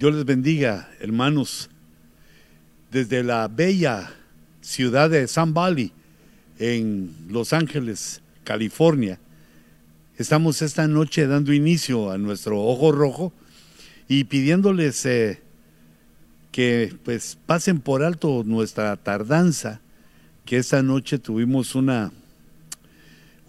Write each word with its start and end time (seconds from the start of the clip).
Dios 0.00 0.14
les 0.14 0.24
bendiga, 0.24 0.88
hermanos. 0.98 1.68
Desde 2.90 3.22
la 3.22 3.48
bella 3.48 4.10
ciudad 4.62 5.10
de 5.10 5.28
Sun 5.28 5.52
Valley, 5.52 5.92
en 6.58 7.14
Los 7.28 7.52
Ángeles, 7.52 8.22
California, 8.42 9.18
estamos 10.16 10.62
esta 10.62 10.88
noche 10.88 11.26
dando 11.26 11.52
inicio 11.52 12.10
a 12.10 12.16
nuestro 12.16 12.62
Ojo 12.62 12.92
Rojo 12.92 13.34
y 14.08 14.24
pidiéndoles 14.24 15.04
eh, 15.04 15.42
que 16.50 16.96
pues 17.04 17.36
pasen 17.44 17.80
por 17.80 18.02
alto 18.02 18.42
nuestra 18.42 18.96
tardanza, 18.96 19.82
que 20.46 20.56
esta 20.56 20.82
noche 20.82 21.18
tuvimos 21.18 21.74
una, 21.74 22.10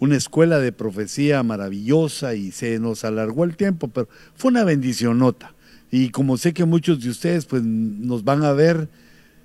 una 0.00 0.16
escuela 0.16 0.58
de 0.58 0.72
profecía 0.72 1.42
maravillosa 1.42 2.34
y 2.34 2.52
se 2.52 2.78
nos 2.78 3.04
alargó 3.04 3.44
el 3.44 3.56
tiempo, 3.56 3.88
pero 3.88 4.06
fue 4.36 4.50
una 4.50 4.64
bendición 4.64 5.18
nota. 5.18 5.54
Y 5.92 6.08
como 6.08 6.38
sé 6.38 6.54
que 6.54 6.64
muchos 6.64 7.02
de 7.02 7.10
ustedes 7.10 7.44
pues 7.44 7.62
nos 7.62 8.24
van 8.24 8.42
a 8.44 8.52
ver 8.52 8.88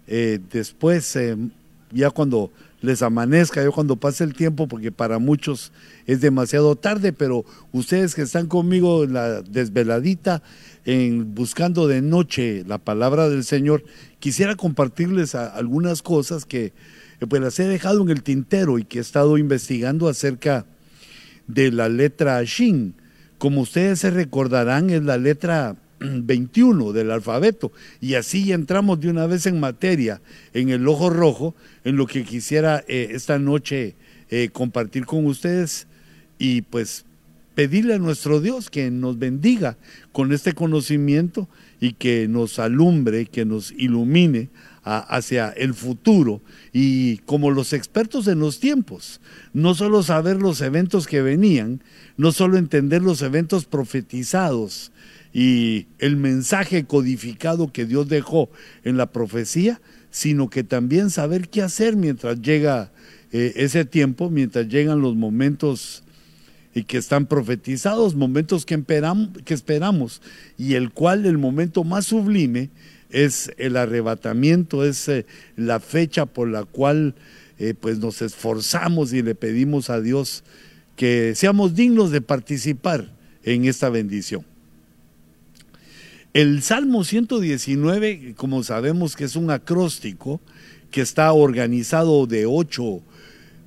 eh, 0.08 0.40
después, 0.50 1.14
eh, 1.18 1.36
ya 1.92 2.10
cuando 2.10 2.54
les 2.82 3.02
amanezca, 3.02 3.62
ya 3.62 3.70
cuando 3.70 3.98
pase 3.98 4.24
el 4.24 4.34
tiempo, 4.34 4.66
porque 4.66 4.94
para 4.94 5.20
muchos 5.20 5.74
es 6.06 6.22
demasiado 6.22 6.78
tarde, 6.78 7.12
pero 7.12 7.44
ustedes 7.74 8.16
que 8.16 8.22
están 8.22 8.48
conmigo 8.48 9.04
en 9.04 9.14
la 9.14 9.42
desveladita, 9.42 10.42
buscando 11.26 11.86
de 11.86 12.02
noche 12.02 12.64
la 12.66 12.78
palabra 12.78 13.28
del 13.28 13.44
Señor, 13.44 13.84
quisiera 14.20 14.56
compartirles 14.56 15.36
algunas 15.36 16.02
cosas 16.02 16.46
que 16.46 16.72
pues 17.28 17.42
las 17.42 17.60
he 17.60 17.68
dejado 17.68 18.02
en 18.04 18.10
el 18.10 18.24
tintero 18.24 18.80
y 18.80 18.86
que 18.86 19.00
he 19.00 19.02
estado 19.02 19.38
investigando 19.38 20.08
acerca 20.08 20.66
de 21.48 21.74
la 21.74 21.90
letra 21.90 22.42
Shin. 22.46 22.94
Como 23.38 23.62
ustedes 23.62 24.00
se 24.00 24.12
recordarán, 24.12 24.90
es 24.92 25.04
la 25.04 25.18
letra 25.18 25.76
21 26.00 26.94
del 26.94 27.12
alfabeto. 27.12 27.72
Y 28.02 28.16
así 28.16 28.52
entramos 28.52 29.00
de 29.00 29.10
una 29.10 29.28
vez 29.28 29.46
en 29.46 29.60
materia, 29.60 30.22
en 30.54 30.70
el 30.70 30.88
ojo 30.88 31.10
rojo, 31.10 31.56
en 31.84 31.96
lo 31.96 32.08
que 32.08 32.24
quisiera 32.24 32.84
eh, 32.88 33.10
esta 33.12 33.40
noche 33.40 33.96
eh, 34.30 34.50
compartir 34.52 35.06
con 35.06 35.26
ustedes 35.26 35.88
y 36.40 36.62
pues 36.62 37.06
pedirle 37.56 37.96
a 37.96 38.00
nuestro 38.00 38.40
Dios 38.40 38.70
que 38.70 38.92
nos 38.92 39.18
bendiga 39.18 39.78
con 40.12 40.32
este 40.32 40.54
conocimiento 40.54 41.50
y 41.82 41.94
que 41.94 42.28
nos 42.28 42.60
alumbre, 42.60 43.26
que 43.26 43.46
nos 43.46 43.72
ilumine 43.72 44.50
hacia 44.84 45.50
el 45.50 45.74
futuro 45.74 46.42
y 46.72 47.18
como 47.26 47.52
los 47.52 47.74
expertos 47.74 48.28
en 48.28 48.40
los 48.40 48.60
tiempos, 48.60 49.20
no 49.54 49.74
solo 49.76 50.04
saber 50.04 50.38
los 50.38 50.62
eventos 50.62 51.08
que 51.08 51.22
venían, 51.22 51.82
no 52.16 52.32
solo 52.32 52.58
entender 52.58 53.02
los 53.02 53.22
eventos 53.22 53.66
profetizados, 53.66 54.92
y 55.34 55.88
el 56.00 56.18
mensaje 56.18 56.86
codificado 56.86 57.72
que 57.72 57.86
Dios 57.86 58.08
dejó 58.08 58.50
en 58.84 58.98
la 58.98 59.12
profecía, 59.12 59.82
sino 60.10 60.50
que 60.50 60.64
también 60.64 61.10
saber 61.10 61.50
qué 61.50 61.62
hacer 61.62 61.96
mientras 61.96 62.42
llega 62.42 62.92
eh, 63.32 63.54
ese 63.58 63.86
tiempo, 63.86 64.30
mientras 64.30 64.68
llegan 64.68 65.02
los 65.02 65.16
momentos 65.16 66.04
y 66.74 66.84
que 66.84 66.98
están 66.98 67.26
profetizados, 67.26 68.16
momentos 68.16 68.66
que 68.66 68.76
esperamos, 68.76 69.30
que 69.44 69.54
esperamos, 69.54 70.22
y 70.58 70.76
el 70.76 70.92
cual 70.92 71.26
el 71.26 71.38
momento 71.38 71.84
más 71.84 72.06
sublime 72.06 72.70
es 73.10 73.52
el 73.58 73.78
arrebatamiento, 73.78 74.86
es 74.86 75.08
eh, 75.08 75.26
la 75.56 75.80
fecha 75.80 76.26
por 76.26 76.48
la 76.48 76.66
cual 76.66 77.16
eh, 77.58 77.74
pues 77.80 78.00
nos 78.00 78.22
esforzamos 78.22 79.14
y 79.14 79.24
le 79.24 79.34
pedimos 79.34 79.90
a 79.90 80.02
Dios 80.02 80.44
que 80.96 81.34
seamos 81.36 81.76
dignos 81.76 82.12
de 82.12 82.22
participar 82.22 83.14
en 83.44 83.66
esta 83.66 83.90
bendición. 83.90 84.46
El 86.38 86.62
Salmo 86.62 87.04
119, 87.04 88.36
como 88.38 88.62
sabemos 88.62 89.16
que 89.16 89.24
es 89.24 89.36
un 89.36 89.50
acróstico 89.50 90.40
que 90.92 91.02
está 91.02 91.34
organizado 91.34 92.28
de 92.28 92.46
ocho, 92.46 93.02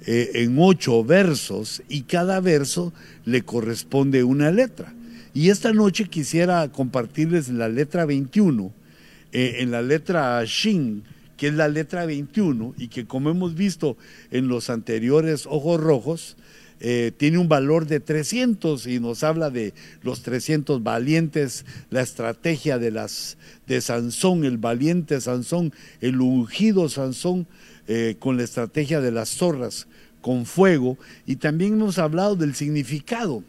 eh, 0.07 0.31
en 0.35 0.57
ocho 0.57 1.03
versos 1.03 1.83
y 1.89 2.03
cada 2.03 2.39
verso 2.39 2.93
le 3.25 3.43
corresponde 3.43 4.23
una 4.23 4.53
letra. 4.53 4.95
Y 5.35 5.49
esta 5.49 5.73
noche 5.73 6.05
quisiera 6.05 6.71
compartirles 6.71 7.49
la 7.49 7.69
letra 7.69 8.05
21, 8.05 8.73
eh, 9.33 9.57
en 9.59 9.73
la 9.73 9.83
letra 9.83 10.41
Shin, 10.45 11.03
que 11.37 11.49
es 11.49 11.55
la 11.55 11.67
letra 11.67 12.07
21 12.07 12.75
y 12.79 12.87
que 12.87 13.05
como 13.05 13.31
hemos 13.31 13.57
visto 13.57 13.97
en 14.31 14.47
los 14.47 14.71
anteriores 14.71 15.45
ojos 15.47 15.81
rojos, 15.81 16.37
eh, 16.83 17.13
tiene 17.15 17.37
un 17.37 17.49
valor 17.49 17.87
de 17.87 18.01
300 18.01 18.87
y 18.87 19.01
nos 19.01 19.23
habla 19.23 19.51
de 19.51 19.75
los 20.03 20.23
300 20.23 20.83
valientes, 20.83 21.67
la 21.91 22.01
estrategia 22.01 22.79
de, 22.79 22.91
las, 22.91 23.37
de 23.67 23.83
Sansón, 23.83 24.45
el 24.47 24.57
valiente 24.57 25.21
Sansón, 25.21 25.75
el 26.01 26.23
ungido 26.23 26.89
Sansón, 26.89 27.47
eh, 27.87 28.17
con 28.19 28.39
la 28.39 28.45
estrategia 28.45 29.03
de 29.03 29.13
las 29.13 29.29
zorras 29.29 29.89
con 30.23 30.47
fuego. 30.47 30.97
Y 31.27 31.37
también 31.37 31.75
hemos 31.75 31.99
hablado 31.99 32.35
del 32.35 32.55
significado 32.55 33.45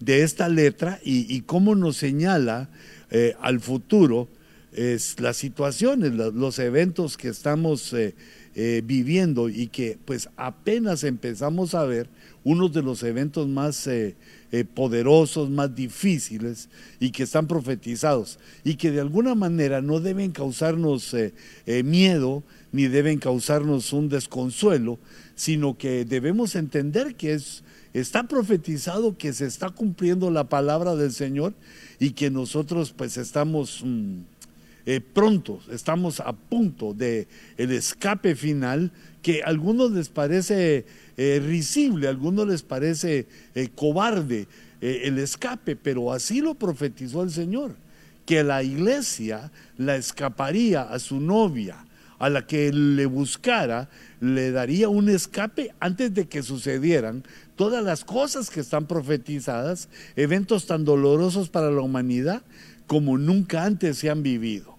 de 0.00 0.22
esta 0.22 0.48
letra 0.48 0.98
y, 1.04 1.42
cómo 1.42 1.74
nos 1.74 1.98
señala 1.98 2.70
eh, 3.10 3.36
al 3.40 3.60
futuro 3.60 4.28
es, 4.72 5.20
las 5.20 5.36
situaciones, 5.36 6.12
los, 6.14 6.58
eventos 6.58 7.18
que 7.18 7.28
estamos 7.28 7.94
viviendo 8.54 9.48
y 9.48 9.68
que 9.68 9.98
pues 10.04 10.28
apenas 10.36 11.04
empezamos 11.04 11.74
a 11.74 11.84
ver 11.84 12.08
uno 12.44 12.68
de 12.68 12.82
los 12.82 13.02
eventos 13.02 13.48
más 13.48 13.86
eh, 13.86 14.16
eh, 14.50 14.64
poderosos, 14.64 15.50
más 15.50 15.74
difíciles 15.74 16.68
y 16.98 17.10
que 17.10 17.22
están 17.22 17.46
profetizados 17.46 18.38
y 18.64 18.74
que 18.74 18.90
de 18.90 19.00
alguna 19.00 19.34
manera 19.34 19.80
no 19.80 20.00
deben 20.00 20.32
causarnos 20.32 21.14
eh, 21.14 21.32
miedo 21.84 22.42
ni 22.72 22.88
deben 22.88 23.18
causarnos 23.18 23.92
un 23.92 24.08
desconsuelo, 24.08 24.98
sino 25.34 25.76
que 25.76 26.04
debemos 26.04 26.56
entender 26.56 27.14
que 27.14 27.34
es, 27.34 27.62
está 27.92 28.26
profetizado, 28.26 29.16
que 29.16 29.32
se 29.32 29.46
está 29.46 29.70
cumpliendo 29.70 30.30
la 30.30 30.44
palabra 30.44 30.96
del 30.96 31.12
Señor 31.12 31.54
y 32.00 32.10
que 32.10 32.30
nosotros 32.30 32.92
pues 32.96 33.16
estamos... 33.16 33.82
Mm, 33.84 34.20
prontos, 35.14 35.68
estamos 35.70 36.18
a 36.18 36.32
punto 36.32 36.92
de 36.92 37.28
el 37.56 37.70
escape 37.70 38.34
final 38.34 38.90
que 39.22 39.44
a 39.44 39.46
algunos 39.46 39.92
les 39.92 40.08
parece 40.08 40.84
eh, 41.16 41.42
risible, 41.44 42.06
a 42.06 42.10
algunos 42.10 42.46
les 42.46 42.62
parece 42.62 43.26
eh, 43.54 43.68
cobarde 43.74 44.46
eh, 44.80 45.02
el 45.04 45.18
escape, 45.18 45.76
pero 45.76 46.12
así 46.12 46.40
lo 46.40 46.54
profetizó 46.54 47.22
el 47.22 47.30
Señor, 47.30 47.74
que 48.26 48.42
la 48.42 48.62
iglesia 48.62 49.50
la 49.76 49.96
escaparía 49.96 50.82
a 50.82 50.98
su 50.98 51.20
novia, 51.20 51.84
a 52.18 52.28
la 52.30 52.46
que 52.46 52.72
le 52.72 53.06
buscara, 53.06 53.88
le 54.20 54.52
daría 54.52 54.88
un 54.88 55.08
escape 55.08 55.74
antes 55.80 56.14
de 56.14 56.28
que 56.28 56.42
sucedieran 56.42 57.24
todas 57.56 57.82
las 57.82 58.04
cosas 58.04 58.48
que 58.48 58.60
están 58.60 58.86
profetizadas, 58.86 59.88
eventos 60.16 60.66
tan 60.66 60.84
dolorosos 60.84 61.48
para 61.48 61.70
la 61.70 61.80
humanidad 61.80 62.42
como 62.86 63.18
nunca 63.18 63.64
antes 63.64 63.98
se 63.98 64.10
han 64.10 64.22
vivido. 64.22 64.71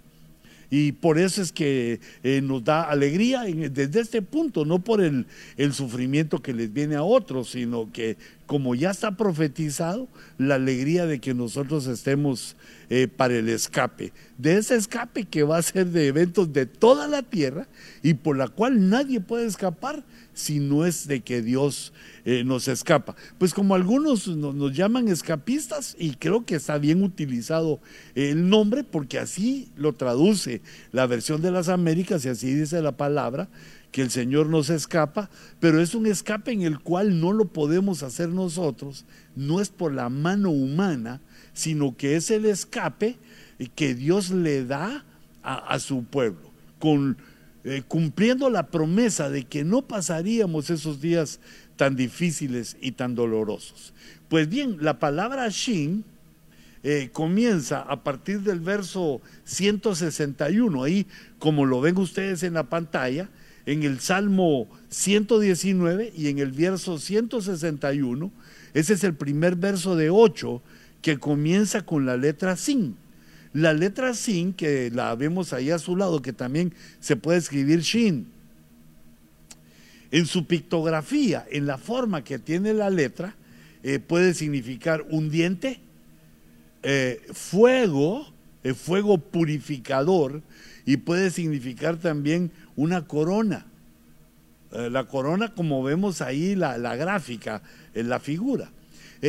Y 0.75 0.93
por 0.93 1.19
eso 1.19 1.39
es 1.39 1.51
que 1.51 1.99
eh, 2.23 2.41
nos 2.41 2.63
da 2.63 2.81
alegría 2.89 3.43
desde 3.43 3.99
este 3.99 4.23
punto, 4.23 4.65
no 4.65 4.79
por 4.79 5.01
el, 5.01 5.27
sufrimiento 5.71 6.41
que 6.41 6.51
les 6.51 6.73
viene 6.73 6.95
a 6.95 7.03
otros, 7.03 7.51
sino 7.51 7.91
que 7.91 8.17
como 8.45 8.75
ya 8.75 8.91
está 8.91 9.15
profetizado, 9.15 10.07
la 10.37 10.55
alegría 10.55 11.05
de 11.05 11.19
que 11.19 11.33
nosotros 11.33 11.87
estemos 11.87 12.55
eh, 12.89 13.07
para 13.07 13.35
el 13.35 13.49
escape, 13.49 14.13
de 14.37 14.57
ese 14.57 14.75
escape 14.75 15.25
que 15.25 15.43
va 15.43 15.57
a 15.57 15.61
ser 15.61 15.87
de 15.87 16.07
eventos 16.07 16.51
de 16.53 16.65
toda 16.65 17.07
la 17.07 17.23
tierra 17.23 17.67
y 18.01 18.15
por 18.15 18.37
la 18.37 18.47
cual 18.47 18.89
nadie 18.89 19.19
puede 19.21 19.45
escapar 19.45 20.03
si 20.33 20.59
no 20.59 20.85
es 20.85 21.07
de 21.07 21.21
que 21.21 21.41
Dios 21.41 21.93
eh, 22.25 22.43
nos 22.43 22.67
escapa. 22.67 23.15
Pues 23.37 23.53
como 23.53 23.75
algunos 23.75 24.27
nos, 24.27 24.75
llaman 24.75 25.07
escapistas, 25.07 25.95
y 25.97 26.15
creo 26.15 26.45
que 26.45 26.55
está 26.55 26.77
bien 26.77 27.03
utilizado 27.03 27.79
el 28.15 28.49
nombre 28.49 28.83
porque 28.83 29.19
así 29.19 29.69
lo 29.75 29.93
traduce 29.93 30.61
la 30.91 31.05
versión 31.07 31.41
de 31.41 31.51
las 31.51 31.69
Américas 31.69 32.25
y 32.25 32.29
así 32.29 32.53
dice 32.53 32.81
la 32.81 32.97
palabra, 32.97 33.49
que 33.93 34.01
el 34.01 34.09
Señor 34.09 34.47
nos 34.47 34.71
escapa, 34.71 35.29
pero 35.59 35.79
es 35.79 35.95
un 35.95 36.07
escape 36.07 36.51
en 36.51 36.63
el 36.63 36.79
cual 36.79 37.21
no 37.21 37.31
lo 37.31 37.45
podemos 37.45 38.01
hacer 38.01 38.27
nosotros, 38.27 39.05
no 39.35 39.61
es 39.61 39.69
por 39.69 39.93
la 39.93 40.09
mano 40.09 40.49
humana, 40.49 41.21
sino 41.53 41.95
que 41.95 42.17
es 42.17 42.31
el 42.31 42.45
escape 42.45 43.17
que 43.75 43.93
Dios 43.93 44.31
le 44.31 44.65
da 44.65 45.05
a, 45.43 45.77
su 45.79 46.03
pueblo, 46.05 46.51
eh, 47.63 47.83
cumpliendo 47.87 48.49
la 48.49 48.67
promesa 48.67 49.29
de 49.29 49.43
que 49.43 49.63
no 49.63 49.83
pasaríamos 49.83 50.69
esos 50.69 50.99
días 50.99 51.39
tan 51.75 51.95
difíciles 51.95 52.75
y 52.81 52.93
tan 52.93 53.13
dolorosos. 53.13 53.93
Pues 54.27 54.49
bien, 54.49 54.77
la 54.81 54.97
palabra 54.99 55.47
Shin 55.49 56.03
eh, 56.81 57.09
comienza 57.13 57.81
a 57.81 58.03
partir 58.03 58.41
del 58.41 58.59
verso 58.59 59.21
161, 59.43 60.83
ahí 60.83 61.05
como 61.37 61.65
lo 61.65 61.79
ven 61.79 61.97
ustedes 61.97 62.41
en 62.43 62.55
la 62.55 62.63
pantalla, 62.63 63.29
en 63.65 63.83
el 63.83 63.99
Salmo 63.99 64.67
119 64.89 66.13
y 66.15 66.27
en 66.27 66.39
el 66.39 66.51
verso 66.51 66.99
161, 66.99 68.31
ese 68.73 68.93
es 68.93 69.03
el 69.03 69.15
primer 69.15 69.55
verso 69.55 69.95
de 69.95 70.09
8 70.09 70.61
que 71.01 71.19
comienza 71.19 71.85
con 71.85 72.05
la 72.05 72.17
letra 72.17 72.55
Sin. 72.55 72.95
La 73.53 73.73
letra 73.73 74.13
Sin, 74.13 74.53
que 74.53 74.89
la 74.91 75.13
vemos 75.15 75.53
ahí 75.53 75.69
a 75.69 75.79
su 75.79 75.95
lado, 75.95 76.21
que 76.21 76.33
también 76.33 76.73
se 76.99 77.15
puede 77.15 77.37
escribir 77.37 77.81
Shin. 77.81 78.27
En 80.11 80.25
su 80.25 80.47
pictografía, 80.47 81.45
en 81.51 81.65
la 81.65 81.77
forma 81.77 82.23
que 82.23 82.39
tiene 82.39 82.73
la 82.73 82.89
letra, 82.89 83.35
eh, 83.83 83.99
puede 83.99 84.33
significar 84.33 85.05
un 85.09 85.29
diente, 85.29 85.79
eh, 86.83 87.21
fuego, 87.31 88.31
el 88.63 88.75
fuego 88.75 89.17
purificador, 89.17 90.41
y 90.85 90.97
puede 90.97 91.29
significar 91.29 91.97
también 91.97 92.51
una 92.75 93.07
corona. 93.07 93.65
Eh, 94.71 94.89
la 94.89 95.05
corona, 95.05 95.53
como 95.53 95.83
vemos 95.83 96.21
ahí, 96.21 96.55
la, 96.55 96.77
la 96.77 96.95
gráfica, 96.95 97.61
en 97.93 98.09
la 98.09 98.19
figura. 98.19 98.71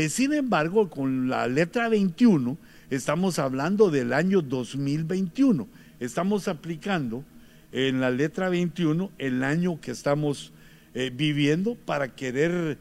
sin 0.08 0.32
embargo, 0.32 0.90
con 0.90 1.28
la 1.28 1.46
letra 1.46 1.88
21, 1.88 2.58
estamos 2.90 3.38
hablando 3.38 3.90
del 3.90 4.12
año 4.12 4.42
2021. 4.42 5.68
Estamos 6.00 6.48
aplicando 6.48 7.24
en 7.70 8.00
la 8.00 8.10
letra 8.10 8.48
21 8.48 9.12
el 9.18 9.44
año 9.44 9.80
que 9.80 9.92
estamos 9.92 10.52
viviendo 11.12 11.74
para 11.74 12.14
querer 12.14 12.78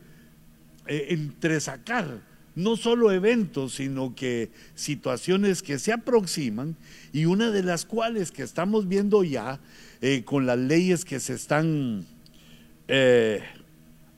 eh, 0.85 1.07
entresacar 1.11 2.19
no 2.55 2.75
solo 2.75 3.11
eventos, 3.11 3.75
sino 3.75 4.13
que 4.15 4.51
situaciones 4.75 5.63
que 5.63 5.79
se 5.79 5.93
aproximan 5.93 6.75
y 7.13 7.25
una 7.25 7.51
de 7.51 7.63
las 7.63 7.85
cuales 7.85 8.31
que 8.31 8.43
estamos 8.43 8.87
viendo 8.87 9.23
ya 9.23 9.59
eh, 10.03 10.23
con 10.23 10.45
las 10.45 10.59
leyes 10.59 11.03
que 11.03 11.19
se 11.19 11.33
están 11.33 12.05
eh, 12.87 13.41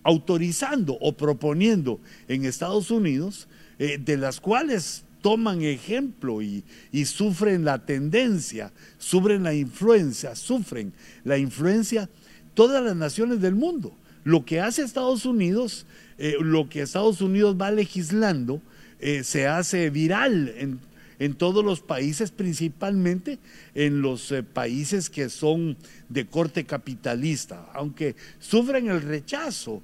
autorizando 0.04 0.98
o 1.00 1.14
proponiendo 1.14 2.02
en 2.28 2.44
Estados 2.44 2.92
Unidos, 2.92 3.48
de 3.78 4.16
las 4.18 4.40
cuales 4.40 5.04
toman 5.22 5.62
ejemplo 5.62 6.42
y, 6.42 6.64
sufren 7.06 7.66
la 7.66 7.86
tendencia, 7.86 8.74
sufren 8.98 9.44
la 9.44 9.54
influencia, 9.54 10.36
sufren 10.36 10.94
la 11.24 11.38
influencia 11.38 12.10
todas 12.54 12.84
las 12.84 12.96
naciones 12.96 13.42
del 13.42 13.56
mundo. 13.56 13.96
Lo 14.24 14.46
que 14.46 14.62
hace 14.62 14.82
Estados 14.82 15.26
Unidos 15.26 15.86
eh, 16.18 16.38
lo 16.40 16.70
que 16.70 16.82
Estados 16.82 17.20
Unidos 17.20 17.58
va 17.60 17.72
legislando 17.72 18.62
eh, 19.00 19.24
se 19.26 19.48
hace 19.48 19.90
viral 19.90 20.54
en, 20.58 20.80
todos 21.36 21.64
los 21.64 21.82
países, 21.82 22.32
principalmente 22.32 23.40
en 23.74 24.02
los 24.02 24.32
eh, 24.32 24.44
países 24.44 25.10
que 25.10 25.30
son 25.30 25.78
de 26.10 26.26
corte 26.26 26.66
capitalista, 26.66 27.70
aunque 27.74 28.16
sufren 28.40 28.90
el 28.90 29.02
rechazo 29.02 29.82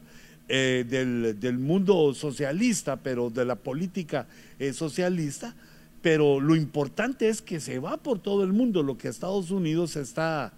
del, 0.47 1.39
del, 1.39 1.57
mundo 1.59 2.13
socialista, 2.13 2.97
pero 2.97 3.29
de 3.29 3.45
la 3.45 3.55
política 3.55 4.27
socialista, 4.73 5.55
pero 6.01 6.41
lo 6.41 6.57
importante 6.57 7.29
es 7.29 7.41
que 7.41 7.61
se 7.61 7.79
va 7.79 7.95
por 7.95 8.19
todo 8.19 8.43
el 8.43 8.51
mundo, 8.51 8.83
lo 8.83 8.97
que 8.97 9.07
Estados 9.07 9.49
Unidos 9.49 9.95
está 9.95 10.51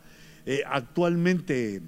actualmente, 0.66 1.84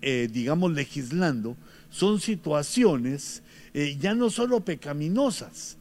digamos, 0.00 0.72
legislando 0.72 1.54
son 1.90 2.18
situaciones 2.18 3.42
eh, 3.72 3.96
ya 4.00 4.14
no 4.14 4.30
solo 4.30 4.60
pecaminosas, 4.60 5.76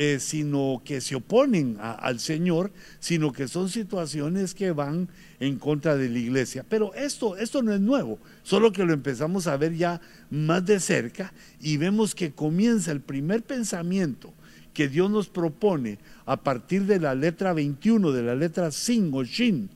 eh, 0.00 0.20
sino 0.20 0.80
que 0.84 1.00
se 1.00 1.16
oponen 1.16 1.76
al 1.80 2.20
Señor, 2.20 2.70
sino 3.00 3.32
que 3.32 3.48
son 3.48 3.68
situaciones 3.68 4.54
que 4.54 4.70
van 4.70 5.08
en 5.40 5.58
contra 5.58 5.96
de 5.96 6.08
la 6.08 6.20
iglesia. 6.20 6.64
Pero 6.68 6.94
esto, 6.94 7.36
esto 7.36 7.64
no 7.64 7.74
es 7.74 7.80
nuevo, 7.80 8.20
solo 8.44 8.70
que 8.70 8.84
lo 8.84 8.92
empezamos 8.92 9.48
a 9.48 9.56
ver 9.56 9.74
ya 9.74 10.00
más 10.30 10.64
de 10.64 10.78
cerca 10.78 11.32
y 11.60 11.78
vemos 11.78 12.14
que 12.14 12.30
comienza 12.30 12.92
el 12.92 13.00
primer 13.00 13.42
pensamiento 13.42 14.32
que 14.72 14.88
Dios 14.88 15.10
nos 15.10 15.28
propone 15.28 15.98
a 16.26 16.36
partir 16.44 16.84
de 16.84 17.00
la 17.00 17.16
letra 17.16 17.52
21, 17.52 18.12
de 18.12 18.22
la 18.22 18.36
letra 18.36 18.70
sin 18.70 19.12
o 19.12 19.24
shin, 19.24 19.68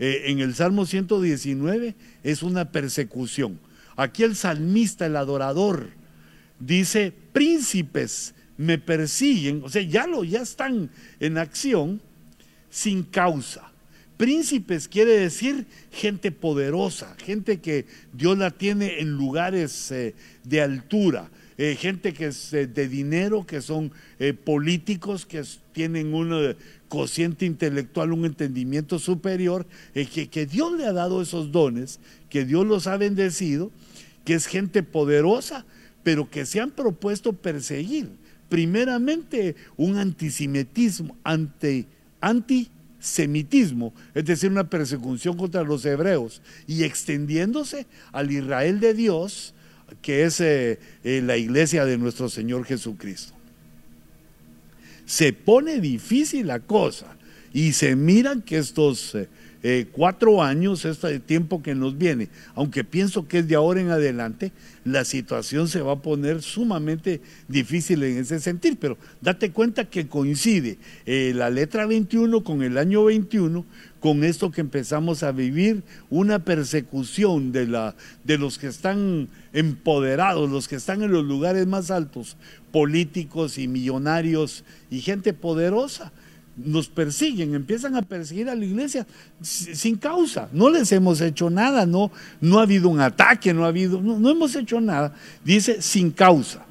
eh, 0.00 0.22
en 0.24 0.40
el 0.40 0.56
Salmo 0.56 0.86
119, 0.86 1.94
es 2.24 2.42
una 2.42 2.72
persecución. 2.72 3.60
Aquí 3.94 4.24
el 4.24 4.34
salmista, 4.34 5.06
el 5.06 5.14
adorador, 5.14 5.90
dice, 6.58 7.12
príncipes 7.32 8.34
me 8.58 8.76
persiguen, 8.76 9.62
o 9.64 9.70
sea, 9.70 9.82
ya, 9.82 10.06
lo, 10.06 10.24
ya 10.24 10.42
están 10.42 10.90
en 11.20 11.38
acción 11.38 12.02
sin 12.68 13.04
causa. 13.04 13.72
Príncipes 14.18 14.88
quiere 14.88 15.12
decir 15.12 15.64
gente 15.92 16.32
poderosa, 16.32 17.16
gente 17.24 17.60
que 17.60 17.86
Dios 18.12 18.36
la 18.36 18.50
tiene 18.50 18.98
en 18.98 19.12
lugares 19.12 19.92
eh, 19.92 20.14
de 20.42 20.60
altura, 20.60 21.30
eh, 21.56 21.76
gente 21.78 22.12
que 22.12 22.26
es 22.26 22.52
eh, 22.52 22.66
de 22.66 22.88
dinero, 22.88 23.46
que 23.46 23.62
son 23.62 23.92
políticos, 24.44 25.24
que 25.24 25.44
tienen 25.72 26.12
un 26.12 26.56
cociente 26.88 27.46
intelectual, 27.46 28.12
un 28.12 28.24
entendimiento 28.24 28.98
superior, 28.98 29.64
que, 29.94 30.28
que 30.28 30.46
Dios 30.46 30.72
le 30.72 30.86
ha 30.86 30.92
dado 30.92 31.22
esos 31.22 31.52
dones, 31.52 32.00
que 32.28 32.44
Dios 32.44 32.66
los 32.66 32.88
ha 32.88 32.96
bendecido 32.96 33.70
que 34.28 34.34
es 34.34 34.46
gente 34.46 34.82
poderosa, 34.82 35.64
pero 36.02 36.28
que 36.28 36.44
se 36.44 36.60
han 36.60 36.70
propuesto 36.70 37.32
perseguir. 37.32 38.10
Primeramente, 38.48 39.56
un 39.76 39.98
antisemitismo, 39.98 41.16
antisemitismo, 42.20 43.92
es 44.14 44.24
decir, 44.24 44.50
una 44.50 44.70
persecución 44.70 45.36
contra 45.36 45.62
los 45.62 45.84
hebreos, 45.84 46.40
y 46.66 46.84
extendiéndose 46.84 47.86
al 48.12 48.30
Israel 48.30 48.80
de 48.80 48.94
Dios, 48.94 49.54
que 50.02 50.24
es 50.24 50.40
eh, 50.40 50.78
eh, 51.04 51.22
la 51.22 51.36
iglesia 51.36 51.84
de 51.84 51.98
nuestro 51.98 52.28
Señor 52.28 52.64
Jesucristo. 52.64 53.34
Se 55.06 55.32
pone 55.32 55.80
difícil 55.80 56.46
la 56.46 56.60
cosa 56.60 57.16
y 57.52 57.72
se 57.72 57.96
miran 57.96 58.42
que 58.42 58.58
estos 58.58 59.14
eh, 59.14 59.28
eh, 59.62 59.86
cuatro 59.90 60.40
años, 60.40 60.84
este 60.84 61.18
tiempo 61.18 61.62
que 61.62 61.74
nos 61.74 61.98
viene, 61.98 62.28
aunque 62.54 62.84
pienso 62.84 63.26
que 63.26 63.38
es 63.40 63.48
de 63.48 63.56
ahora 63.56 63.80
en 63.80 63.90
adelante, 63.90 64.52
la 64.84 65.04
situación 65.04 65.66
se 65.66 65.80
va 65.80 65.94
a 65.94 66.02
poner 66.02 66.42
sumamente 66.42 67.20
difícil 67.48 68.04
en 68.04 68.18
ese 68.18 68.38
sentido, 68.38 68.76
pero 68.78 68.98
date 69.20 69.50
cuenta 69.50 69.84
que 69.84 70.06
coincide 70.06 70.78
eh, 71.06 71.32
la 71.34 71.50
letra 71.50 71.86
21 71.86 72.44
con 72.44 72.62
el 72.62 72.78
año 72.78 73.04
21, 73.04 73.66
con 73.98 74.22
esto 74.22 74.52
que 74.52 74.60
empezamos 74.60 75.24
a 75.24 75.32
vivir, 75.32 75.82
una 76.08 76.38
persecución 76.38 77.50
de, 77.50 77.66
la, 77.66 77.96
de 78.22 78.38
los 78.38 78.58
que 78.58 78.68
están 78.68 79.28
empoderados, 79.52 80.48
los 80.48 80.68
que 80.68 80.76
están 80.76 81.02
en 81.02 81.10
los 81.10 81.24
lugares 81.24 81.66
más 81.66 81.90
altos, 81.90 82.36
políticos 82.70 83.58
y 83.58 83.66
millonarios 83.66 84.64
y 84.88 85.00
gente 85.00 85.32
poderosa 85.32 86.12
nos 86.64 86.88
persiguen, 86.88 87.54
empiezan 87.54 87.96
a 87.96 88.02
perseguir 88.02 88.48
a 88.48 88.54
la 88.54 88.64
iglesia 88.64 89.06
sin 89.40 89.96
causa. 89.96 90.48
No 90.52 90.70
les 90.70 90.90
hemos 90.92 91.20
hecho 91.20 91.50
nada, 91.50 91.86
no, 91.86 92.10
no 92.40 92.58
ha 92.58 92.62
habido 92.62 92.88
un 92.88 93.00
ataque, 93.00 93.54
no 93.54 93.64
ha 93.64 93.68
habido, 93.68 94.00
no, 94.00 94.28
hemos 94.28 94.54
hecho 94.56 94.80
nada. 94.80 95.14
Dice 95.44 95.80
sin 95.80 96.10
causa. 96.10 96.64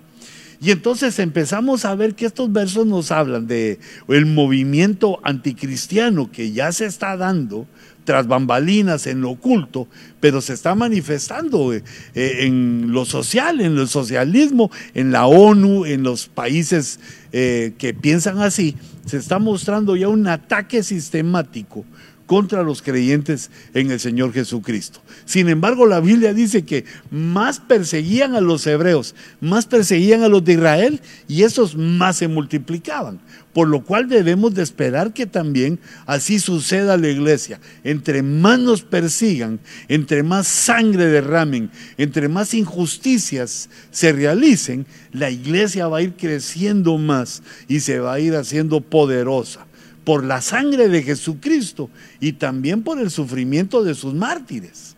Y 0.60 0.72
entonces 0.72 1.20
empezamos 1.20 1.86
a 1.86 1.94
ver 1.96 2.15
que 2.15 2.25
estos 2.25 2.51
versos 2.51 2.86
nos 2.88 3.12
hablan 3.12 3.48
de 3.48 3.79
el 4.08 4.25
movimiento 4.25 5.20
anticristiano 5.24 6.32
que 6.32 6.51
ya 6.51 6.72
se 6.72 6.86
está 6.86 7.15
dando 7.15 7.67
tras 8.07 8.25
bambalinas 8.25 9.05
en 9.05 9.19
lo 9.19 9.31
oculto, 9.31 9.85
pero 10.21 10.39
se 10.39 10.53
está 10.53 10.75
manifestando 10.75 11.73
eh, 11.73 11.83
eh, 12.15 12.45
en 12.45 12.93
lo 12.93 13.03
social, 13.03 13.59
en 13.59 13.77
el 13.77 13.89
socialismo, 13.89 14.71
en 14.93 15.11
la 15.11 15.25
ONU, 15.25 15.83
en 15.83 16.03
los 16.03 16.27
países 16.29 17.01
eh, 17.33 17.73
que 17.77 17.93
piensan 17.93 18.39
así, 18.39 18.77
se 19.05 19.17
está 19.17 19.39
mostrando 19.39 19.97
ya 19.97 20.07
un 20.07 20.25
ataque 20.25 20.83
sistemático 20.83 21.83
contra 22.27 22.62
los 22.62 22.84
creyentes 22.84 23.50
en 23.74 23.89
el 23.89 24.00
Señor 24.00 24.34
Jesucristo. 24.34 25.00
Sin 25.25 25.50
embargo, 25.50 25.88
la 25.88 26.01
Biblia 26.01 26.34
dice 26.34 26.63
que 26.63 26.86
más 27.10 27.60
perseguían 27.60 28.36
a 28.36 28.41
los 28.41 28.67
hebreos, 28.67 29.15
más 29.41 29.65
perseguían 29.65 30.22
a 30.22 30.27
los 30.27 30.43
de 30.43 30.53
Israel 30.53 31.01
y 31.27 31.43
esos 31.43 31.75
más 31.75 32.17
se 32.17 32.27
multiplicaban. 32.27 33.19
Por 33.53 33.69
lo 33.69 33.84
cual 33.84 34.07
debemos 34.07 34.53
de 34.53 34.62
esperar 34.62 35.13
que 35.13 35.25
también 35.25 35.79
así 36.05 36.38
suceda 36.38 36.96
la 36.96 37.07
iglesia. 37.07 37.60
Entre 37.84 38.22
más 38.22 38.60
nos 38.60 38.84
persigan, 38.84 39.60
entre 39.88 40.22
más 40.22 40.48
sangre 40.48 41.07
derramen, 41.07 41.72
entre 41.98 42.27
más 42.27 42.53
injusticias 42.53 43.69
se 43.89 44.12
realicen, 44.12 44.86
la 45.12 45.31
iglesia 45.31 45.88
va 45.88 46.00
a 46.00 46.01
ir 46.03 46.13
creciendo 46.15 47.00
más 47.00 47.41
y 47.67 47.79
se 47.79 48.00
va 48.00 48.13
a 48.13 48.19
ir 48.19 48.36
haciendo 48.36 48.81
poderosa 48.81 49.66
por 50.07 50.23
la 50.23 50.39
sangre 50.39 50.87
de 50.87 51.03
Jesucristo 51.03 51.89
y 52.21 52.31
también 52.31 52.81
por 52.81 52.97
el 52.97 53.11
sufrimiento 53.11 53.83
de 53.83 53.93
sus 53.93 54.13
mártires. 54.13 54.95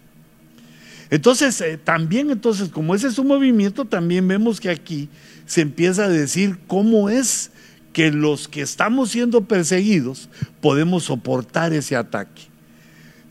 Entonces, 1.09 1.59
eh, 1.61 1.79
también 1.83 2.29
entonces, 2.29 2.69
como 2.69 2.93
ese 2.93 3.07
es 3.07 3.17
un 3.17 3.25
movimiento, 3.25 3.85
también 3.85 4.27
vemos 4.27 4.59
que 4.59 4.69
aquí 4.69 5.09
se 5.47 5.61
empieza 5.61 6.03
a 6.03 6.09
decir 6.09 6.59
cómo 6.67 7.09
es 7.09 7.49
que 7.91 8.11
los 8.11 8.47
que 8.47 8.61
estamos 8.61 9.09
siendo 9.09 9.45
perseguidos 9.45 10.29
podemos 10.61 11.05
soportar 11.05 11.73
ese 11.73 11.95
ataque. 11.95 12.43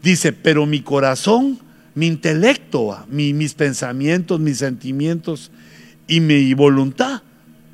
Dice, 0.03 0.33
pero 0.33 0.67
mi 0.67 0.81
corazón, 0.81 1.61
mi 1.95 2.09
intelecto, 2.09 3.07
mis 3.09 3.55
pensamientos, 3.55 4.41
mis 4.41 4.59
sentimientos 4.59 5.53
y 6.09 6.19
mi 6.19 6.53
voluntad 6.55 7.23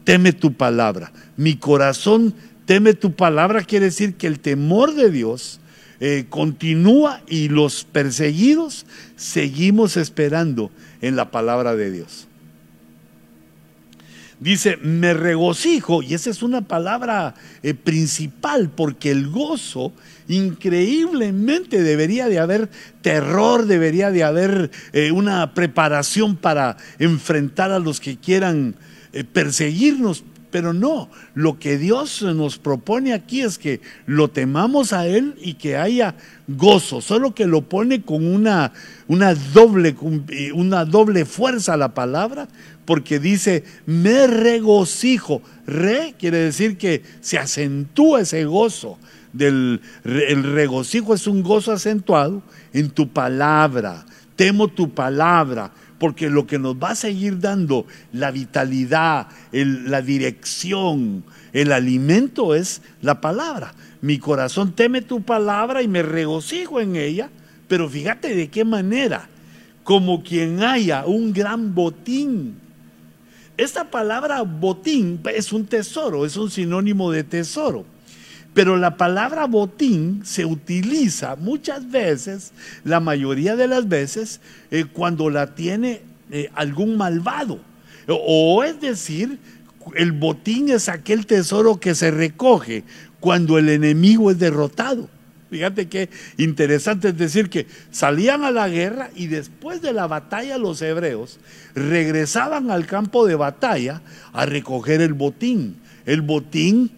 teme 0.04 0.34
tu 0.34 0.52
palabra. 0.52 1.10
Mi 1.38 1.56
corazón 1.56 2.34
Teme 2.66 2.94
tu 2.94 3.12
palabra 3.12 3.62
quiere 3.62 3.86
decir 3.86 4.14
que 4.14 4.26
el 4.26 4.40
temor 4.40 4.94
de 4.94 5.10
Dios 5.10 5.60
eh, 6.00 6.26
continúa 6.28 7.22
y 7.28 7.48
los 7.48 7.84
perseguidos 7.84 8.86
seguimos 9.16 9.96
esperando 9.96 10.70
en 11.02 11.14
la 11.14 11.30
palabra 11.30 11.76
de 11.76 11.90
Dios. 11.90 12.26
Dice, 14.40 14.76
me 14.78 15.14
regocijo, 15.14 16.02
y 16.02 16.14
esa 16.14 16.28
es 16.28 16.42
una 16.42 16.62
palabra 16.62 17.34
eh, 17.62 17.72
principal, 17.74 18.68
porque 18.68 19.10
el 19.12 19.28
gozo 19.28 19.92
increíblemente 20.26 21.82
debería 21.82 22.28
de 22.28 22.40
haber 22.40 22.68
terror, 23.00 23.66
debería 23.66 24.10
de 24.10 24.24
haber 24.24 24.70
eh, 24.92 25.12
una 25.12 25.54
preparación 25.54 26.36
para 26.36 26.76
enfrentar 26.98 27.70
a 27.70 27.78
los 27.78 28.00
que 28.00 28.16
quieran 28.16 28.74
perseguirnos, 29.32 30.24
pero 30.54 30.72
no, 30.72 31.08
lo 31.34 31.58
que 31.58 31.78
Dios 31.78 32.22
nos 32.22 32.58
propone 32.58 33.12
aquí 33.12 33.40
es 33.40 33.58
que 33.58 33.80
lo 34.06 34.30
temamos 34.30 34.92
a 34.92 35.04
Él 35.04 35.34
y 35.42 35.54
que 35.54 35.76
haya 35.76 36.14
gozo, 36.46 37.00
solo 37.00 37.34
que 37.34 37.46
lo 37.46 37.62
pone 37.62 38.02
con 38.02 38.24
una, 38.24 38.72
una, 39.08 39.34
doble, 39.34 39.96
una 40.54 40.84
doble 40.84 41.24
fuerza 41.24 41.76
la 41.76 41.92
palabra, 41.92 42.46
porque 42.84 43.18
dice, 43.18 43.64
me 43.86 44.28
regocijo. 44.28 45.42
Re 45.66 46.14
quiere 46.20 46.38
decir 46.38 46.78
que 46.78 47.02
se 47.20 47.36
acentúa 47.36 48.20
ese 48.20 48.44
gozo. 48.44 48.96
Del, 49.32 49.80
el 50.04 50.44
regocijo 50.52 51.14
es 51.14 51.26
un 51.26 51.42
gozo 51.42 51.72
acentuado 51.72 52.44
en 52.72 52.90
tu 52.90 53.08
palabra. 53.08 54.06
Temo 54.36 54.68
tu 54.68 54.94
palabra 54.94 55.72
porque 55.98 56.28
lo 56.28 56.46
que 56.46 56.58
nos 56.58 56.76
va 56.76 56.90
a 56.90 56.94
seguir 56.96 57.38
dando 57.38 57.86
la 58.12 58.30
vitalidad, 58.30 59.28
la 59.52 60.02
dirección, 60.02 61.24
el 61.52 61.72
alimento 61.72 62.54
es 62.54 62.82
la 63.00 63.20
palabra. 63.20 63.74
Mi 64.00 64.18
corazón 64.18 64.72
teme 64.72 65.02
tu 65.02 65.22
palabra 65.22 65.82
y 65.82 65.88
me 65.88 66.02
regocijo 66.02 66.80
en 66.80 66.96
ella, 66.96 67.30
pero 67.68 67.88
fíjate 67.88 68.34
de 68.34 68.48
qué 68.48 68.64
manera, 68.64 69.28
como 69.82 70.22
quien 70.22 70.62
haya 70.62 71.06
un 71.06 71.32
gran 71.32 71.74
botín. 71.74 72.56
Esta 73.56 73.90
palabra 73.90 74.42
botín 74.42 75.20
es 75.32 75.52
un 75.52 75.64
tesoro, 75.64 76.26
es 76.26 76.36
un 76.36 76.50
sinónimo 76.50 77.12
de 77.12 77.22
tesoro. 77.22 77.84
Pero 78.54 78.76
la 78.76 78.96
palabra 78.96 79.46
botín 79.46 80.22
se 80.24 80.44
utiliza 80.44 81.36
muchas 81.36 81.90
veces, 81.90 82.52
la 82.84 83.00
mayoría 83.00 83.56
de 83.56 83.66
las 83.66 83.88
veces, 83.88 84.40
eh, 84.70 84.84
cuando 84.90 85.28
la 85.28 85.54
tiene 85.54 86.02
eh, 86.30 86.50
algún 86.54 86.96
malvado. 86.96 87.58
O 88.06 88.62
es 88.62 88.80
decir, 88.80 89.38
el 89.96 90.12
botín 90.12 90.70
es 90.70 90.88
aquel 90.88 91.26
tesoro 91.26 91.80
que 91.80 91.94
se 91.94 92.10
recoge 92.10 92.84
cuando 93.20 93.58
el 93.58 93.68
enemigo 93.68 94.30
es 94.30 94.38
derrotado. 94.38 95.08
Fíjate 95.50 95.88
qué 95.88 96.08
interesante 96.36 97.08
es 97.08 97.16
decir 97.16 97.48
que 97.48 97.66
salían 97.90 98.42
a 98.42 98.50
la 98.50 98.68
guerra 98.68 99.10
y 99.14 99.28
después 99.28 99.82
de 99.82 99.92
la 99.92 100.06
batalla 100.06 100.58
los 100.58 100.82
hebreos 100.82 101.38
regresaban 101.74 102.70
al 102.70 102.86
campo 102.86 103.26
de 103.26 103.36
batalla 103.36 104.02
a 104.32 104.46
recoger 104.46 105.00
el 105.00 105.12
botín. 105.12 105.76
El 106.06 106.22
botín 106.22 106.90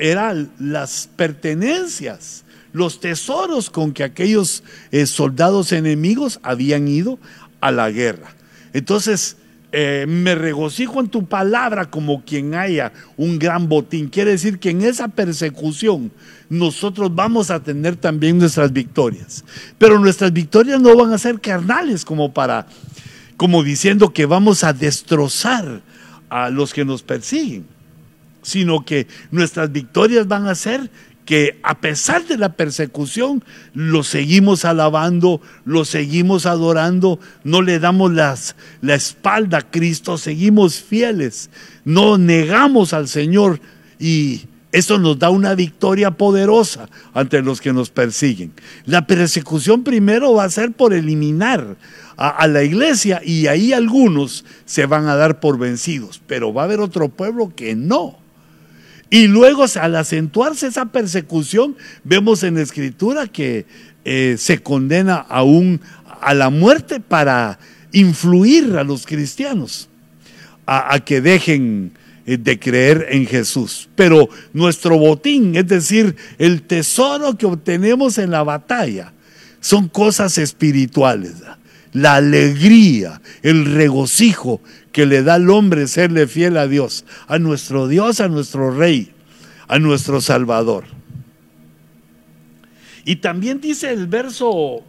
eran 0.00 0.50
las 0.58 1.10
pertenencias, 1.14 2.44
los 2.72 3.00
tesoros 3.00 3.68
con 3.68 3.92
que 3.92 4.02
aquellos 4.02 4.64
eh, 4.90 5.06
soldados 5.06 5.72
enemigos 5.72 6.40
habían 6.42 6.88
ido 6.88 7.18
a 7.60 7.70
la 7.70 7.90
guerra. 7.90 8.34
Entonces, 8.72 9.36
eh, 9.72 10.06
me 10.08 10.34
regocijo 10.34 11.00
en 11.00 11.08
tu 11.08 11.26
palabra 11.26 11.90
como 11.90 12.24
quien 12.24 12.54
haya 12.54 12.92
un 13.16 13.38
gran 13.38 13.68
botín. 13.68 14.08
Quiere 14.08 14.32
decir 14.32 14.58
que 14.58 14.70
en 14.70 14.82
esa 14.82 15.08
persecución 15.08 16.10
nosotros 16.48 17.14
vamos 17.14 17.50
a 17.50 17.62
tener 17.62 17.94
también 17.96 18.38
nuestras 18.38 18.72
victorias. 18.72 19.44
Pero 19.78 19.98
nuestras 20.00 20.32
victorias 20.32 20.80
no 20.80 20.96
van 20.96 21.12
a 21.12 21.18
ser 21.18 21.40
carnales 21.40 22.04
como 22.04 22.32
para, 22.32 22.66
como 23.36 23.62
diciendo 23.62 24.12
que 24.12 24.24
vamos 24.24 24.64
a 24.64 24.72
destrozar 24.72 25.82
a 26.30 26.48
los 26.48 26.72
que 26.72 26.84
nos 26.84 27.02
persiguen 27.02 27.79
sino 28.42 28.84
que 28.84 29.06
nuestras 29.30 29.72
victorias 29.72 30.28
van 30.28 30.46
a 30.46 30.54
ser 30.54 30.90
que 31.30 31.60
a 31.62 31.80
pesar 31.80 32.26
de 32.26 32.36
la 32.36 32.54
persecución, 32.54 33.44
lo 33.72 34.02
seguimos 34.02 34.64
alabando, 34.64 35.40
lo 35.64 35.84
seguimos 35.84 36.44
adorando, 36.44 37.20
no 37.44 37.62
le 37.62 37.78
damos 37.78 38.10
la 38.12 38.94
espalda 38.94 39.58
a 39.58 39.70
Cristo, 39.70 40.18
seguimos 40.18 40.80
fieles, 40.80 41.50
no 41.84 42.18
negamos 42.18 42.92
al 42.92 43.06
Señor 43.06 43.60
y 44.00 44.42
eso 44.72 44.98
nos 44.98 45.18
da 45.18 45.30
una 45.30 45.54
victoria 45.54 46.12
poderosa 46.12 46.88
ante 47.12 47.42
los 47.42 47.60
que 47.60 47.72
nos 47.72 47.90
persiguen. 47.90 48.52
La 48.84 49.06
persecución 49.06 49.84
primero 49.84 50.34
va 50.34 50.44
a 50.44 50.50
ser 50.50 50.72
por 50.72 50.92
eliminar 50.92 51.76
a, 52.16 52.28
a, 52.28 52.46
la 52.48 52.62
iglesia 52.62 53.20
y 53.24 53.46
ahí 53.46 53.72
algunos 53.72 54.44
se 54.64 54.86
van 54.86 55.06
a 55.06 55.16
dar 55.16 55.40
por 55.40 55.58
vencidos, 55.58 56.20
pero 56.26 56.52
va 56.52 56.62
a 56.62 56.64
haber 56.64 56.80
otro 56.80 57.08
pueblo 57.08 57.52
que 57.54 57.74
no. 57.74 58.19
Y 59.10 59.26
luego, 59.26 59.64
al 59.74 59.96
acentuarse 59.96 60.68
esa 60.68 60.86
persecución, 60.86 61.76
vemos 62.04 62.44
en 62.44 62.54
la 62.54 62.62
escritura 62.62 63.26
que 63.26 63.66
eh, 64.04 64.36
se 64.38 64.62
condena 64.62 65.16
aún 65.16 65.80
a 66.20 66.32
la 66.32 66.48
muerte 66.48 67.00
para 67.00 67.58
influir 67.92 68.76
a 68.76 68.84
los 68.84 69.06
cristianos 69.06 69.88
a, 70.64 71.00
que 71.00 71.20
dejen 71.20 71.92
eh, 72.24 72.38
de 72.38 72.58
creer 72.60 73.08
en 73.10 73.26
Jesús. 73.26 73.88
Pero 73.96 74.28
nuestro 74.52 74.96
botín, 74.96 75.56
es 75.56 75.66
decir, 75.66 76.14
el 76.38 76.62
tesoro 76.62 77.36
que 77.36 77.46
obtenemos 77.46 78.18
en 78.18 78.30
la 78.30 78.44
batalla, 78.44 79.12
son 79.60 79.88
cosas 79.88 80.38
espirituales. 80.38 81.34
La 81.92 82.14
alegría, 82.14 83.20
el 83.42 83.64
regocijo 83.74 84.60
que 84.92 85.06
le 85.06 85.22
da 85.22 85.34
al 85.34 85.50
hombre 85.50 85.86
serle 85.86 86.26
fiel 86.26 86.56
a 86.56 86.66
Dios, 86.66 87.04
a 87.28 87.38
nuestro 87.38 87.88
Dios, 87.88 88.20
a 88.20 88.28
nuestro 88.28 88.70
Rey, 88.70 89.12
a 89.68 89.78
nuestro 89.78 90.20
Salvador. 90.20 90.84
Y 93.04 93.16
también 93.16 93.60
dice 93.60 93.92
el 93.92 94.06
verso, 94.06 94.82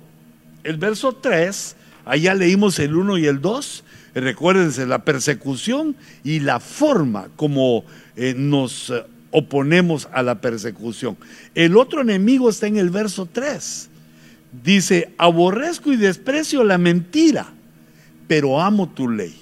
el 0.64 0.78
verso 0.78 1.14
3, 1.14 1.76
allá 2.06 2.34
leímos 2.34 2.80
el 2.80 2.96
1 2.96 3.18
y 3.20 3.28
el 3.28 3.42
2, 3.42 3.84
recuérdense 4.16 4.86
la 4.86 5.06
persecución 5.06 5.96
y 6.24 6.40
la 6.40 6.60
forma 6.60 7.30
como 7.36 7.86
eh, 8.16 8.34
nos 8.36 8.90
eh, 8.90 9.04
oponemos 9.32 10.10
a 10.12 10.24
la 10.24 10.42
persecución. 10.42 11.18
El 11.56 11.78
otro 11.78 12.02
enemigo 12.02 12.50
está 12.50 12.68
en 12.68 12.78
el 12.78 12.90
verso 12.90 13.28
3. 13.32 13.90
Dice, 14.64 15.14
aborrezco 15.18 15.94
y 15.94 15.96
desprecio 15.96 16.64
la 16.66 16.78
mentira, 16.78 17.54
pero 18.28 18.60
amo 18.60 18.90
tu 18.90 19.10
ley. 19.10 19.34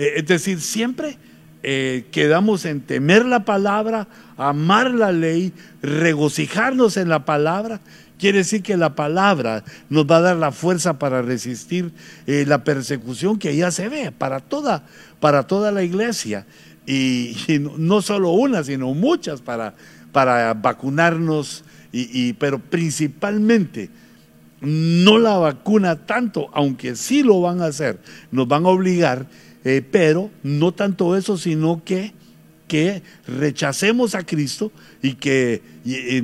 Eh, 0.00 0.14
es 0.16 0.26
decir, 0.26 0.62
siempre 0.62 1.18
eh, 1.62 2.06
quedamos 2.10 2.64
en 2.64 2.80
temer 2.80 3.26
la 3.26 3.44
palabra, 3.44 4.08
amar 4.38 4.92
la 4.92 5.12
ley, 5.12 5.52
regocijarnos 5.82 6.96
en 6.96 7.10
la 7.10 7.26
palabra. 7.26 7.82
Quiere 8.18 8.38
decir 8.38 8.62
que 8.62 8.78
la 8.78 8.94
palabra 8.94 9.62
nos 9.90 10.06
va 10.06 10.16
a 10.16 10.20
dar 10.22 10.36
la 10.38 10.52
fuerza 10.52 10.98
para 10.98 11.20
resistir 11.20 11.92
eh, 12.26 12.46
la 12.48 12.64
persecución 12.64 13.38
que 13.38 13.54
ya 13.54 13.70
se 13.70 13.90
ve 13.90 14.10
para 14.10 14.40
toda, 14.40 14.84
para 15.20 15.46
toda 15.46 15.70
la 15.70 15.82
iglesia. 15.82 16.46
Y, 16.86 17.36
no 17.76 18.00
solo 18.00 18.30
una, 18.30 18.64
sino 18.64 18.94
muchas 18.94 19.42
para, 19.42 19.74
para 20.12 20.54
vacunarnos, 20.54 21.62
pero 22.38 22.58
principalmente 22.58 23.90
no 24.62 25.18
la 25.18 25.36
vacuna 25.36 26.06
tanto, 26.06 26.48
aunque 26.54 26.96
sí 26.96 27.22
lo 27.22 27.42
van 27.42 27.60
a 27.60 27.66
hacer, 27.66 27.98
nos 28.30 28.48
van 28.48 28.64
a 28.64 28.68
obligar 28.68 29.26
eh, 29.64 29.82
pero 29.90 30.30
no 30.42 30.72
tanto 30.72 31.16
eso, 31.16 31.36
sino 31.36 31.82
que, 31.84 32.12
que 32.68 33.02
rechacemos 33.26 34.14
a 34.14 34.24
Cristo 34.24 34.72
y 35.02 35.14
que 35.14 35.62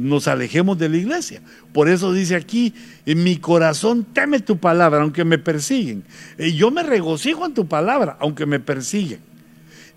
nos 0.01 0.29
alejemos 0.29 0.79
de 0.79 0.89
la 0.89 0.97
iglesia. 0.97 1.43
Por 1.73 1.89
eso 1.89 2.13
dice 2.13 2.37
aquí, 2.37 2.73
en 3.05 3.23
mi 3.23 3.37
corazón 3.37 4.05
teme 4.05 4.41
tu 4.41 4.59
palabra, 4.59 5.03
aunque 5.03 5.25
me 5.25 5.39
persiguen. 5.39 6.05
Y 6.39 6.55
yo 6.55 6.71
me 6.71 6.83
regocijo 6.83 7.45
en 7.45 7.55
tu 7.55 7.67
palabra, 7.67 8.17
aunque 8.21 8.47
me 8.47 8.61
persiguen. 8.61 9.21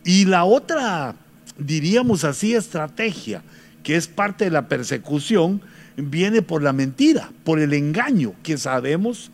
Y 0.04 0.26
la 0.26 0.44
otra, 0.44 1.16
diríamos 1.58 2.24
así, 2.24 2.54
estrategia, 2.54 3.44
que 3.84 3.96
es 3.96 4.08
parte 4.08 4.46
de 4.46 4.52
la 4.52 4.68
persecución, 4.68 5.62
viene 5.96 6.42
por 6.42 6.64
la 6.64 6.74
mentira, 6.74 7.32
por 7.44 7.60
el 7.60 7.74
engaño, 7.74 8.34
que 8.44 8.58
sabemos 8.58 9.32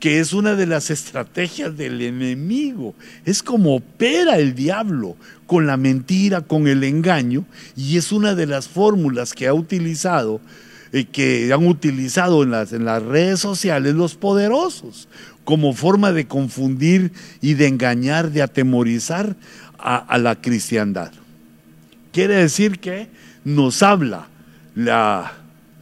que 0.00 0.20
es 0.20 0.32
una 0.32 0.54
de 0.54 0.66
las 0.66 0.90
estrategias 0.90 1.76
del 1.76 2.00
enemigo. 2.00 2.94
Es 3.24 3.42
como 3.42 3.76
opera 3.76 4.38
el 4.38 4.54
diablo 4.54 5.16
con 5.46 5.66
la 5.66 5.76
mentira, 5.76 6.42
con 6.42 6.68
el 6.68 6.84
engaño, 6.84 7.44
y 7.76 7.96
es 7.96 8.12
una 8.12 8.34
de 8.34 8.46
las 8.46 8.68
fórmulas 8.68 9.32
que 9.32 9.48
ha 9.48 9.54
utilizado, 9.54 10.40
eh, 10.92 11.04
que 11.04 11.52
han 11.52 11.66
utilizado 11.66 12.42
en 12.42 12.50
las, 12.50 12.72
en 12.72 12.84
las 12.84 13.02
redes 13.02 13.40
sociales 13.40 13.94
los 13.94 14.14
poderosos, 14.14 15.08
como 15.44 15.72
forma 15.72 16.12
de 16.12 16.26
confundir 16.26 17.12
y 17.40 17.54
de 17.54 17.66
engañar, 17.66 18.30
de 18.30 18.42
atemorizar 18.42 19.34
a, 19.78 19.96
a 19.96 20.18
la 20.18 20.36
cristiandad. 20.40 21.12
Quiere 22.12 22.36
decir 22.36 22.78
que 22.78 23.08
nos 23.44 23.82
habla 23.82 24.28
la 24.74 25.32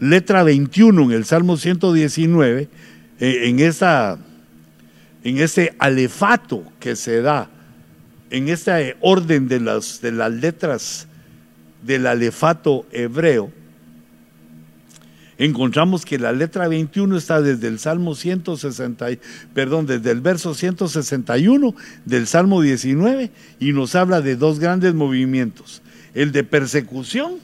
letra 0.01 0.43
21 0.43 1.03
en 1.05 1.13
el 1.13 1.25
Salmo 1.25 1.57
119, 1.57 2.63
eh, 2.63 2.69
en, 3.21 3.61
esta, 3.61 4.19
en 5.25 5.39
este 5.39 5.75
alefato 5.79 6.65
que 6.81 6.97
se 6.97 7.23
da, 7.23 7.49
en 8.31 8.49
este 8.49 8.97
orden 9.01 9.49
de 9.49 9.61
las, 9.61 10.01
de 10.01 10.13
las 10.13 10.33
letras 10.33 11.07
del 11.83 12.07
alefato 12.07 12.87
hebreo, 12.91 13.53
encontramos 15.39 16.05
que 16.05 16.19
la 16.19 16.33
letra 16.33 16.67
21 16.69 17.17
está 17.17 17.43
desde 17.43 17.69
el 17.69 17.79
Salmo 17.79 18.15
160, 18.15 19.07
perdón, 19.55 19.87
desde 19.87 20.11
el 20.11 20.21
verso 20.21 20.55
161 20.55 21.75
del 22.05 22.27
Salmo 22.27 22.63
19 22.63 23.31
y 23.61 23.73
nos 23.73 23.95
habla 23.95 24.21
de 24.21 24.37
dos 24.37 24.59
grandes 24.59 24.95
movimientos, 24.95 25.83
el 26.15 26.33
de 26.33 26.45
persecución 26.45 27.35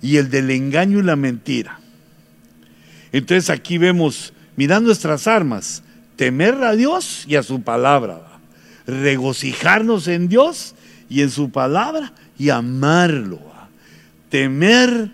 y 0.00 0.16
el 0.16 0.30
del 0.30 0.50
engaño 0.50 1.00
y 1.00 1.02
la 1.02 1.16
mentira. 1.16 1.80
Entonces 3.12 3.50
aquí 3.50 3.78
vemos, 3.78 4.32
mirando 4.56 4.88
nuestras 4.88 5.26
armas, 5.26 5.82
temer 6.16 6.54
a 6.64 6.74
Dios 6.74 7.24
y 7.28 7.36
a 7.36 7.42
su 7.42 7.62
palabra, 7.62 8.20
regocijarnos 8.86 10.08
en 10.08 10.28
Dios 10.28 10.74
y 11.08 11.22
en 11.22 11.30
su 11.30 11.50
palabra 11.50 12.12
y 12.38 12.50
amarlo, 12.50 13.40
temer 14.30 15.10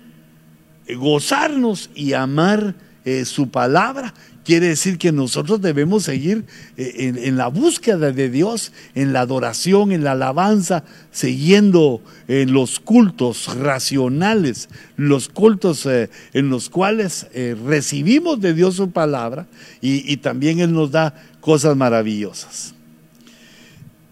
gozarnos 0.97 1.91
y 1.95 2.13
amar 2.13 2.75
eh, 3.05 3.25
su 3.25 3.51
palabra. 3.51 4.15
Quiere 4.45 4.69
decir 4.69 4.99
que 4.99 5.13
nosotros 5.13 5.61
debemos 5.61 6.03
seguir 6.03 6.45
eh, 6.77 7.13
en, 7.17 7.37
la 7.37 7.49
búsqueda 7.49 8.11
de 8.11 8.29
Dios, 8.29 8.73
en 8.95 9.13
la 9.13 9.21
adoración, 9.21 9.93
en 9.93 10.03
la 10.03 10.13
alabanza, 10.13 10.85
siguiendo 11.13 12.03
en 12.27 12.49
eh, 12.49 12.53
los 12.53 12.81
cultos 12.81 13.57
racionales, 13.57 14.69
los 14.97 15.29
cultos 15.29 15.87
en 15.87 16.49
los 16.51 16.71
cuales 16.71 17.27
recibimos 17.65 18.41
de 18.41 18.55
Dios 18.55 18.77
su 18.77 18.91
palabra 18.91 19.47
y, 19.81 20.17
también 20.19 20.61
Él 20.61 20.73
nos 20.73 20.91
da 20.91 21.15
cosas 21.41 21.77
maravillosas. 21.77 22.75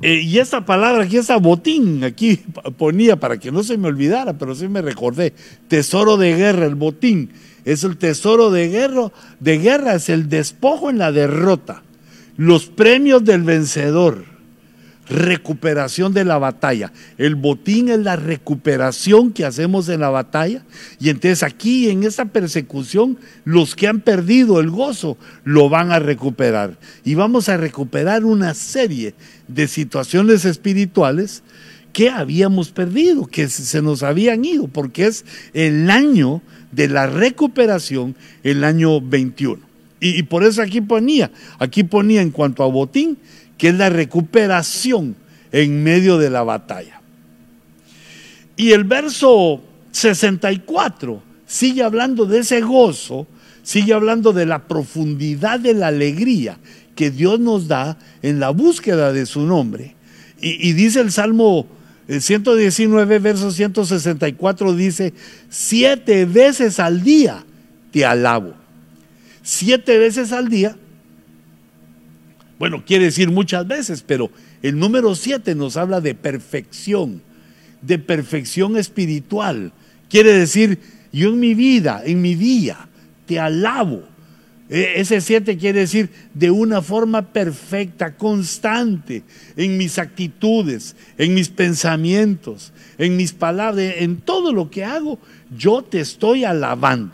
Eh, 0.03 0.23
y 0.23 0.39
esta 0.39 0.65
palabra 0.65 1.05
aquí, 1.05 1.19
esta 1.19 1.37
botín, 1.37 2.05
aquí 2.05 2.41
ponía 2.79 3.17
para 3.17 3.39
que 3.39 3.53
no 3.53 3.63
se 3.63 3.77
me 3.77 3.89
olvidara, 3.89 4.39
pero 4.39 4.55
sí 4.55 4.67
me 4.69 4.81
recordé. 4.81 5.35
Tesoro 5.69 6.17
de 6.17 6.35
guerra, 6.37 6.67
el 6.67 6.75
botín. 6.75 7.31
Es 7.65 7.85
el 7.85 7.97
tesoro 7.97 8.51
de 8.51 8.69
guerra, 8.69 9.13
de 9.39 9.59
guerra 9.59 9.95
es 9.95 10.09
el 10.09 10.29
despojo 10.29 10.91
en 10.91 10.99
la 10.99 11.13
derrota. 11.13 11.83
Los 12.37 12.67
premios 12.67 13.25
del 13.25 13.43
vencedor 13.43 14.31
recuperación 15.11 16.15
de 16.15 16.25
la 16.25 16.39
batalla. 16.39 16.93
El 17.19 17.35
botín 17.35 17.89
es 17.89 17.99
la 17.99 18.17
recuperación 18.17 19.33
que 19.33 19.45
hacemos 19.45 19.89
en 19.89 20.01
la 20.01 20.09
batalla. 20.09 20.63
Y 20.99 21.11
entonces 21.11 21.43
aquí 21.43 21.91
en 21.91 22.05
esta 22.05 22.27
persecución, 22.27 23.19
los 23.45 23.75
que 23.75 23.89
han 23.89 24.01
perdido 24.01 24.61
el 24.61 24.71
gozo 24.71 25.19
lo 25.45 25.69
van 25.69 25.91
a 25.91 25.99
recuperar. 25.99 26.79
Y 27.05 27.17
vamos 27.17 27.49
a 27.49 27.57
recuperar 27.57 28.25
una 28.25 28.55
serie 28.55 29.15
de 29.49 29.67
situaciones 29.67 30.45
espirituales 30.45 31.43
que 31.93 32.11
habíamos 32.11 32.71
perdido, 32.71 33.27
que 33.27 33.49
se 33.49 33.83
nos 33.83 34.03
habían 34.03 34.45
ido, 34.45 34.69
porque 34.69 35.07
es 35.07 35.25
el 35.53 35.91
año 35.91 36.43
de 36.73 36.89
la 36.89 37.07
recuperación, 37.07 38.17
el 38.43 38.65
año 38.65 39.01
21. 39.01 39.61
Y, 40.01 40.19
y 40.19 40.23
por 40.23 40.45
eso 40.45 40.63
aquí 40.63 40.81
ponía, 40.81 41.31
aquí 41.59 41.85
ponía 41.85 42.23
en 42.23 42.31
cuanto 42.31 42.63
a 42.63 42.67
botín, 42.69 43.19
que 43.59 43.69
es 43.69 43.75
la 43.75 43.91
recuperación 43.91 45.17
en 45.53 45.83
medio 45.83 46.19
de 46.19 46.31
la 46.31 46.43
batalla. 46.43 47.01
Y 48.57 48.73
el 48.73 48.85
verso 48.85 49.61
64 49.93 51.23
sigue 51.47 51.83
hablando 51.83 52.27
de 52.27 52.39
ese 52.39 52.61
gozo, 52.61 53.27
sigue 53.63 53.93
hablando 53.93 54.33
de 54.33 54.47
la 54.47 54.67
profundidad 54.69 55.61
de 55.61 55.75
la 55.75 55.89
alegría 55.89 56.59
que 56.95 57.11
Dios 57.11 57.41
nos 57.41 57.69
da 57.69 57.99
en 58.23 58.41
la 58.41 58.51
búsqueda 58.51 59.13
de 59.13 59.27
su 59.27 59.41
nombre. 59.41 59.97
Y, 60.43 60.73
dice 60.73 61.01
el 61.01 61.13
Salmo 61.13 61.67
119, 62.19 63.19
verso 63.19 63.53
164, 63.53 64.75
dice, 64.75 65.13
siete 65.49 66.25
veces 66.25 66.81
al 66.81 67.03
día 67.05 67.45
te 67.93 68.05
alabo. 68.05 68.55
Siete 69.43 69.99
veces 69.99 70.33
al 70.33 70.49
día 70.49 70.77
bueno, 72.61 72.85
quiere 72.85 73.07
decir 73.07 73.31
muchas 73.31 73.67
veces, 73.67 74.05
pero 74.07 74.31
el 74.61 74.79
número 74.79 75.15
siete 75.15 75.55
nos 75.55 75.79
habla 75.79 76.03
de 76.03 76.15
perfección, 76.15 77.23
de 77.81 77.99
perfección 77.99 78.77
espiritual. 78.77 79.73
Quiere 80.11 80.35
decir, 80.35 80.79
yo 81.11 81.31
en 81.31 81.41
mi 81.41 81.55
vida, 81.55 82.03
en 82.05 82.21
mi 82.21 82.35
día, 82.35 82.87
te 83.25 83.41
alabo. 83.41 84.03
E, 84.71 85.01
ese 85.01 85.21
siete 85.21 85.59
quiere 85.59 85.81
decir 85.81 86.11
de 86.33 86.53
una 86.53 86.81
forma 86.81 87.33
perfecta, 87.33 88.17
constante, 88.17 89.25
en 89.57 89.77
mis 89.77 89.99
actitudes, 89.99 90.95
en 91.19 91.35
mis 91.35 91.49
pensamientos, 91.49 92.73
en 92.97 93.17
mis 93.17 93.33
palabras, 93.33 93.95
en 93.99 94.19
todo 94.19 94.53
lo 94.53 94.71
que 94.71 94.85
hago, 94.85 95.19
yo 95.59 95.83
te 95.83 95.99
estoy 95.99 96.45
alabando. 96.45 97.13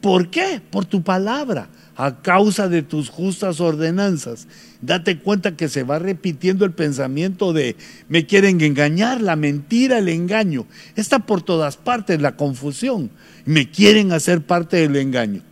¿Por 0.00 0.30
qué? 0.30 0.60
Por 0.68 0.84
tu 0.84 1.02
palabra 1.02 1.68
a 1.94 2.22
causa 2.22 2.68
de 2.68 2.82
tus 2.82 3.08
justas 3.08 3.60
ordenanzas. 3.60 4.48
Date 4.80 5.18
cuenta 5.18 5.56
que 5.56 5.68
se 5.68 5.84
va 5.84 6.00
repitiendo 6.00 6.64
el 6.64 6.72
pensamiento 6.72 7.52
de 7.52 7.76
me 8.08 8.26
quieren 8.26 8.60
engañar, 8.60 9.20
la 9.20 9.36
mentira, 9.36 9.98
el 9.98 10.08
engaño. 10.08 10.66
Está 10.96 11.20
por 11.20 11.42
todas 11.42 11.76
partes 11.76 12.20
la 12.20 12.34
confusión. 12.34 13.10
Me 13.44 13.70
quieren 13.70 14.10
hacer 14.10 14.42
parte 14.42 14.78
del 14.78 14.96
engaño. 14.96 15.42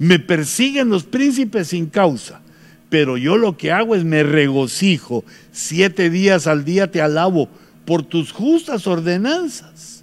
Me 0.00 0.18
persiguen 0.18 0.88
los 0.88 1.04
príncipes 1.04 1.68
sin 1.68 1.84
causa. 1.84 2.40
Pero 2.88 3.18
yo 3.18 3.36
lo 3.36 3.58
que 3.58 3.70
hago 3.70 3.94
es 3.94 4.02
me 4.02 4.22
regocijo. 4.22 5.24
Siete 5.52 6.08
días 6.08 6.46
al 6.46 6.64
día 6.64 6.90
te 6.90 7.02
alabo 7.02 7.50
por 7.84 8.02
tus 8.02 8.32
justas 8.32 8.86
ordenanzas. 8.86 10.02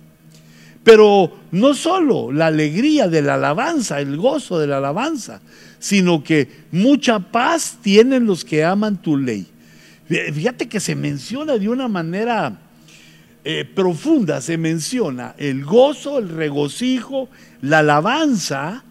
Pero 0.84 1.36
no 1.52 1.74
solo 1.74 2.32
la 2.32 2.46
alegría 2.46 3.08
de 3.08 3.24
la 3.24 3.34
alabanza, 3.34 4.00
el 4.00 4.18
gozo 4.18 4.60
de 4.60 4.68
la 4.68 4.78
alabanza, 4.78 5.42
sino 5.80 6.24
que 6.24 6.48
mucha 6.72 7.18
paz 7.18 7.80
tienen 7.82 8.28
los 8.28 8.46
que 8.46 8.64
aman 8.64 9.02
tu 9.02 9.18
ley. 9.18 9.48
Fíjate 10.08 10.70
que 10.70 10.80
se 10.80 10.96
menciona 10.96 11.58
de 11.58 11.70
una 11.70 11.88
manera 11.88 12.56
eh, 13.44 13.66
profunda, 13.66 14.42
se 14.42 14.60
menciona 14.60 15.34
el 15.40 15.66
gozo, 15.66 16.20
el 16.20 16.30
regocijo, 16.30 17.30
la 17.62 17.80
alabanza 17.80 18.84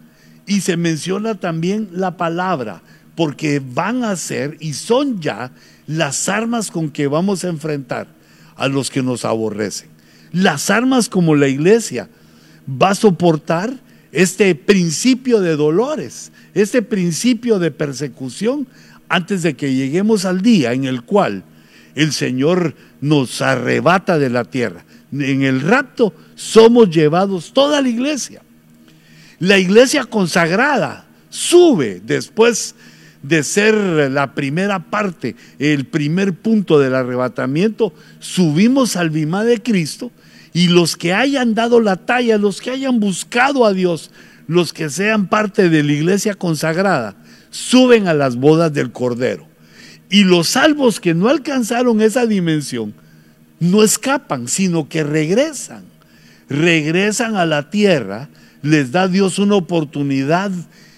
y 0.47 0.61
se 0.61 0.77
menciona 0.77 1.35
también 1.35 1.89
la 1.91 2.17
palabra, 2.17 2.81
porque 3.15 3.61
van 3.63 4.03
a 4.03 4.15
ser 4.15 4.57
y 4.59 4.73
son 4.73 5.21
ya 5.21 5.51
las 5.85 6.29
armas 6.29 6.71
con 6.71 6.89
que 6.89 7.07
vamos 7.07 7.43
a 7.43 7.49
enfrentar 7.49 8.07
a 8.55 8.67
los 8.67 8.89
que 8.89 9.03
nos 9.03 9.25
aborrecen. 9.25 9.89
Las 10.31 10.69
armas 10.69 11.09
como 11.09 11.35
la 11.35 11.47
iglesia 11.47 12.09
va 12.69 12.91
a 12.91 12.95
soportar 12.95 13.73
este 14.11 14.55
principio 14.55 15.41
de 15.41 15.55
dolores, 15.55 16.31
este 16.53 16.81
principio 16.81 17.59
de 17.59 17.71
persecución, 17.71 18.67
antes 19.09 19.43
de 19.43 19.55
que 19.55 19.73
lleguemos 19.73 20.25
al 20.25 20.41
día 20.41 20.73
en 20.73 20.85
el 20.85 21.03
cual 21.03 21.43
el 21.95 22.11
Señor 22.13 22.75
nos 23.01 23.41
arrebata 23.41 24.17
de 24.17 24.29
la 24.29 24.45
tierra. 24.45 24.85
En 25.11 25.43
el 25.43 25.61
rapto 25.61 26.13
somos 26.35 26.89
llevados 26.89 27.53
toda 27.53 27.81
la 27.81 27.89
iglesia. 27.89 28.41
La 29.39 29.57
iglesia 29.57 30.05
consagrada 30.05 31.05
sube 31.29 32.01
después 32.03 32.75
de 33.21 33.43
ser 33.43 33.75
la 34.11 34.33
primera 34.33 34.79
parte, 34.79 35.35
el 35.59 35.85
primer 35.85 36.33
punto 36.33 36.79
del 36.79 36.95
arrebatamiento, 36.95 37.93
subimos 38.19 38.95
al 38.95 39.09
bimá 39.09 39.43
de 39.43 39.61
Cristo 39.61 40.11
y 40.53 40.69
los 40.69 40.95
que 40.95 41.13
hayan 41.13 41.53
dado 41.53 41.81
la 41.81 41.97
talla, 41.97 42.37
los 42.37 42.61
que 42.61 42.71
hayan 42.71 42.99
buscado 42.99 43.65
a 43.65 43.73
Dios, 43.73 44.11
los 44.47 44.73
que 44.73 44.89
sean 44.89 45.27
parte 45.27 45.69
de 45.69 45.83
la 45.83 45.91
iglesia 45.91 46.33
consagrada, 46.33 47.15
suben 47.51 48.07
a 48.07 48.13
las 48.13 48.37
bodas 48.37 48.73
del 48.73 48.91
Cordero. 48.91 49.45
Y 50.09 50.23
los 50.23 50.47
salvos 50.47 50.99
que 50.99 51.13
no 51.13 51.27
alcanzaron 51.27 52.01
esa 52.01 52.25
dimensión, 52.25 52.93
no 53.59 53.83
escapan, 53.83 54.47
sino 54.47 54.87
que 54.87 55.03
regresan. 55.03 55.83
Regresan 56.49 57.35
a 57.35 57.45
la 57.45 57.69
tierra, 57.69 58.29
les 58.61 58.91
da 58.91 59.07
Dios 59.07 59.39
una 59.39 59.55
oportunidad 59.55 60.51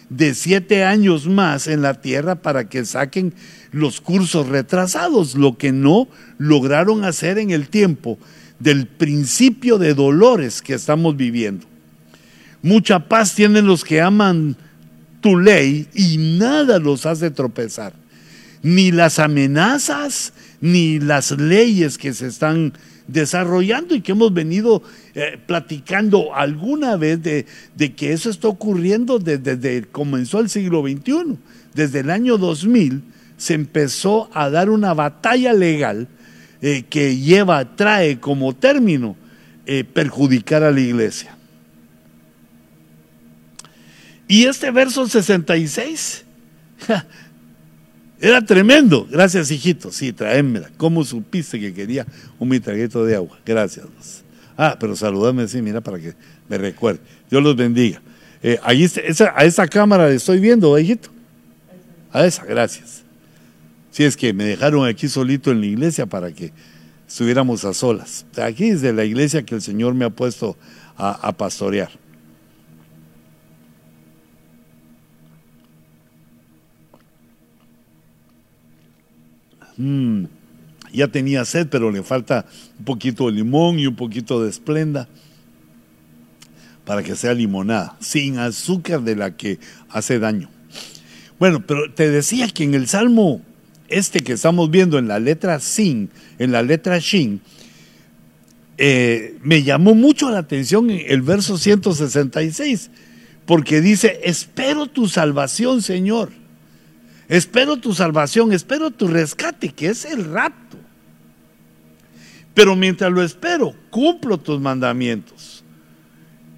de 0.09 0.33
siete 0.33 0.83
años 0.83 1.27
más 1.27 1.67
en 1.67 1.81
la 1.81 2.01
tierra 2.01 2.35
para 2.35 2.67
que 2.67 2.85
saquen 2.85 3.33
los 3.71 4.01
cursos 4.01 4.47
retrasados, 4.47 5.35
lo 5.35 5.57
que 5.57 5.71
no 5.71 6.07
lograron 6.37 7.03
hacer 7.03 7.37
en 7.37 7.51
el 7.51 7.69
tiempo 7.69 8.17
del 8.59 8.87
principio 8.87 9.77
de 9.77 9.93
dolores 9.93 10.61
que 10.61 10.73
estamos 10.73 11.15
viviendo. 11.15 11.65
Mucha 12.61 13.07
paz 13.07 13.35
tienen 13.35 13.67
los 13.67 13.83
que 13.83 14.01
aman 14.01 14.57
tu 15.21 15.37
ley 15.37 15.87
y 15.93 16.17
nada 16.17 16.79
los 16.79 17.05
hace 17.05 17.31
tropezar. 17.31 17.93
Ni 18.61 18.91
las 18.91 19.19
amenazas, 19.19 20.33
ni 20.59 20.99
las 20.99 21.31
leyes 21.31 21.97
que 21.97 22.13
se 22.13 22.27
están 22.27 22.73
desarrollando 23.11 23.95
y 23.95 24.01
que 24.01 24.11
hemos 24.11 24.33
venido 24.33 24.83
eh, 25.15 25.37
platicando 25.45 26.35
alguna 26.35 26.95
vez 26.95 27.21
de, 27.21 27.45
que 27.95 28.13
eso 28.13 28.29
está 28.29 28.47
ocurriendo 28.47 29.19
desde, 29.19 29.55
desde 29.55 29.87
comenzó 29.87 30.39
el 30.39 30.49
siglo 30.49 30.81
XXI. 30.81 31.37
Desde 31.73 31.99
el 31.99 32.09
año 32.09 32.37
2000 32.37 33.03
se 33.37 33.53
empezó 33.53 34.29
a 34.33 34.49
dar 34.49 34.69
una 34.69 34.93
batalla 34.93 35.53
legal 35.53 36.07
eh, 36.61 36.83
que 36.89 37.17
lleva, 37.17 37.75
trae 37.75 38.19
como 38.19 38.53
término 38.53 39.15
eh, 39.65 39.83
perjudicar 39.83 40.63
a 40.63 40.71
la 40.71 40.79
iglesia. 40.81 41.35
Y 44.27 44.45
este 44.45 44.69
verso 44.71 45.07
66 45.07 46.25
era 48.19 48.43
tremendo. 48.43 49.07
Gracias, 49.09 49.51
hijito. 49.51 49.91
Sí, 49.91 50.13
tráemela. 50.13 50.69
¿Cómo 50.77 51.03
supiste 51.03 51.59
que 51.59 51.73
quería 51.73 52.05
un 52.37 52.49
mitragueto 52.49 53.05
de 53.05 53.15
agua? 53.15 53.39
Gracias. 53.45 53.85
Ah, 54.57 54.77
pero 54.79 54.95
saludame 54.95 55.43
así, 55.43 55.61
mira, 55.61 55.81
para 55.81 55.99
que 55.99 56.13
me 56.47 56.57
recuerde. 56.57 56.99
Dios 57.29 57.41
los 57.41 57.55
bendiga. 57.55 58.01
Eh, 58.41 58.59
ahí, 58.63 58.85
a 59.35 59.45
esa 59.45 59.67
cámara 59.67 60.09
le 60.09 60.15
estoy 60.15 60.39
viendo, 60.39 60.77
hijito. 60.77 61.09
A 62.11 62.25
esa, 62.25 62.43
gracias. 62.45 63.03
Si 63.91 64.03
es 64.03 64.15
que 64.15 64.33
me 64.33 64.43
dejaron 64.43 64.87
aquí 64.87 65.07
solito 65.07 65.51
en 65.51 65.61
la 65.61 65.67
iglesia 65.67 66.05
para 66.05 66.31
que 66.31 66.51
estuviéramos 67.07 67.65
a 67.65 67.73
solas. 67.73 68.25
Aquí 68.41 68.69
es 68.69 68.81
de 68.81 68.93
la 68.93 69.03
iglesia 69.03 69.43
que 69.43 69.55
el 69.55 69.61
Señor 69.61 69.93
me 69.95 70.05
ha 70.05 70.09
puesto 70.09 70.57
a, 70.95 71.31
pastorear. 71.33 71.89
Mm, 79.79 80.25
ya 80.93 81.07
tenía 81.07 81.45
sed, 81.45 81.67
pero 81.69 81.89
le 81.89 82.03
falta 82.03 82.45
un 82.77 82.85
poquito 82.85 83.25
de 83.25 83.31
limón 83.31 83.79
y 83.79 83.87
un 83.87 83.95
poquito 83.95 84.43
de 84.43 84.49
esplenda 84.49 85.07
para 86.85 87.01
que 87.01 87.15
sea 87.15 87.33
limonada, 87.33 87.95
sin 87.99 88.37
azúcar 88.37 89.01
de 89.01 89.15
la 89.15 89.35
que 89.35 89.59
hace 89.89 90.19
daño. 90.19 90.49
Bueno, 91.39 91.65
pero 91.65 91.91
te 91.91 92.09
decía 92.09 92.47
que 92.49 92.63
en 92.63 92.73
el 92.75 92.87
Salmo 92.87 93.41
este 93.89 94.21
que 94.21 94.33
estamos 94.33 94.69
viendo 94.69 94.97
en 94.97 95.07
la 95.07 95.19
letra 95.19 95.59
Sin, 95.59 96.09
en 96.37 96.51
la 96.51 96.61
letra 96.61 96.99
Shin, 96.99 97.41
eh, 98.77 99.37
me 99.43 99.63
llamó 99.63 99.93
mucho 99.93 100.29
la 100.29 100.39
atención 100.39 100.89
el 100.89 101.21
verso 101.21 101.57
166, 101.57 102.91
porque 103.45 103.81
dice, 103.81 104.21
espero 104.23 104.85
tu 104.85 105.07
salvación, 105.07 105.81
Señor. 105.81 106.31
Espero 107.29 107.77
tu 107.77 107.93
salvación, 107.93 108.51
espero 108.51 108.89
tu 108.89 109.07
rescate, 109.07 109.69
que 109.69 109.87
es 109.87 110.03
el 110.03 110.25
rapto. 110.25 110.77
Pero 112.55 112.75
mientras 112.75 113.11
lo 113.11 113.23
espero, 113.23 113.75
cumplo 113.91 114.39
tus 114.39 114.59
mandamientos. 114.59 115.63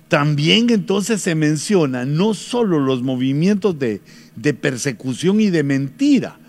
También 0.07 0.69
entonces 0.69 1.21
se 1.21 1.35
menciona 1.35 2.05
no 2.05 2.33
solo 2.33 2.79
los 2.79 3.03
movimientos 3.03 3.77
de, 3.77 4.01
de 4.37 4.53
persecución 4.53 5.41
y 5.41 5.49
de 5.49 5.63
mentira, 5.63 6.39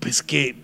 pues 0.00 0.22
que, 0.22 0.56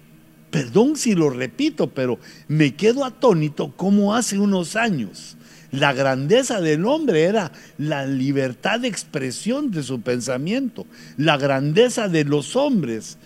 perdón 0.51 0.97
si 0.97 1.15
lo 1.15 1.29
repito, 1.29 1.91
pero 1.91 2.19
me 2.49 2.75
quedo 2.75 3.05
atónito 3.05 3.71
como 3.77 4.15
hace 4.15 4.39
unos 4.39 4.77
años 4.77 5.37
la 5.79 5.93
grandeza 5.93 6.61
del 6.61 6.85
hombre 6.85 7.25
era 7.25 7.53
la 7.79 8.07
libertad 8.07 8.81
de 8.81 8.89
expresión 8.89 9.71
de 9.71 9.83
su 9.83 10.01
pensamiento. 10.01 10.87
La 11.17 11.37
grandeza 11.37 12.09
de 12.09 12.25
los 12.25 12.57
hombres, 12.57 13.19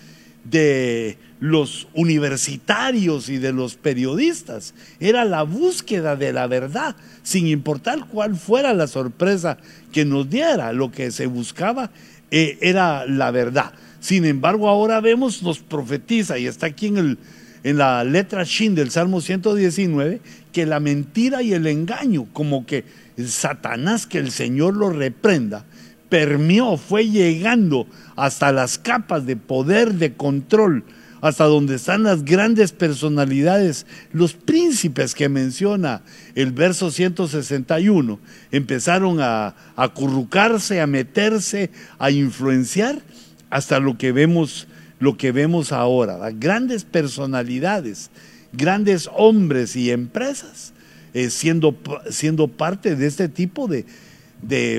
de 0.45 1.19
los 1.41 1.89
universitarios 1.95 3.29
y 3.29 3.39
de 3.39 3.53
los 3.53 3.77
periodistas, 3.77 4.75
era 5.01 5.25
la 5.25 5.43
búsqueda 5.43 6.17
de 6.17 6.33
la 6.33 6.47
verdad, 6.47 6.97
sin 7.23 7.47
importar 7.47 8.07
cuál 8.07 8.37
fuera 8.37 8.73
la 8.75 8.87
sorpresa 8.87 9.59
que 9.93 10.05
nos 10.05 10.29
diera. 10.31 10.73
Lo 10.73 10.91
que 10.91 11.11
se 11.11 11.27
buscaba 11.27 11.91
eh, 12.31 12.59
era 12.61 13.07
la 13.07 13.31
verdad. 13.31 13.73
Sin 14.01 14.25
embargo, 14.25 14.69
ahora 14.69 15.01
vemos, 15.01 15.43
nos 15.43 15.59
profetiza, 15.59 16.39
y 16.39 16.47
está 16.47 16.67
aquí 16.67 16.87
en, 16.87 16.99
el, 16.99 17.19
en 17.64 17.79
la 17.79 18.05
letra 18.05 18.44
Shin 18.44 18.75
del 18.75 18.90
Salmo 18.90 19.21
119, 19.21 20.21
que 20.53 20.66
la 20.66 20.81
mentira 20.81 21.42
y 21.42 21.53
el 21.53 21.66
engaño, 21.66 22.27
como 22.33 22.66
que 22.66 22.85
Satanás, 23.27 24.07
que 24.07 24.18
el 24.18 24.31
Señor 24.31 24.77
lo 24.77 24.90
reprenda, 24.90 25.64
permeó, 26.09 26.77
fue 26.77 27.09
llegando 27.09 27.87
hasta 28.16 28.53
las 28.53 28.79
capas 28.79 29.27
de 29.27 29.37
poder, 29.37 29.94
de 29.94 30.14
control, 30.14 30.85
hasta 31.21 31.44
donde 31.44 31.75
están 31.75 32.05
las 32.05 32.25
grandes 32.25 32.73
personalidades, 32.73 33.87
los 34.12 34.35
príncipes 34.35 35.14
que 35.14 35.29
menciona 35.29 36.03
el 36.37 36.53
verso 36.53 36.90
161, 36.90 38.21
empezaron 38.53 39.18
a 39.21 39.55
acurrucarse, 39.75 40.81
a 40.81 40.87
meterse, 40.87 41.71
a 41.99 42.11
influenciar 42.11 43.03
hasta 43.51 43.81
lo 43.81 43.99
que 43.99 44.12
vemos, 44.12 44.68
lo 44.99 45.17
que 45.17 45.33
vemos 45.33 45.73
ahora. 45.73 46.19
Grandes 46.33 46.85
personalidades, 46.85 48.11
grandes 48.53 49.09
hombres 49.15 49.77
y 49.77 49.91
empresas 49.91 50.73
eh, 51.15 51.31
siendo, 51.31 51.77
siendo 52.11 52.49
parte 52.49 52.95
de 52.95 53.07
este 53.07 53.29
tipo 53.29 53.69
de, 53.69 53.85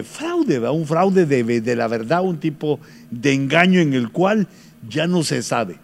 fraude, 0.04 0.60
un 0.70 0.86
fraude 0.86 1.26
de, 1.26 1.62
de, 1.62 1.76
la 1.76 1.88
verdad, 1.88 2.24
un 2.24 2.40
tipo 2.40 2.80
de 3.12 3.34
engaño 3.34 3.80
en 3.80 3.94
el 3.94 4.10
cual 4.10 4.48
ya 4.88 5.08
no 5.08 5.24
se 5.24 5.42
sabe 5.44 5.78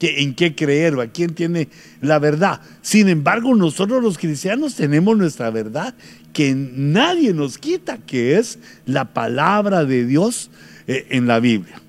en 0.00 0.34
qué 0.34 0.54
creer 0.54 0.94
o 0.94 1.02
a 1.02 1.08
quién 1.08 1.34
tiene 1.34 1.68
la 2.00 2.18
verdad. 2.18 2.60
Sin 2.80 3.08
embargo, 3.08 3.54
nosotros 3.54 4.02
los 4.02 4.18
cristianos 4.18 4.74
tenemos 4.74 5.16
nuestra 5.16 5.50
verdad 5.50 5.94
que 6.32 6.54
nadie 6.54 7.34
nos 7.34 7.58
quita, 7.58 7.98
que 7.98 8.38
es 8.38 8.58
la 8.86 9.12
palabra 9.12 9.84
de 9.84 10.06
Dios 10.06 10.50
eh, 10.86 11.06
en 11.10 11.26
la 11.26 11.38
Biblia. 11.40 11.82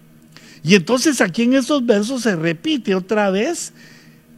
Y 0.63 0.75
entonces 0.75 1.21
aquí 1.21 1.43
en 1.43 1.53
esos 1.53 1.85
versos 1.85 2.21
se 2.21 2.35
repite 2.35 2.93
otra 2.95 3.31
vez 3.31 3.73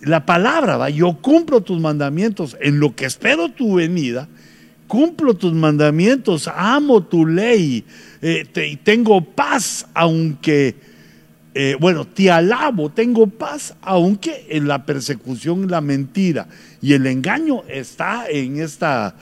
la 0.01 0.25
palabra, 0.25 0.77
¿va? 0.77 0.89
yo 0.89 1.17
cumplo 1.21 1.61
tus 1.61 1.79
mandamientos, 1.79 2.57
en 2.61 2.79
lo 2.79 2.95
que 2.95 3.05
espero 3.05 3.49
tu 3.49 3.75
venida, 3.75 4.27
cumplo 4.87 5.33
tus 5.33 5.53
mandamientos, 5.53 6.49
amo 6.53 7.03
tu 7.03 7.25
ley, 7.25 7.85
eh, 8.21 8.79
tengo 8.83 9.23
paz, 9.23 9.87
aunque, 9.93 10.75
eh, 11.53 11.77
bueno, 11.79 12.05
te 12.05 12.29
alabo, 12.29 12.89
tengo 12.89 13.27
paz, 13.27 13.75
aunque 13.81 14.47
en 14.49 14.67
la 14.67 14.85
persecución, 14.85 15.69
la 15.69 15.81
mentira 15.81 16.47
y 16.81 16.93
el 16.93 17.07
engaño 17.07 17.63
está 17.69 18.25
en 18.29 18.59
esta 18.61 19.15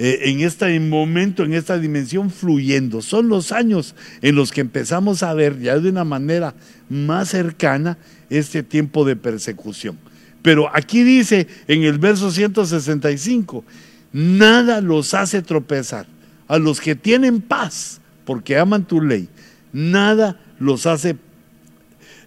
eh, 0.00 0.30
en 0.30 0.40
este 0.42 0.78
momento, 0.78 1.42
en 1.42 1.54
esta 1.54 1.76
dimensión 1.76 2.30
fluyendo. 2.30 3.02
Son 3.02 3.28
los 3.28 3.50
años 3.50 3.96
en 4.22 4.36
los 4.36 4.52
que 4.52 4.60
empezamos 4.60 5.24
a 5.24 5.34
ver 5.34 5.58
ya 5.58 5.76
de 5.80 5.88
una 5.88 6.04
manera 6.04 6.54
más 6.88 7.30
cercana 7.30 7.98
este 8.30 8.62
tiempo 8.62 9.04
de 9.04 9.16
persecución. 9.16 9.98
Pero 10.40 10.70
aquí 10.72 11.02
dice 11.02 11.48
en 11.66 11.82
el 11.82 11.98
verso 11.98 12.30
165, 12.30 13.64
nada 14.12 14.80
los 14.80 15.14
hace 15.14 15.42
tropezar. 15.42 16.06
A 16.46 16.58
los 16.58 16.80
que 16.80 16.94
tienen 16.94 17.40
paz, 17.42 18.00
porque 18.24 18.56
aman 18.56 18.86
tu 18.86 19.02
ley, 19.02 19.28
nada 19.72 20.40
los 20.60 20.86
hace 20.86 21.16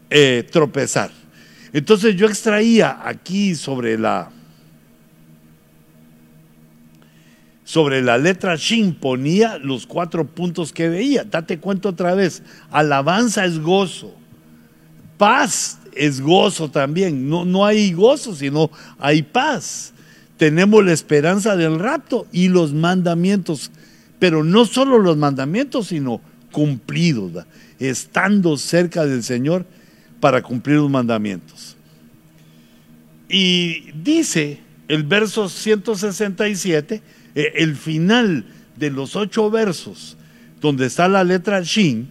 eh, 0.09 0.45
tropezar. 0.51 1.09
Entonces 1.71 2.17
yo 2.17 2.27
extraía 2.27 2.99
aquí 3.01 3.55
sobre 3.55 3.97
la 3.97 4.29
sobre 7.71 8.01
la 8.01 8.17
letra 8.17 8.57
Shin 8.57 8.93
ponía 8.93 9.57
los 9.57 9.87
cuatro 9.87 10.27
puntos 10.27 10.73
que 10.73 10.89
veía. 10.89 11.23
Date 11.23 11.57
cuenta 11.57 11.87
otra 11.87 12.13
vez. 12.15 12.43
Alabanza 12.69 13.45
es 13.45 13.59
gozo. 13.59 14.13
Paz 15.17 15.79
es 15.95 16.19
gozo 16.19 16.69
también. 16.69 17.29
No, 17.29 17.45
no 17.45 17.65
hay 17.65 17.93
gozo, 17.93 18.35
sino 18.35 18.69
hay 18.99 19.23
paz. 19.23 19.93
Tenemos 20.35 20.83
la 20.83 20.91
esperanza 20.91 21.55
del 21.55 21.79
rato 21.79 22.27
y 22.33 22.49
los 22.49 22.73
mandamientos. 22.73 23.71
Pero 24.19 24.43
no 24.43 24.65
solo 24.65 24.97
los 24.97 25.15
mandamientos, 25.15 25.87
sino 25.87 26.19
cumplidos. 26.51 27.45
Estando 27.79 28.57
cerca 28.57 29.05
del 29.05 29.23
Señor 29.23 29.65
para 30.19 30.41
cumplir 30.41 30.75
los 30.75 30.89
mandamientos. 30.89 31.77
Y 33.29 33.91
dice 33.93 34.59
el 34.89 35.03
verso 35.03 35.47
167 35.47 37.20
eh, 37.35 37.53
el 37.55 37.75
final 37.75 38.45
de 38.75 38.89
los 38.89 39.15
ocho 39.15 39.49
versos, 39.49 40.17
donde 40.59 40.85
está 40.85 41.07
la 41.07 41.23
letra 41.23 41.61
Shin, 41.61 42.09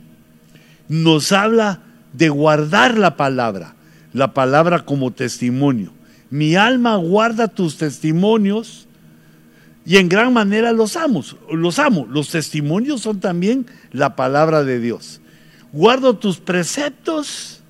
nos 0.88 1.32
habla 1.32 1.82
de 2.12 2.28
guardar 2.28 2.98
la 2.98 3.16
palabra, 3.16 3.74
la 4.12 4.34
palabra 4.34 4.84
como 4.84 5.12
testimonio. 5.12 5.92
Mi 6.30 6.56
alma 6.56 6.96
guarda 6.96 7.48
tus 7.48 7.76
testimonios 7.76 8.86
y 9.84 9.96
en 9.96 10.08
gran 10.08 10.32
manera 10.32 10.72
los 10.72 10.96
amo, 10.96 11.24
los 11.52 11.78
amo. 11.78 12.06
Los 12.10 12.30
testimonios 12.30 13.00
son 13.00 13.20
también 13.20 13.66
la 13.92 14.14
palabra 14.14 14.62
de 14.62 14.78
Dios. 14.78 15.20
Guardo 15.72 16.16
tus 16.16 16.38
preceptos 16.38 17.62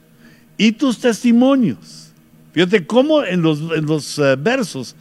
y 0.57 0.73
tus 0.73 0.99
testimonios. 0.99 2.13
Fíjate 2.53 2.87
cómo 2.87 3.23
en 3.23 3.43
los, 3.43 3.61
en 3.61 3.87
los 3.87 4.19
eh, 4.19 4.37
versos 4.37 4.97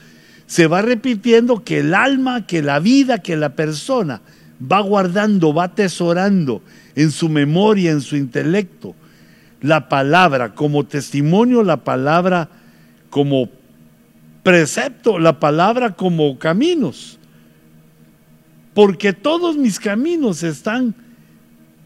se 0.50 0.66
va 0.66 0.82
repitiendo 0.82 1.64
que 1.64 1.82
el 1.82 1.94
alma, 1.94 2.48
que 2.48 2.64
la 2.64 2.80
vida, 2.80 3.20
que 3.20 3.38
la 3.38 3.50
persona 3.50 4.20
va 4.60 4.80
guardando, 4.80 5.54
va 5.54 5.66
atesorando 5.66 6.64
en 6.96 7.12
su 7.12 7.30
memoria, 7.30 7.92
en 7.92 8.02
su 8.02 8.16
intelecto, 8.16 8.96
la 9.62 9.88
palabra 9.88 10.56
como 10.56 10.88
testimonio, 10.88 11.62
la 11.62 11.78
palabra 11.84 12.50
como 13.12 13.48
precepto, 14.42 15.20
la 15.20 15.40
palabra 15.40 15.92
como 15.92 16.40
caminos. 16.40 17.20
Porque 18.74 19.14
todos 19.14 19.56
mis 19.56 19.80
caminos 19.80 20.42
están 20.42 20.96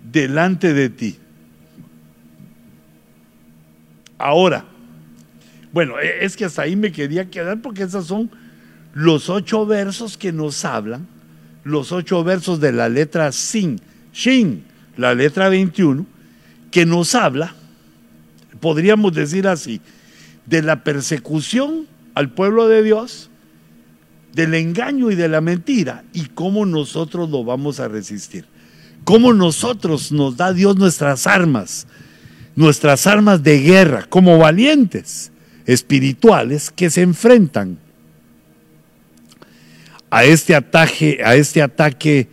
delante 0.09 0.73
de 0.73 0.89
ti. 0.89 1.17
Ahora, 4.17 4.63
bueno, 5.73 5.99
e, 5.99 6.23
es 6.23 6.37
que 6.37 6.45
hasta 6.45 6.61
ahí 6.61 6.77
me 6.77 6.93
quería 6.93 7.29
quedar 7.29 7.61
porque 7.61 7.83
esos 7.83 8.07
son 8.07 8.31
los 8.93 9.29
ocho 9.29 9.65
versos 9.65 10.17
que 10.17 10.31
nos 10.31 10.65
hablan, 10.65 11.07
los 11.63 11.91
ocho 11.91 12.23
versos 12.23 12.59
de 12.59 12.71
la 12.71 12.89
letra 12.89 13.31
Sin, 13.31 13.81
Shin, 14.13 14.63
la 14.97 15.15
letra 15.15 15.49
21, 15.49 16.05
que 16.71 16.85
nos 16.85 17.15
habla, 17.15 17.55
podríamos 18.59 19.13
decir 19.13 19.47
así, 19.47 19.81
de 20.45 20.61
la 20.61 20.83
persecución 20.83 21.87
al 22.13 22.31
pueblo 22.31 22.67
de 22.67 22.83
Dios, 22.83 23.29
del 24.33 24.53
engaño 24.53 25.11
y 25.11 25.15
de 25.15 25.27
la 25.27 25.41
mentira, 25.41 26.03
y 26.13 26.25
cómo 26.25 26.65
nosotros 26.65 27.29
lo 27.29 27.43
vamos 27.43 27.79
a 27.79 27.87
resistir. 27.87 28.45
Cómo 29.03 29.33
nosotros 29.33 30.11
nos 30.11 30.37
da 30.37 30.53
Dios 30.53 30.77
nuestras 30.77 31.27
armas, 31.27 31.87
nuestras 32.55 33.05
armas 33.05 33.43
de 33.43 33.59
guerra, 33.59 34.05
como 34.07 34.37
valientes 34.37 35.31
espirituales 35.65 36.71
que 36.71 36.89
se 36.89 37.01
enfrentan 37.01 37.77
a 40.13 40.25
este 40.25 40.53
ataque, 40.53 41.21
a 41.25 41.33
este 41.33 41.59
ataque 41.59 42.27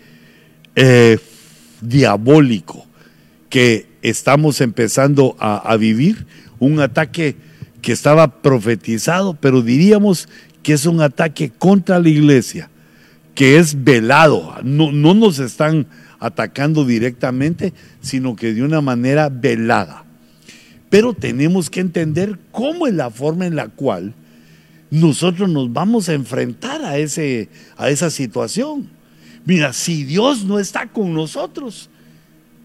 diabólico 1.81 2.87
que 3.49 3.87
estamos 4.03 4.61
empezando 4.61 5.35
a, 5.41 5.75
vivir, 5.79 6.27
un 6.59 6.79
ataque 6.81 7.37
que 7.81 7.93
estaba 7.93 8.43
profetizado, 8.43 9.33
pero 9.33 9.63
diríamos 9.63 10.29
que 10.63 10.75
es 10.75 10.85
un 10.85 11.01
ataque 11.01 11.53
contra 11.59 11.99
la 11.99 12.11
iglesia, 12.11 12.69
que 13.35 13.57
es 13.57 13.83
velado, 13.83 14.57
no, 14.63 14.93
no 14.93 15.15
nos 15.15 15.39
están 15.39 15.87
atacando 16.19 16.85
directamente, 16.85 17.73
sino 18.03 18.37
que 18.37 18.53
de 18.53 18.63
una 18.63 18.83
manera 18.83 19.31
velada. 19.31 20.05
Pero 20.91 21.15
tenemos 21.15 21.71
que 21.71 21.81
entender 21.81 22.39
cómo 22.53 22.87
es 22.87 22.93
la 22.93 23.09
forma 23.11 23.47
en 23.47 23.57
la 23.57 23.69
cual 23.69 24.13
nosotros 24.91 25.49
nos 25.49 25.73
vamos 25.73 26.09
a 26.09 26.15
enfrentar 26.15 26.85
a, 26.85 26.99
ese, 26.99 27.49
a 27.77 27.91
esa 27.91 28.11
situación. 28.11 28.89
Mira, 29.45 29.73
si 29.73 30.05
Dios 30.05 30.45
no 30.45 30.59
está 30.59 30.87
con 30.87 31.15
nosotros, 31.15 31.89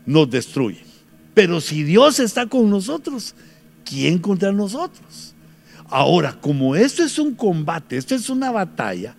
nos 0.06 0.30
destruye. 0.30 0.82
Pero 1.34 1.62
si 1.62 1.84
Dios 1.84 2.20
está 2.20 2.48
con 2.48 2.70
nosotros, 2.70 3.36
¿quién 3.84 4.18
contra 4.18 4.52
nosotros? 4.52 5.34
Ahora, 5.88 6.34
como 6.40 6.76
esto 6.76 7.04
es 7.04 7.20
un 7.20 7.36
combate, 7.36 7.98
esto 7.98 8.16
es 8.16 8.30
una 8.30 8.52
batalla, 8.52 9.16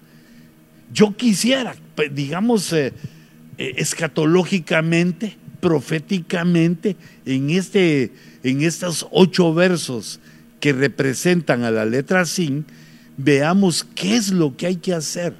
yo 0.92 1.16
quisiera, 1.16 1.76
pues, 1.94 2.14
digamos, 2.14 2.72
eh, 2.72 2.92
eh, 3.58 3.74
escatológicamente, 3.76 5.36
proféticamente, 5.60 6.96
en, 7.24 7.50
este, 7.50 8.12
en 8.42 8.62
estos 8.62 9.06
ocho 9.10 9.52
versos 9.54 10.20
que 10.60 10.72
representan 10.72 11.64
a 11.64 11.70
la 11.70 11.84
letra 11.84 12.24
sin, 12.24 12.64
veamos 13.16 13.84
qué 13.94 14.16
es 14.16 14.30
lo 14.30 14.56
que 14.56 14.66
hay 14.66 14.76
que 14.76 14.94
hacer. 14.94 15.34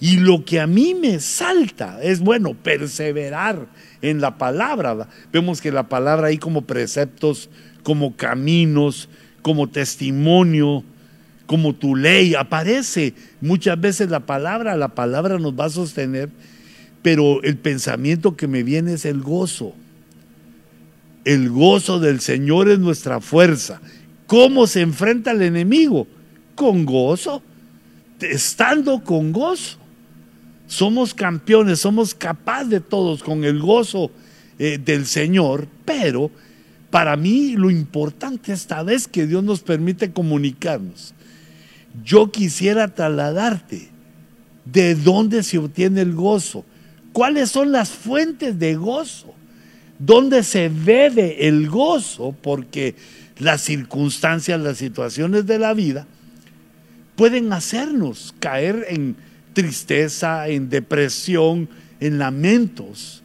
Y 0.00 0.16
lo 0.16 0.44
que 0.44 0.60
a 0.60 0.66
mí 0.66 0.94
me 0.94 1.20
salta 1.20 2.02
es, 2.02 2.20
bueno, 2.20 2.54
perseverar 2.54 3.66
en 4.00 4.20
la 4.20 4.38
palabra. 4.38 5.08
Vemos 5.30 5.60
que 5.60 5.70
la 5.70 5.88
palabra 5.88 6.28
hay 6.28 6.38
como 6.38 6.62
preceptos, 6.62 7.50
como 7.82 8.16
caminos, 8.16 9.10
como 9.42 9.68
testimonio, 9.68 10.82
como 11.44 11.74
tu 11.74 11.96
ley. 11.96 12.34
Aparece 12.34 13.12
muchas 13.42 13.78
veces 13.78 14.08
la 14.08 14.20
palabra, 14.20 14.74
la 14.76 14.94
palabra 14.94 15.38
nos 15.38 15.52
va 15.52 15.66
a 15.66 15.70
sostener, 15.70 16.30
pero 17.02 17.42
el 17.42 17.58
pensamiento 17.58 18.36
que 18.36 18.48
me 18.48 18.62
viene 18.62 18.94
es 18.94 19.04
el 19.04 19.20
gozo. 19.20 19.74
El 21.26 21.50
gozo 21.50 22.00
del 22.00 22.20
Señor 22.20 22.70
es 22.70 22.78
nuestra 22.78 23.20
fuerza. 23.20 23.82
¿Cómo 24.26 24.66
se 24.66 24.80
enfrenta 24.80 25.32
al 25.32 25.42
enemigo? 25.42 26.06
Con 26.60 26.84
gozo, 26.84 27.42
estando 28.20 29.02
con 29.02 29.32
gozo. 29.32 29.78
Somos 30.66 31.14
campeones, 31.14 31.80
somos 31.80 32.14
capaces 32.14 32.68
de 32.68 32.80
todos 32.80 33.22
con 33.22 33.44
el 33.44 33.60
gozo 33.60 34.10
eh, 34.58 34.76
del 34.76 35.06
Señor, 35.06 35.68
pero 35.86 36.30
para 36.90 37.16
mí 37.16 37.54
lo 37.56 37.70
importante 37.70 38.52
esta 38.52 38.82
vez 38.82 39.08
que 39.08 39.26
Dios 39.26 39.42
nos 39.42 39.60
permite 39.60 40.12
comunicarnos. 40.12 41.14
Yo 42.04 42.30
quisiera 42.30 42.88
trasladarte 42.88 43.88
de 44.66 44.96
dónde 44.96 45.42
se 45.42 45.56
obtiene 45.56 46.02
el 46.02 46.12
gozo, 46.12 46.66
cuáles 47.14 47.50
son 47.50 47.72
las 47.72 47.88
fuentes 47.88 48.58
de 48.58 48.74
gozo, 48.74 49.32
dónde 49.98 50.42
se 50.42 50.68
bebe 50.68 51.48
el 51.48 51.70
gozo, 51.70 52.36
porque 52.42 52.96
las 53.38 53.62
circunstancias, 53.62 54.60
las 54.60 54.76
situaciones 54.76 55.46
de 55.46 55.58
la 55.58 55.72
vida 55.72 56.06
pueden 57.20 57.52
hacernos 57.52 58.34
caer 58.38 58.86
en 58.88 59.14
tristeza, 59.52 60.48
en 60.48 60.70
depresión, 60.70 61.68
en 62.00 62.18
lamentos, 62.18 63.22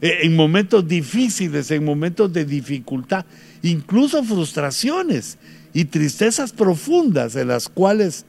eh, 0.00 0.18
en 0.22 0.34
momentos 0.34 0.88
difíciles, 0.88 1.70
en 1.70 1.84
momentos 1.84 2.32
de 2.32 2.44
dificultad, 2.44 3.24
incluso 3.62 4.24
frustraciones 4.24 5.38
y 5.72 5.84
tristezas 5.84 6.50
profundas 6.50 7.36
en 7.36 7.46
las 7.46 7.68
cuales 7.68 8.24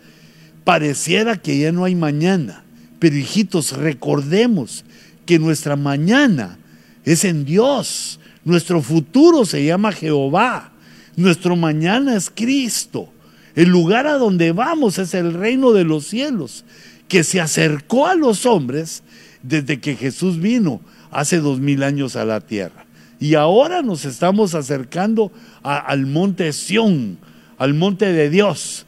pareciera 0.64 1.36
que 1.42 1.58
ya 1.58 1.72
no 1.72 1.86
hay 1.86 1.96
mañana. 1.96 2.64
Pero 3.00 3.16
hijitos, 3.16 3.76
recordemos 3.76 4.86
que 5.26 5.40
nuestra 5.40 5.76
mañana 5.76 6.60
es 7.06 7.26
en 7.26 7.44
Dios, 7.44 8.20
nuestro 8.46 8.84
futuro 8.84 9.46
se 9.46 9.66
llama 9.66 9.94
Jehová, 9.94 10.74
nuestro 11.16 11.56
mañana 11.56 12.16
es 12.16 12.30
Cristo. 12.30 13.12
El 13.58 13.70
lugar 13.70 14.06
a 14.06 14.20
donde 14.20 14.52
vamos 14.52 15.00
es 15.00 15.16
el 15.16 15.34
reino 15.34 15.72
de 15.72 15.84
los 15.84 16.06
cielos, 16.06 16.64
que 17.08 17.24
se 17.24 17.42
acercó 17.42 18.06
a 18.06 18.14
los 18.14 18.46
hombres 18.46 19.02
desde 19.42 19.80
que 19.80 19.96
Jesús 19.96 20.40
vino 20.40 20.80
hace 21.10 21.40
dos 21.40 21.60
mil 21.60 21.82
años 21.82 22.16
a 22.16 22.24
la 22.24 22.40
tierra. 22.40 22.86
Y 23.20 23.34
ahora 23.34 23.82
nos 23.82 24.06
estamos 24.06 24.54
acercando 24.54 25.32
al 25.64 26.06
monte 26.06 26.54
Sión, 26.54 27.18
al 27.58 27.74
monte 27.74 28.14
de 28.14 28.30
Dios, 28.30 28.86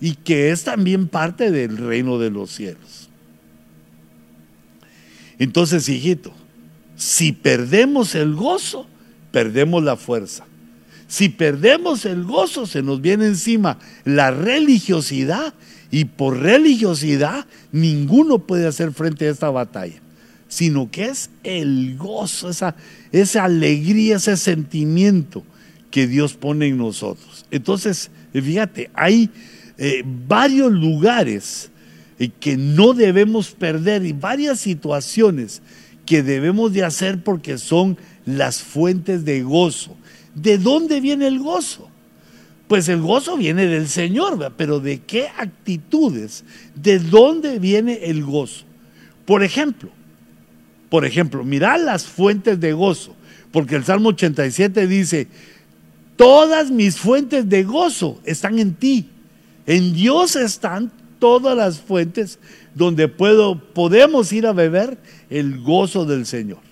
y 0.00 0.14
que 0.14 0.52
es 0.52 0.62
también 0.62 1.08
parte 1.08 1.50
del 1.50 1.76
reino 1.76 2.20
de 2.20 2.30
los 2.30 2.52
cielos. 2.52 3.10
Entonces, 5.40 5.88
hijito, 5.88 6.32
si 6.94 7.32
perdemos 7.32 8.14
el 8.14 8.36
gozo, 8.36 8.86
perdemos 9.32 9.82
la 9.82 9.96
fuerza. 9.96 10.44
Si 11.12 11.28
perdemos 11.28 12.06
el 12.06 12.24
gozo, 12.24 12.66
se 12.66 12.80
nos 12.82 13.02
viene 13.02 13.26
encima 13.26 13.78
la 14.06 14.30
religiosidad 14.30 15.52
y 15.90 16.06
por 16.06 16.38
religiosidad 16.38 17.44
ninguno 17.70 18.38
puede 18.38 18.66
hacer 18.66 18.92
frente 18.92 19.26
a 19.26 19.30
esta 19.30 19.50
batalla, 19.50 20.00
sino 20.48 20.90
que 20.90 21.04
es 21.04 21.28
el 21.44 21.98
gozo, 21.98 22.48
esa, 22.48 23.44
alegría, 23.44 24.16
ese 24.16 24.38
sentimiento 24.38 25.44
que 25.90 26.06
Dios 26.06 26.32
pone 26.32 26.68
en 26.68 26.78
nosotros. 26.78 27.44
Entonces, 27.50 28.10
fíjate, 28.32 28.90
hay 28.94 29.28
eh, 29.76 30.02
varios 30.26 30.72
lugares 30.72 31.70
eh, 32.18 32.30
que 32.40 32.56
no 32.56 32.94
debemos 32.94 33.50
perder 33.50 34.06
y 34.06 34.14
varias 34.14 34.60
situaciones 34.60 35.60
que 36.06 36.22
debemos 36.22 36.72
de 36.72 36.84
hacer 36.84 37.22
porque 37.22 37.58
son 37.58 37.98
las 38.24 38.62
fuentes 38.62 39.26
de 39.26 39.42
gozo. 39.42 39.94
¿De 40.34 40.58
dónde 40.58 41.00
viene 41.00 41.26
el 41.26 41.38
gozo? 41.38 41.88
Pues 42.68 42.88
el 42.88 43.02
gozo 43.02 43.36
viene 43.36 43.66
del 43.66 43.88
Señor, 43.88 44.54
pero 44.56 44.80
¿de 44.80 45.00
qué 45.00 45.28
actitudes? 45.28 46.44
¿De 46.74 46.98
dónde 46.98 47.58
viene 47.58 48.04
el 48.04 48.24
gozo? 48.24 48.64
Por 49.26 49.42
ejemplo, 49.42 49.90
por 50.88 51.04
ejemplo, 51.04 51.44
mirad 51.44 51.80
las 51.84 52.06
fuentes 52.06 52.60
de 52.60 52.72
gozo, 52.72 53.14
porque 53.50 53.76
el 53.76 53.84
Salmo 53.84 54.10
87 54.10 54.86
dice, 54.86 55.28
todas 56.16 56.70
mis 56.70 56.98
fuentes 56.98 57.48
de 57.48 57.62
gozo 57.62 58.20
están 58.24 58.58
en 58.58 58.74
ti. 58.74 59.08
En 59.66 59.92
Dios 59.92 60.36
están 60.36 60.90
todas 61.18 61.56
las 61.56 61.80
fuentes 61.80 62.38
donde 62.74 63.08
puedo, 63.08 63.58
podemos 63.72 64.32
ir 64.32 64.46
a 64.46 64.52
beber 64.52 64.98
el 65.30 65.60
gozo 65.60 66.04
del 66.04 66.26
Señor. 66.26 66.71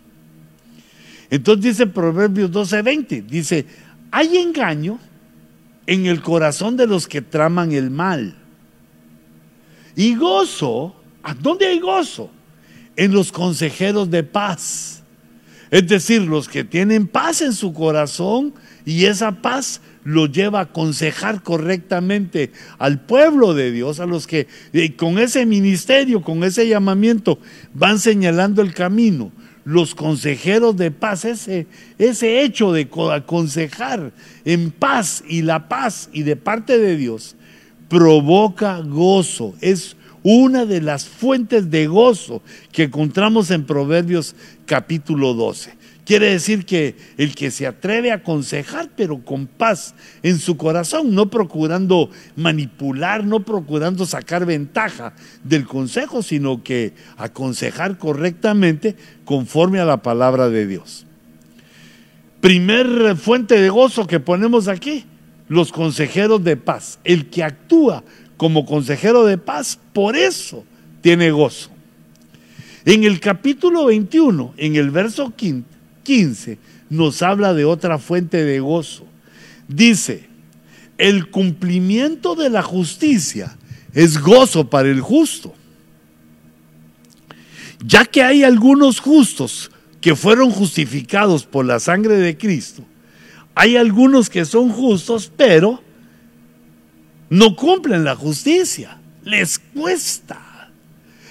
Entonces 1.30 1.64
dice 1.64 1.86
Proverbios 1.86 2.50
12:20, 2.50 3.24
dice, 3.26 3.66
hay 4.10 4.36
engaño 4.36 4.98
en 5.86 6.06
el 6.06 6.20
corazón 6.20 6.76
de 6.76 6.86
los 6.86 7.06
que 7.06 7.22
traman 7.22 7.72
el 7.72 7.90
mal. 7.90 8.34
Y 9.96 10.14
gozo, 10.16 10.94
¿a 11.22 11.34
dónde 11.34 11.66
hay 11.66 11.78
gozo? 11.78 12.30
En 12.96 13.12
los 13.12 13.32
consejeros 13.32 14.10
de 14.10 14.22
paz. 14.22 15.02
Es 15.70 15.86
decir, 15.86 16.22
los 16.22 16.48
que 16.48 16.64
tienen 16.64 17.06
paz 17.06 17.42
en 17.42 17.52
su 17.52 17.72
corazón 17.72 18.52
y 18.84 19.04
esa 19.04 19.40
paz 19.40 19.80
lo 20.02 20.26
lleva 20.26 20.60
a 20.60 20.62
aconsejar 20.62 21.42
correctamente 21.42 22.52
al 22.78 23.00
pueblo 23.00 23.54
de 23.54 23.70
Dios, 23.70 24.00
a 24.00 24.06
los 24.06 24.26
que 24.26 24.48
eh, 24.72 24.96
con 24.96 25.18
ese 25.18 25.46
ministerio, 25.46 26.22
con 26.22 26.42
ese 26.42 26.66
llamamiento, 26.66 27.38
van 27.72 27.98
señalando 27.98 28.62
el 28.62 28.74
camino. 28.74 29.30
Los 29.70 29.94
consejeros 29.94 30.76
de 30.76 30.90
paz, 30.90 31.24
ese, 31.24 31.68
hecho 32.42 32.72
de 32.72 32.88
aconsejar 33.12 34.10
en 34.44 34.72
paz 34.72 35.22
y 35.28 35.42
la 35.42 35.68
paz 35.68 36.10
y 36.12 36.24
de 36.24 36.34
parte 36.34 36.76
de 36.76 36.96
Dios, 36.96 37.36
provoca 37.88 38.80
gozo, 38.80 39.54
es 39.60 39.94
una 40.24 40.66
de 40.66 40.80
las 40.80 41.06
fuentes 41.06 41.70
de 41.70 41.86
gozo 41.86 42.42
que 42.72 42.82
encontramos 42.82 43.52
en 43.52 43.64
Proverbios 43.64 44.34
capítulo 44.66 45.34
12. 45.34 45.72
Quiere 46.10 46.32
decir 46.32 46.66
que 46.66 46.96
el 47.18 47.36
que 47.36 47.52
se 47.52 47.68
atreve 47.68 48.10
a 48.10 48.16
aconsejar, 48.16 48.90
pero 48.96 49.24
con 49.24 49.46
paz 49.46 49.94
en 50.24 50.40
su 50.40 50.56
corazón, 50.56 51.14
no 51.14 51.30
procurando 51.30 52.10
manipular, 52.34 53.22
no 53.22 53.44
procurando 53.44 54.04
sacar 54.04 54.44
ventaja 54.44 55.12
del 55.44 55.66
consejo, 55.66 56.24
sino 56.24 56.64
que 56.64 56.94
aconsejar 57.16 57.96
correctamente 57.96 58.96
conforme 59.24 59.78
a 59.78 59.84
la 59.84 59.98
palabra 59.98 60.48
de 60.48 60.66
Dios. 60.66 61.06
Primer 62.40 63.14
fuente 63.14 63.60
de 63.60 63.70
gozo 63.70 64.08
que 64.08 64.18
ponemos 64.18 64.66
aquí, 64.66 65.04
los 65.46 65.70
consejeros 65.70 66.42
de 66.42 66.56
paz. 66.56 66.98
El 67.04 67.30
que 67.30 67.44
actúa 67.44 68.02
como 68.36 68.66
consejero 68.66 69.24
de 69.26 69.38
paz, 69.38 69.78
por 69.92 70.16
eso 70.16 70.64
tiene 71.02 71.30
gozo. 71.30 71.70
En 72.84 73.04
el 73.04 73.20
capítulo 73.20 73.84
21, 73.84 74.54
en 74.56 74.74
el 74.74 74.90
verso 74.90 75.32
15, 75.36 75.78
15 76.10 76.58
nos 76.88 77.22
habla 77.22 77.54
de 77.54 77.64
otra 77.64 77.96
fuente 77.96 78.44
de 78.44 78.58
gozo. 78.58 79.06
Dice, 79.68 80.26
el 80.98 81.30
cumplimiento 81.30 82.34
de 82.34 82.50
la 82.50 82.64
justicia 82.64 83.56
es 83.94 84.18
gozo 84.18 84.68
para 84.68 84.88
el 84.88 85.02
justo. 85.02 85.54
Ya 87.86 88.04
que 88.04 88.24
hay 88.24 88.42
algunos 88.42 88.98
justos 88.98 89.70
que 90.00 90.16
fueron 90.16 90.50
justificados 90.50 91.44
por 91.44 91.64
la 91.64 91.78
sangre 91.78 92.16
de 92.16 92.36
Cristo, 92.36 92.84
hay 93.54 93.76
algunos 93.76 94.28
que 94.28 94.44
son 94.44 94.70
justos, 94.70 95.30
pero 95.36 95.80
no 97.28 97.54
cumplen 97.54 98.02
la 98.02 98.16
justicia. 98.16 98.98
Les 99.22 99.60
cuesta 99.60 100.40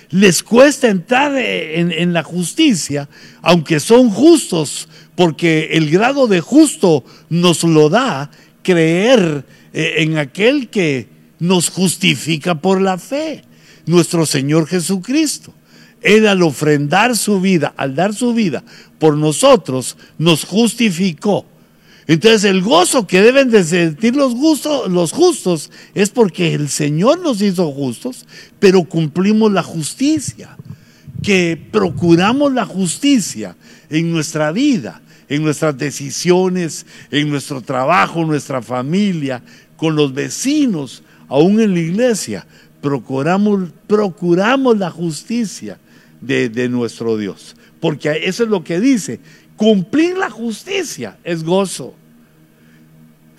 les 0.10 0.42
cuesta 0.44 0.88
entrar 0.88 1.36
en, 1.38 2.14
la 2.14 2.24
justicia, 2.24 3.10
aunque 3.42 3.80
son 3.80 4.10
justos, 4.10 4.88
porque 5.16 5.70
el 5.74 5.90
grado 5.92 6.28
de 6.28 6.42
justo 6.42 7.04
nos 7.30 7.64
lo 7.64 7.90
da 7.90 8.32
creer 8.64 9.46
eh, 9.74 9.96
en 9.98 10.18
aquel 10.18 10.70
que 10.70 11.08
nos 11.40 11.70
justifica 11.70 12.56
por 12.56 12.82
la 12.82 12.98
fe, 12.98 13.44
nuestro 13.86 14.26
Señor 14.26 14.68
Jesucristo. 14.68 15.54
Él 16.02 16.28
al 16.28 16.42
ofrendar 16.44 17.16
su 17.16 17.42
vida, 17.42 17.74
al 17.78 17.94
dar 17.94 18.14
su 18.14 18.34
vida 18.34 18.64
por 18.98 19.18
nosotros, 19.18 19.98
nos 20.18 20.46
justificó. 20.46 21.46
Entonces 22.10 22.44
el 22.46 22.64
gozo 22.64 23.06
que 23.06 23.22
deben 23.22 23.52
de 23.52 23.64
sentir 23.64 24.16
los, 24.16 24.34
los 24.90 25.12
justos 25.12 25.70
es 25.94 26.10
porque 26.10 26.56
el 26.56 26.68
Señor 26.68 27.20
nos 27.20 27.40
hizo 27.40 27.72
justos, 27.72 28.26
pero 28.58 28.84
cumplimos 28.84 29.52
la 29.52 29.62
justicia, 29.62 30.58
que 31.22 31.56
procuramos 31.72 32.52
la 32.52 32.66
justicia 32.66 33.56
en 33.92 34.12
nuestra 34.12 34.52
vida, 34.52 35.04
en 35.28 35.44
nuestras 35.44 35.78
decisiones, 35.78 36.88
en 37.12 37.30
nuestro 37.30 37.62
trabajo, 37.62 38.26
nuestra 38.26 38.64
familia, 38.64 39.44
con 39.78 39.96
los 39.96 40.12
vecinos, 40.12 41.04
aún 41.28 41.60
en 41.60 41.76
la 41.76 41.80
iglesia. 41.80 42.48
Procuramos, 42.82 43.70
la 44.80 44.90
justicia 44.90 45.78
de 46.22 46.70
nuestro 46.70 47.18
Dios, 47.18 47.56
porque 47.80 48.22
eso 48.24 48.46
es 48.46 48.50
lo 48.50 48.64
que 48.64 48.80
dice, 48.80 49.20
cumplir 49.56 50.18
la 50.18 50.32
justicia 50.32 51.20
es 51.24 51.44
gozo. 51.44 51.99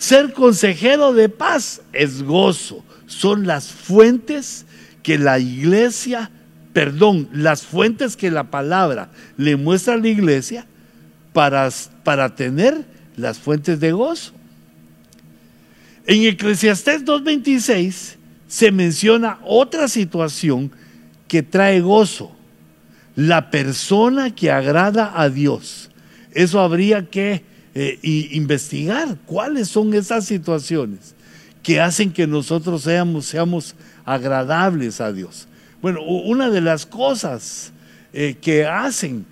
Ser 0.01 0.33
consejero 0.33 1.13
de 1.13 1.29
paz 1.29 1.83
es 1.93 2.23
gozo. 2.23 2.83
Son 3.07 3.47
las 3.47 3.69
fuentes 3.69 4.65
que 5.03 5.19
la 5.19 5.39
iglesia, 5.39 6.31
perdón, 6.73 7.29
las 7.35 7.67
fuentes 7.67 8.17
que 8.17 8.31
la 8.31 8.45
palabra 8.45 9.11
le 9.37 9.57
muestra 9.57 9.93
a 9.93 9.97
la 9.99 10.09
iglesia 10.09 10.65
para, 11.35 11.69
para 12.03 12.35
tener 12.35 12.83
las 13.19 13.39
fuentes 13.39 13.79
de 13.79 13.93
gozo. 13.93 14.33
En 16.07 16.23
Eclesiastés 16.23 17.05
2.26 17.05 18.15
se 18.49 18.73
menciona 18.73 19.39
otra 19.45 19.87
situación 19.87 20.73
que 21.29 21.43
trae 21.43 21.83
gozo. 21.83 22.35
La 23.17 23.51
persona 23.51 24.35
que 24.35 24.51
agrada 24.51 25.13
a 25.15 25.29
Dios. 25.29 25.91
Eso 26.33 26.59
habría 26.59 27.05
que 27.11 27.50
eh, 27.75 27.99
y 28.03 28.37
investigar 28.37 29.17
cuáles 29.27 29.69
son 29.69 29.95
esas 29.95 30.25
situaciones 30.25 31.15
que 31.63 31.81
hacen 31.81 32.13
que 32.13 32.27
nosotros 32.27 32.83
seamos, 32.83 33.27
seamos 33.27 33.75
agradables 34.05 35.01
a 35.01 35.13
Dios. 35.13 35.47
Bueno, 35.83 36.03
una 36.03 36.51
de 36.51 36.61
las 36.61 36.87
cosas 36.87 37.73
eh, 38.13 38.37
que 38.41 38.67
hacen, 38.67 39.25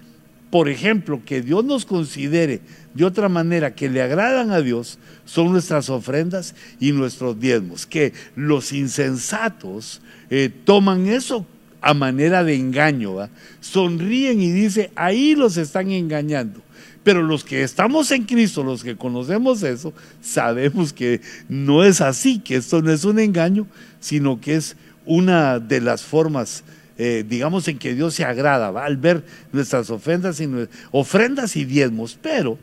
por 0.50 0.68
ejemplo, 0.68 1.22
que 1.24 1.42
Dios 1.42 1.64
nos 1.64 1.84
considere 1.84 2.60
de 2.94 3.04
otra 3.04 3.28
manera 3.28 3.74
que 3.74 3.88
le 3.88 4.02
agradan 4.02 4.50
a 4.50 4.60
Dios, 4.60 4.98
son 5.24 5.52
nuestras 5.52 5.90
ofrendas 5.90 6.54
y 6.80 6.92
nuestros 6.92 7.38
diezmos, 7.38 7.86
que 7.86 8.12
los 8.34 8.72
insensatos 8.72 10.00
eh, 10.30 10.50
toman 10.64 11.06
eso 11.06 11.46
a 11.80 11.94
manera 11.94 12.44
de 12.44 12.56
engaño, 12.56 13.28
sonríen 13.60 14.40
y 14.40 14.50
dicen, 14.50 14.90
ahí 14.96 15.34
los 15.34 15.56
están 15.56 15.90
engañando. 15.90 16.60
Pero 17.08 17.22
los 17.22 17.42
que 17.42 17.62
estamos 17.62 18.10
en 18.10 18.24
Cristo, 18.24 18.62
los 18.62 18.84
que 18.84 18.94
conocemos 18.94 19.62
eso, 19.62 19.94
sabemos 20.20 20.92
que 20.92 21.22
no 21.48 21.82
es 21.82 22.02
así, 22.02 22.38
que 22.38 22.56
esto 22.56 22.82
no 22.82 22.92
es 22.92 23.06
un 23.06 23.18
engaño, 23.18 23.66
sino 23.98 24.42
que 24.42 24.56
es 24.56 24.76
una 25.06 25.58
de 25.58 25.80
las 25.80 26.02
formas, 26.02 26.64
eh, 26.98 27.24
digamos, 27.26 27.66
en 27.66 27.78
que 27.78 27.94
Dios 27.94 28.12
se 28.12 28.26
agrada, 28.26 28.72
¿va? 28.72 28.84
al 28.84 28.98
ver 28.98 29.24
nuestras 29.52 29.88
ofrendas 29.88 30.38
y, 30.42 30.50
ofrendas 30.90 31.56
y 31.56 31.64
diezmos. 31.64 32.18
Pero 32.20 32.58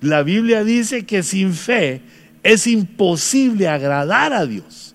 la 0.00 0.22
Biblia 0.22 0.62
dice 0.62 1.04
que 1.04 1.24
sin 1.24 1.52
fe 1.52 2.02
es 2.44 2.68
imposible 2.68 3.66
agradar 3.66 4.32
a 4.32 4.46
Dios. 4.46 4.94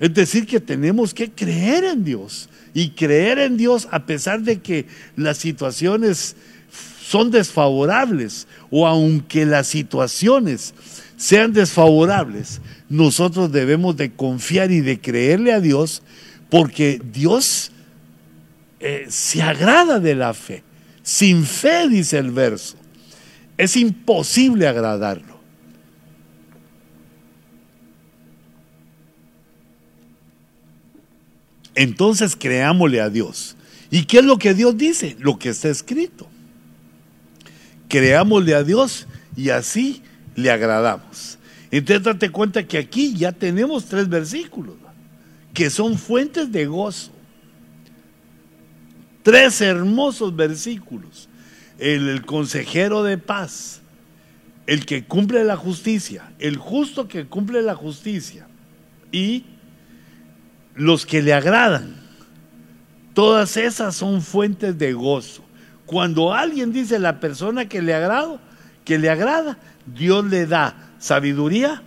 Es 0.00 0.12
decir, 0.12 0.44
que 0.44 0.58
tenemos 0.58 1.14
que 1.14 1.30
creer 1.30 1.84
en 1.84 2.02
Dios 2.02 2.48
y 2.74 2.90
creer 2.90 3.38
en 3.38 3.56
Dios 3.56 3.86
a 3.92 4.06
pesar 4.06 4.42
de 4.42 4.60
que 4.60 4.86
las 5.14 5.38
situaciones 5.38 6.34
son 7.12 7.30
desfavorables 7.30 8.46
o 8.70 8.86
aunque 8.86 9.44
las 9.44 9.66
situaciones 9.66 10.72
sean 11.18 11.52
desfavorables, 11.52 12.62
nosotros 12.88 13.52
debemos 13.52 13.98
de 13.98 14.12
confiar 14.12 14.70
y 14.70 14.80
de 14.80 14.98
creerle 14.98 15.52
a 15.52 15.60
Dios 15.60 16.02
porque 16.48 17.02
Dios 17.12 17.70
eh, 18.80 19.04
se 19.10 19.42
agrada 19.42 20.00
de 20.00 20.14
la 20.14 20.32
fe. 20.32 20.62
Sin 21.02 21.44
fe, 21.44 21.86
dice 21.86 22.16
el 22.16 22.30
verso, 22.30 22.76
es 23.58 23.76
imposible 23.76 24.66
agradarlo. 24.66 25.38
Entonces 31.74 32.34
creámosle 32.36 33.02
a 33.02 33.10
Dios. 33.10 33.54
¿Y 33.90 34.04
qué 34.04 34.20
es 34.20 34.24
lo 34.24 34.38
que 34.38 34.54
Dios 34.54 34.78
dice? 34.78 35.14
Lo 35.20 35.38
que 35.38 35.50
está 35.50 35.68
escrito 35.68 36.31
creámosle 37.92 38.54
a 38.54 38.64
Dios 38.64 39.06
y 39.36 39.50
así 39.50 40.02
le 40.34 40.50
agradamos. 40.50 41.38
Entonces 41.70 42.02
date 42.02 42.30
cuenta 42.30 42.66
que 42.66 42.78
aquí 42.78 43.14
ya 43.14 43.32
tenemos 43.32 43.84
tres 43.84 44.08
versículos 44.08 44.76
que 45.52 45.68
son 45.68 45.98
fuentes 45.98 46.50
de 46.50 46.64
gozo. 46.64 47.12
Tres 49.22 49.60
hermosos 49.60 50.34
versículos. 50.34 51.28
El, 51.78 52.08
el, 52.08 52.24
consejero 52.24 53.02
de 53.02 53.18
paz, 53.18 53.82
el 54.66 54.86
que 54.86 55.04
cumple 55.04 55.44
la 55.44 55.56
justicia, 55.56 56.32
el 56.38 56.56
justo 56.56 57.08
que 57.08 57.26
cumple 57.26 57.60
la 57.60 57.74
justicia 57.74 58.46
y 59.10 59.44
los 60.74 61.04
que 61.04 61.20
le 61.20 61.34
agradan. 61.34 61.94
Todas 63.12 63.58
esas 63.58 63.94
son 63.94 64.22
fuentes 64.22 64.78
de 64.78 64.94
gozo. 64.94 65.44
Cuando 65.92 66.32
alguien 66.32 66.72
dice 66.72 66.98
la 66.98 67.20
persona 67.20 67.68
que 67.68 67.82
le 67.82 67.92
agrado, 67.92 68.40
que 68.82 68.98
le 68.98 69.10
agrada, 69.10 69.58
Dios 69.84 70.24
le 70.24 70.46
da 70.46 70.74
sabiduría, 70.98 71.82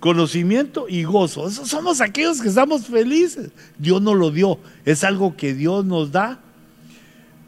conocimiento 0.00 0.86
y 0.88 1.04
gozo. 1.04 1.46
Esos 1.46 1.68
somos 1.68 2.00
aquellos 2.00 2.42
que 2.42 2.48
estamos 2.48 2.86
felices. 2.86 3.52
Dios 3.78 4.02
nos 4.02 4.16
lo 4.16 4.32
dio. 4.32 4.58
Es 4.84 5.04
algo 5.04 5.36
que 5.36 5.54
Dios 5.54 5.84
nos 5.84 6.10
da 6.10 6.40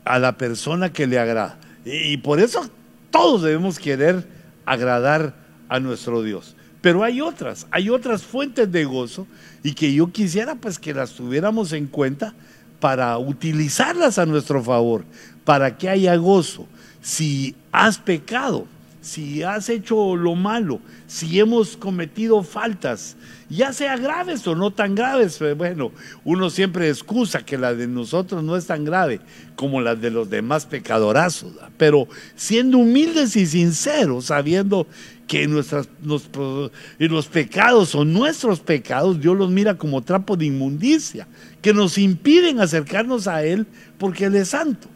a 0.04 0.20
la 0.20 0.38
persona 0.38 0.92
que 0.92 1.08
le 1.08 1.18
agrada. 1.18 1.58
Y, 1.84 2.18
por 2.18 2.38
eso 2.38 2.70
todos 3.10 3.42
debemos 3.42 3.80
querer 3.80 4.24
agradar 4.66 5.34
a 5.68 5.80
nuestro 5.80 6.22
Dios. 6.22 6.54
Pero 6.80 7.02
hay 7.02 7.20
otras, 7.20 7.66
hay 7.72 7.90
otras 7.90 8.22
fuentes 8.22 8.70
de 8.70 8.84
gozo 8.84 9.26
y 9.64 9.72
que 9.72 9.92
yo 9.92 10.12
quisiera 10.12 10.54
pues 10.54 10.78
que 10.78 10.94
las 10.94 11.14
tuviéramos 11.14 11.72
en 11.72 11.88
cuenta 11.88 12.34
para 12.80 13.18
utilizarlas 13.18 14.18
a 14.18 14.26
nuestro 14.26 14.62
favor, 14.62 15.04
para 15.48 15.78
que 15.78 15.88
haya 15.88 16.14
gozo. 16.16 16.66
Si 17.00 17.54
has 17.72 17.96
pecado, 17.96 18.66
si 19.00 19.42
has 19.42 19.70
hecho 19.70 20.14
lo 20.14 20.34
malo, 20.34 20.78
si 21.06 21.40
hemos 21.40 21.74
cometido 21.74 22.42
faltas, 22.42 23.16
ya 23.48 23.72
sea 23.72 23.96
graves 23.96 24.46
o 24.46 24.54
no 24.54 24.72
tan 24.72 24.94
graves, 24.94 25.38
pues, 25.38 25.56
bueno, 25.56 25.90
uno 26.22 26.50
siempre 26.50 26.90
excusa 26.90 27.46
que 27.46 27.56
la 27.56 27.72
de 27.72 27.86
nosotros 27.86 28.44
no 28.44 28.58
es 28.58 28.66
tan 28.66 28.84
grave 28.84 29.20
como 29.56 29.80
la 29.80 29.94
de 29.94 30.10
los 30.10 30.28
demás 30.28 30.66
pecadorazos, 30.66 31.54
pero 31.78 32.06
siendo 32.36 32.76
humildes 32.76 33.34
y 33.34 33.46
sinceros, 33.46 34.26
sabiendo 34.26 34.86
que 35.26 35.48
nuestras, 35.48 35.88
los 36.02 37.26
pecados 37.28 37.94
o 37.94 38.04
nuestros 38.04 38.60
pecados, 38.60 39.18
Dios 39.18 39.34
los 39.34 39.50
mira 39.50 39.78
como 39.78 40.02
trapo 40.02 40.36
de 40.36 40.44
inmundicia, 40.44 41.26
que 41.62 41.72
nos 41.72 41.96
impiden 41.96 42.60
acercarnos 42.60 43.26
a 43.26 43.42
Él 43.44 43.66
porque 43.96 44.26
Él 44.26 44.36
es 44.36 44.48
santo. 44.48 44.88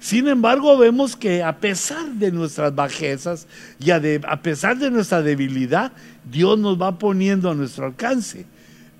Sin 0.00 0.28
embargo, 0.28 0.78
vemos 0.78 1.16
que 1.16 1.42
a 1.42 1.58
pesar 1.58 2.06
de 2.12 2.30
nuestras 2.30 2.74
bajezas 2.74 3.46
y 3.80 3.90
a, 3.90 4.00
pesar 4.42 4.78
de 4.78 4.90
nuestra 4.90 5.22
debilidad, 5.22 5.92
Dios 6.30 6.58
nos 6.58 6.80
va 6.80 6.98
poniendo 6.98 7.50
a 7.50 7.54
nuestro 7.54 7.86
alcance 7.86 8.46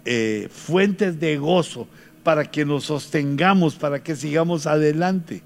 eh, 0.05 0.49
fuentes 0.51 1.21
de 1.21 1.37
gozo 1.37 1.87
para 2.25 2.51
que 2.51 2.65
nos 2.65 2.85
sostengamos, 2.85 3.77
para 3.77 4.03
que 4.03 4.17
sigamos 4.17 4.67
adelante. 4.67 5.43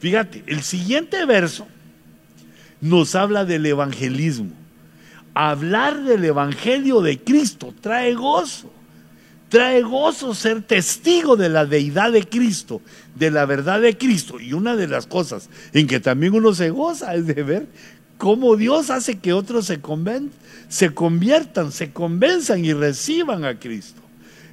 Fíjate, 0.00 0.42
el 0.46 0.62
siguiente 0.62 1.24
verso 1.24 1.68
nos 2.80 3.14
habla 3.14 3.44
del 3.44 3.64
evangelismo. 3.64 4.50
Hablar 5.34 6.02
del 6.02 6.24
evangelio 6.24 7.00
de 7.00 7.18
Cristo 7.18 7.72
trae 7.80 8.12
gozo. 8.14 8.72
Trae 9.52 9.82
gozo 9.82 10.34
ser 10.34 10.62
testigo 10.62 11.36
de 11.36 11.50
la 11.50 11.66
deidad 11.66 12.10
de 12.10 12.26
Cristo, 12.26 12.80
de 13.14 13.30
la 13.30 13.44
verdad 13.44 13.82
de 13.82 13.98
Cristo. 13.98 14.40
Y 14.40 14.54
una 14.54 14.76
de 14.76 14.88
las 14.88 15.06
cosas 15.06 15.50
en 15.74 15.86
que 15.86 16.00
también 16.00 16.32
uno 16.32 16.54
se 16.54 16.70
goza 16.70 17.14
es 17.14 17.26
de 17.26 17.42
ver 17.42 17.66
cómo 18.16 18.56
Dios 18.56 18.88
hace 18.88 19.18
que 19.18 19.34
otros 19.34 19.66
se, 19.66 19.78
se 20.70 20.94
conviertan, 20.94 21.70
se 21.70 21.92
convenzan 21.92 22.64
y 22.64 22.72
reciban 22.72 23.44
a 23.44 23.58
Cristo. 23.58 24.00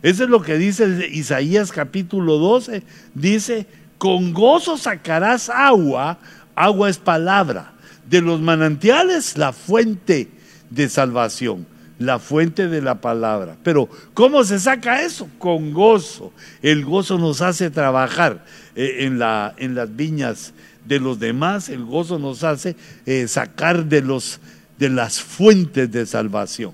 Eso 0.02 0.26
es 0.26 0.30
lo 0.30 0.42
que 0.42 0.58
dice 0.58 1.08
Isaías 1.10 1.72
capítulo 1.72 2.38
12. 2.38 2.84
Dice, 3.14 3.68
con 3.98 4.34
gozo 4.34 4.76
sacarás 4.76 5.50
agua, 5.50 6.20
agua 6.56 6.90
es 6.90 6.98
palabra, 6.98 7.72
de 8.10 8.20
los 8.20 8.42
manantiales 8.42 9.38
la 9.38 9.54
fuente 9.54 10.28
de 10.70 10.90
salvación 10.90 11.79
la 12.00 12.18
fuente 12.18 12.68
de 12.68 12.82
la 12.82 13.02
palabra. 13.02 13.58
Pero 13.64 13.88
¿cómo 14.14 14.44
se 14.44 14.60
saca 14.60 15.04
eso? 15.04 15.30
Con 15.38 15.74
gozo. 15.74 16.34
El 16.62 16.84
gozo 16.86 17.18
nos 17.18 17.42
hace 17.42 17.70
trabajar 17.70 18.44
eh, 18.76 19.00
en, 19.02 19.20
la, 19.20 19.54
en, 19.58 19.76
las 19.76 19.96
viñas 19.96 20.54
de 20.86 21.00
los 21.00 21.20
demás, 21.20 21.70
el 21.70 21.86
gozo 21.86 22.18
nos 22.18 22.44
hace 22.44 22.76
eh, 23.06 23.28
sacar 23.28 23.86
de, 23.86 24.02
los, 24.02 24.40
de 24.80 24.90
las 24.90 25.22
fuentes 25.22 25.92
de 25.92 26.06
salvación 26.06 26.74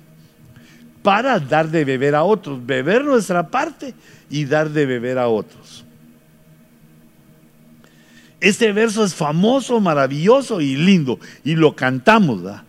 para 1.02 1.40
dar 1.40 1.70
de 1.70 1.86
beber 1.86 2.16
a 2.16 2.24
otros, 2.24 2.66
beber 2.66 3.04
nuestra 3.04 3.48
parte 3.48 3.94
y 4.30 4.46
dar 4.46 4.70
de 4.70 4.86
beber 4.86 5.20
a 5.20 5.28
otros. 5.28 5.86
Este 8.40 8.72
verso 8.72 9.04
es 9.04 9.14
famoso, 9.14 9.80
maravilloso 9.80 10.62
y 10.62 10.76
lindo 10.76 11.20
y 11.44 11.56
lo 11.56 11.76
cantamos, 11.76 12.44
¿verdad? 12.44 12.65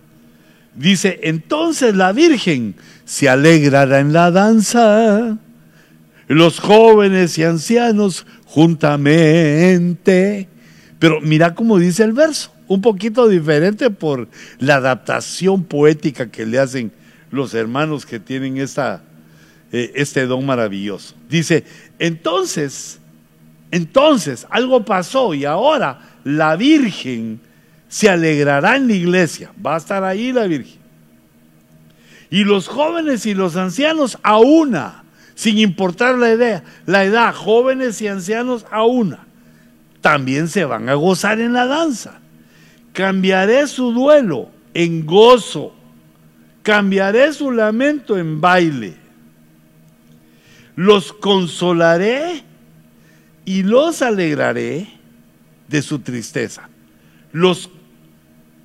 Dice, 0.76 1.20
entonces 1.22 1.96
la 1.96 2.12
Virgen 2.12 2.74
se 3.06 3.28
alegrará 3.28 4.00
en 4.00 4.12
la 4.12 4.30
danza, 4.30 5.38
los 6.28 6.60
jóvenes 6.60 7.38
y 7.38 7.44
ancianos 7.44 8.26
juntamente. 8.44 10.48
Pero 10.98 11.20
mira 11.22 11.54
cómo 11.54 11.78
dice 11.78 12.04
el 12.04 12.12
verso, 12.12 12.52
un 12.68 12.82
poquito 12.82 13.28
diferente 13.28 13.90
por 13.90 14.28
la 14.58 14.76
adaptación 14.76 15.64
poética 15.64 16.30
que 16.30 16.44
le 16.44 16.58
hacen 16.58 16.92
los 17.30 17.54
hermanos 17.54 18.04
que 18.04 18.20
tienen 18.20 18.58
esta, 18.58 19.02
eh, 19.72 19.92
este 19.94 20.26
don 20.26 20.44
maravilloso. 20.44 21.14
Dice, 21.28 21.64
entonces, 21.98 22.98
entonces 23.70 24.46
algo 24.50 24.84
pasó 24.84 25.32
y 25.32 25.46
ahora 25.46 26.00
la 26.24 26.56
Virgen 26.56 27.40
se 27.88 28.08
alegrará 28.08 28.76
en 28.76 28.88
la 28.88 28.94
iglesia. 28.94 29.52
Va 29.64 29.74
a 29.74 29.78
estar 29.78 30.04
ahí 30.04 30.32
la 30.32 30.46
Virgen. 30.46 30.80
Y 32.30 32.44
los 32.44 32.68
jóvenes 32.68 33.24
y 33.26 33.34
los 33.34 33.56
ancianos 33.56 34.18
a 34.22 34.38
una, 34.38 35.04
sin 35.34 35.58
importar 35.58 36.16
la 36.16 36.32
idea, 36.32 36.64
la 36.84 37.04
edad, 37.04 37.34
jóvenes 37.34 38.00
y 38.02 38.08
ancianos 38.08 38.66
a 38.70 38.84
una, 38.84 39.26
también 40.00 40.48
se 40.48 40.64
van 40.64 40.88
a 40.88 40.94
gozar 40.94 41.40
en 41.40 41.52
la 41.52 41.66
danza. 41.66 42.20
Cambiaré 42.92 43.66
su 43.68 43.92
duelo 43.92 44.50
en 44.74 45.06
gozo, 45.06 45.74
cambiaré 46.62 47.32
su 47.32 47.52
lamento 47.52 48.18
en 48.18 48.40
baile. 48.40 48.96
Los 50.74 51.12
consolaré 51.12 52.42
y 53.44 53.62
los 53.62 54.02
alegraré 54.02 54.88
de 55.68 55.82
su 55.82 56.00
tristeza. 56.00 56.68
Los 57.32 57.70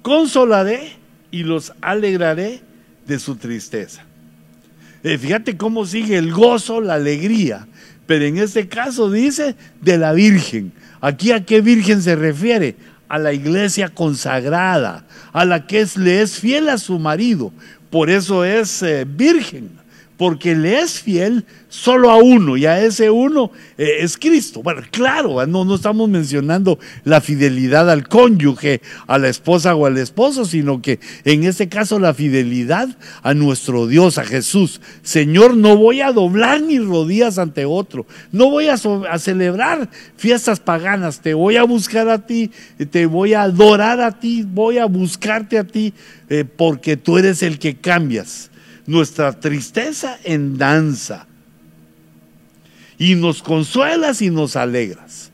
consolaré 0.02 0.94
y 1.32 1.44
los 1.44 1.74
alegraré 1.82 2.62
de 3.06 3.20
su 3.20 3.36
tristeza. 3.36 4.04
Eh, 5.04 5.18
fíjate 5.18 5.58
cómo 5.58 5.86
sigue 5.86 6.18
el 6.18 6.32
gozo, 6.32 6.80
la 6.82 6.96
alegría, 6.96 7.68
pero 8.06 8.26
en 8.26 8.38
este 8.38 8.68
caso 8.68 9.10
dice 9.10 9.56
de 9.82 9.98
la 9.98 10.14
Virgen. 10.14 10.74
Aquí 11.00 11.32
a 11.32 11.44
qué 11.44 11.62
Virgen 11.62 12.02
se 12.02 12.16
refiere? 12.16 12.76
A 13.10 13.18
la 13.18 13.34
iglesia 13.34 13.90
consagrada, 13.90 15.06
a 15.34 15.44
la 15.44 15.66
que 15.68 15.86
le 15.98 16.22
es 16.22 16.40
fiel 16.40 16.70
a 16.70 16.78
su 16.78 17.00
marido. 17.00 17.52
Por 17.90 18.10
eso 18.10 18.46
es 18.46 18.84
eh, 18.84 19.06
virgen 19.06 19.81
porque 20.22 20.56
le 20.56 20.80
es 20.80 21.02
fiel 21.02 21.46
solo 21.68 22.12
a 22.12 22.18
uno 22.18 22.56
y 22.56 22.68
a 22.68 22.80
ese 22.80 23.10
uno 23.10 23.50
eh, 23.76 24.02
es 24.02 24.20
Cristo. 24.20 24.62
Bueno, 24.62 24.84
claro, 24.92 25.44
no, 25.48 25.74
estamos 25.74 26.08
mencionando 26.10 26.78
la 27.06 27.22
fidelidad 27.22 27.90
al 27.90 28.08
cónyuge, 28.08 28.82
a 29.08 29.18
la 29.18 29.30
esposa 29.30 29.74
o 29.74 29.88
al 29.88 29.98
esposo, 29.98 30.46
sino 30.46 30.80
que 30.80 31.00
en 31.26 31.44
este 31.44 31.70
caso 31.70 31.98
la 31.98 32.14
fidelidad 32.14 32.88
a 33.24 33.34
nuestro 33.34 33.88
Dios, 33.88 34.20
a 34.20 34.24
Jesús. 34.24 34.80
Señor, 35.02 35.58
no 35.58 35.76
voy 35.76 36.02
a 36.02 36.12
doblar 36.12 36.62
mis 36.62 36.86
rodillas 36.86 37.40
ante 37.40 37.66
otro, 37.66 38.06
no 38.32 38.52
voy 38.52 38.68
a, 38.68 38.78
celebrar 39.18 39.90
fiestas 40.18 40.60
paganas, 40.60 41.22
te 41.22 41.34
voy 41.34 41.58
a 41.58 41.64
buscar 41.64 42.10
a 42.10 42.28
ti, 42.28 42.52
te 42.92 43.08
voy 43.08 43.34
a 43.34 43.42
adorar 43.42 44.00
a 44.02 44.20
ti, 44.20 44.46
voy 44.48 44.78
a 44.78 44.86
buscarte 44.86 45.58
a 45.58 45.64
ti, 45.64 45.96
eh, 46.30 46.46
porque 46.46 46.96
tú 46.96 47.18
eres 47.18 47.42
el 47.42 47.58
que 47.58 47.78
cambias 47.78 48.51
nuestra 48.86 49.40
tristeza 49.40 50.18
en 50.24 50.58
danza. 50.58 51.28
Y 52.98 53.16
nos 53.16 53.42
consuelas 53.42 54.22
y 54.22 54.30
nos 54.30 54.56
alegras. 54.56 55.32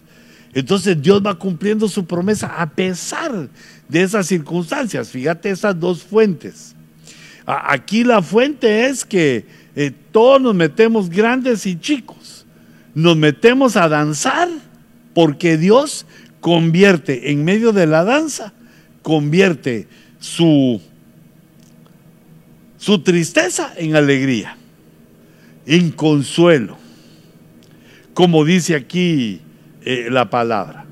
Entonces 0.53 1.01
Dios 1.01 1.21
va 1.25 1.37
cumpliendo 1.37 1.87
su 1.87 2.05
promesa 2.05 2.61
a 2.61 2.69
pesar 2.69 3.49
de 3.87 4.01
esas 4.01 4.27
circunstancias. 4.27 5.09
Fíjate 5.09 5.49
esas 5.49 5.79
dos 5.79 6.03
fuentes. 6.03 6.75
Aquí 7.45 8.03
la 8.03 8.21
fuente 8.21 8.87
es 8.87 9.05
que 9.05 9.45
eh, 9.75 9.91
todos 10.11 10.41
nos 10.41 10.55
metemos 10.55 11.09
grandes 11.09 11.65
y 11.65 11.79
chicos. 11.79 12.45
Nos 12.95 13.15
metemos 13.15 13.75
a 13.77 13.87
danzar 13.87 14.49
porque 15.13 15.57
Dios 15.57 16.05
convierte 16.41 17.31
en 17.31 17.43
medio 17.43 17.71
de 17.73 17.85
la 17.85 18.03
danza, 18.03 18.53
convierte 19.01 19.87
su 20.19 20.81
su 22.77 22.99
tristeza 22.99 23.73
en 23.75 23.95
alegría, 23.95 24.55
en 25.65 25.91
consuelo, 25.91 26.77
como 28.13 28.45
dice 28.45 28.75
aquí 28.75 29.41
eh, 29.83 30.07
la 30.09 30.29
palabra. 30.29 30.85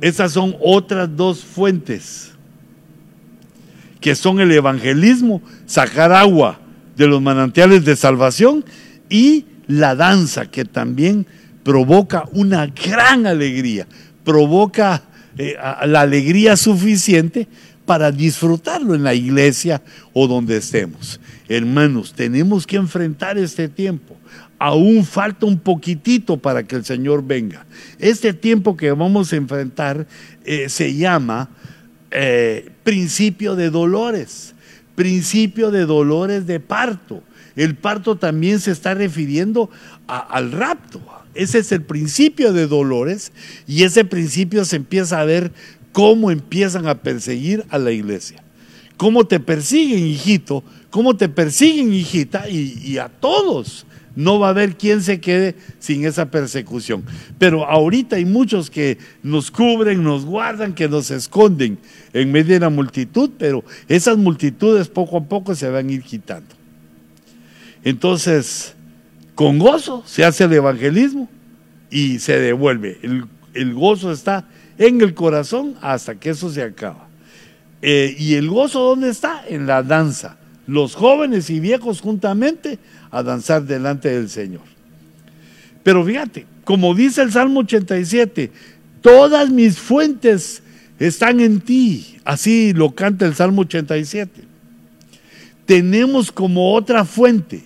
Esas 0.00 0.32
son 0.32 0.56
otras 0.60 1.16
dos 1.16 1.44
fuentes, 1.44 2.32
que 4.00 4.14
son 4.14 4.40
el 4.40 4.52
evangelismo, 4.52 5.42
sacar 5.66 6.12
agua 6.12 6.60
de 6.96 7.06
los 7.06 7.20
manantiales 7.20 7.84
de 7.84 7.96
salvación 7.96 8.64
y 9.08 9.44
la 9.66 9.94
danza, 9.94 10.50
que 10.50 10.64
también 10.64 11.26
provoca 11.62 12.24
una 12.32 12.66
gran 12.66 13.26
alegría, 13.26 13.86
provoca 14.24 15.02
eh, 15.36 15.56
la 15.86 16.00
alegría 16.00 16.56
suficiente 16.56 17.46
para 17.88 18.12
disfrutarlo 18.12 18.94
en 18.94 19.02
la 19.02 19.14
iglesia 19.14 19.80
o 20.12 20.28
donde 20.28 20.58
estemos. 20.58 21.18
Hermanos, 21.48 22.12
tenemos 22.12 22.66
que 22.66 22.76
enfrentar 22.76 23.38
este 23.38 23.66
tiempo. 23.66 24.14
Aún 24.58 25.06
falta 25.06 25.46
un 25.46 25.58
poquitito 25.58 26.36
para 26.36 26.64
que 26.64 26.76
el 26.76 26.84
Señor 26.84 27.26
venga. 27.26 27.64
Este 27.98 28.34
tiempo 28.34 28.76
que 28.76 28.92
vamos 28.92 29.32
a 29.32 29.36
enfrentar 29.36 30.06
eh, 30.44 30.68
se 30.68 30.94
llama 30.96 31.48
eh, 32.10 32.72
principio 32.84 33.56
de 33.56 33.70
dolores, 33.70 34.54
principio 34.94 35.70
de 35.70 35.86
dolores 35.86 36.46
de 36.46 36.60
parto. 36.60 37.22
El 37.56 37.74
parto 37.74 38.16
también 38.16 38.60
se 38.60 38.70
está 38.70 38.92
refiriendo 38.92 39.70
al 40.06 40.52
rapto. 40.52 41.00
Ese 41.34 41.60
es 41.60 41.72
el 41.72 41.80
principio 41.82 42.52
de 42.52 42.66
dolores 42.66 43.32
y 43.66 43.84
ese 43.84 44.04
principio 44.04 44.66
se 44.66 44.76
empieza 44.76 45.20
a 45.20 45.24
ver 45.24 45.52
cómo 45.92 46.30
empiezan 46.30 46.86
a 46.86 46.96
perseguir 46.96 47.64
a 47.70 47.78
la 47.78 47.92
iglesia. 47.92 48.42
Cómo 48.96 49.26
te 49.26 49.38
persiguen, 49.38 50.06
hijito, 50.06 50.64
cómo 50.90 51.16
te 51.16 51.28
persiguen, 51.28 51.92
hijita, 51.92 52.48
y, 52.48 52.98
a 52.98 53.08
todos. 53.08 53.86
No 54.16 54.40
va 54.40 54.48
a 54.48 54.50
haber 54.50 54.76
quien 54.76 55.00
se 55.00 55.20
quede 55.20 55.54
sin 55.78 56.04
esa 56.04 56.28
persecución. 56.28 57.04
Pero 57.38 57.64
ahorita 57.64 58.16
hay 58.16 58.24
muchos 58.24 58.68
que 58.68 58.98
nos 59.22 59.52
cubren, 59.52 60.02
nos 60.02 60.24
guardan, 60.24 60.74
que 60.74 60.88
nos 60.88 61.12
esconden 61.12 61.78
en 62.12 62.32
medio 62.32 62.54
de 62.54 62.60
la 62.60 62.70
multitud, 62.70 63.30
pero 63.38 63.64
esas 63.86 64.16
multitudes 64.16 64.88
poco 64.88 65.18
a 65.18 65.24
poco 65.24 65.54
se 65.54 65.70
van 65.70 65.88
a 65.88 65.92
ir 65.92 66.02
quitando. 66.02 66.58
Entonces, 67.84 68.74
con 69.38 69.60
gozo 69.60 70.02
se 70.04 70.24
hace 70.24 70.44
el 70.44 70.52
evangelismo 70.52 71.28
y 71.90 72.18
se 72.18 72.40
devuelve. 72.40 72.98
El, 73.54 73.74
gozo 73.74 74.12
está 74.12 74.48
en 74.78 75.00
el 75.00 75.14
corazón 75.14 75.74
hasta 75.82 76.14
que 76.14 76.30
eso 76.30 76.50
se 76.50 76.62
acaba. 76.62 77.08
Eh, 77.82 78.16
¿Y 78.18 78.34
el 78.34 78.48
gozo 78.48 78.80
dónde 78.80 79.10
está? 79.10 79.42
En 79.48 79.66
la 79.66 79.82
danza. 79.82 80.36
Los 80.66 80.94
jóvenes 80.94 81.50
y 81.50 81.60
viejos 81.60 82.00
juntamente 82.00 82.78
a 83.10 83.22
danzar 83.22 83.64
delante 83.64 84.08
del 84.08 84.28
Señor. 84.28 84.62
Pero 85.82 86.04
fíjate, 86.04 86.46
como 86.64 86.94
dice 86.94 87.22
el 87.22 87.32
Salmo 87.32 87.60
87, 87.60 88.50
todas 89.00 89.50
mis 89.50 89.78
fuentes 89.78 90.62
están 90.98 91.40
en 91.40 91.60
ti. 91.60 92.18
Así 92.24 92.72
lo 92.74 92.94
canta 92.94 93.26
el 93.26 93.34
Salmo 93.34 93.62
87. 93.62 94.42
Tenemos 95.64 96.30
como 96.30 96.74
otra 96.74 97.04
fuente 97.04 97.62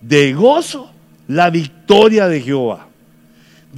de 0.00 0.32
gozo 0.32 0.90
la 1.28 1.50
victoria 1.50 2.26
de 2.26 2.40
Jehová. 2.40 2.87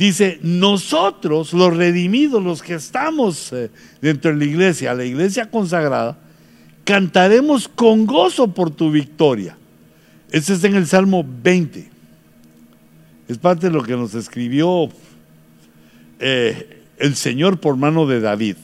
Dice, 0.01 0.39
nosotros 0.43 1.53
los 1.53 1.77
redimidos, 1.77 2.43
los 2.43 2.63
que 2.63 2.73
estamos 2.73 3.53
eh, 3.53 3.71
dentro 4.01 4.31
de 4.31 4.39
la 4.39 4.45
iglesia, 4.47 4.95
la 4.95 5.05
iglesia 5.05 5.51
consagrada, 5.51 6.17
cantaremos 6.85 7.69
con 7.69 8.07
gozo 8.07 8.49
por 8.49 8.71
tu 8.71 8.91
victoria. 8.91 9.59
Ese 10.31 10.55
está 10.55 10.69
en 10.69 10.77
el 10.77 10.87
Salmo 10.87 11.23
20. 11.43 11.91
Es 13.29 13.37
parte 13.37 13.67
de 13.67 13.75
lo 13.75 13.83
que 13.83 13.95
nos 13.95 14.15
escribió 14.15 14.89
eh, 16.19 16.83
el 16.97 17.15
Señor 17.15 17.61
por 17.61 17.77
mano 17.77 18.07
de 18.07 18.21
David. 18.21 18.57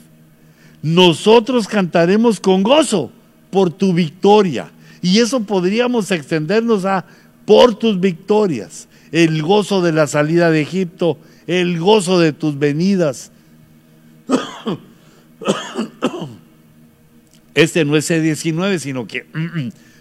Nosotros 0.80 1.68
cantaremos 1.68 2.41
con 2.41 2.62
gozo 2.62 3.12
por 3.51 3.70
tu 3.70 3.93
victoria. 3.93 4.70
Y 5.03 5.18
eso 5.18 5.41
podríamos 5.41 6.11
extendernos 6.11 6.87
a 6.87 7.05
por 7.45 7.74
tus 7.74 8.01
victorias 8.01 8.89
el 9.12 9.42
gozo 9.42 9.82
de 9.82 9.92
la 9.92 10.07
salida 10.07 10.50
de 10.50 10.61
Egipto, 10.62 11.18
el 11.46 11.78
gozo 11.78 12.18
de 12.18 12.32
tus 12.32 12.59
venidas. 12.59 13.32
Este 17.54 17.86
no 17.86 17.96
es 17.96 18.11
C19, 18.11 18.78
sino 18.78 19.07
que 19.07 19.24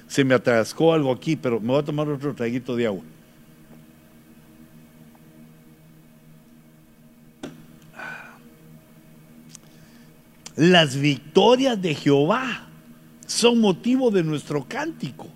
se 0.07 0.25
me 0.25 0.35
atascó 0.35 0.93
algo 0.93 1.09
aquí, 1.09 1.37
pero 1.37 1.61
me 1.61 1.67
voy 1.67 1.79
a 1.79 1.85
tomar 1.85 2.09
otro 2.09 2.35
traguito 2.35 2.75
de 2.75 2.87
agua. 2.87 3.03
Las 10.57 10.95
victorias 10.97 11.81
de 11.81 11.95
Jehová 11.95 12.67
son 13.25 13.59
motivo 13.59 14.11
de 14.11 14.23
nuestro 14.23 14.65
cántico. 14.67 15.27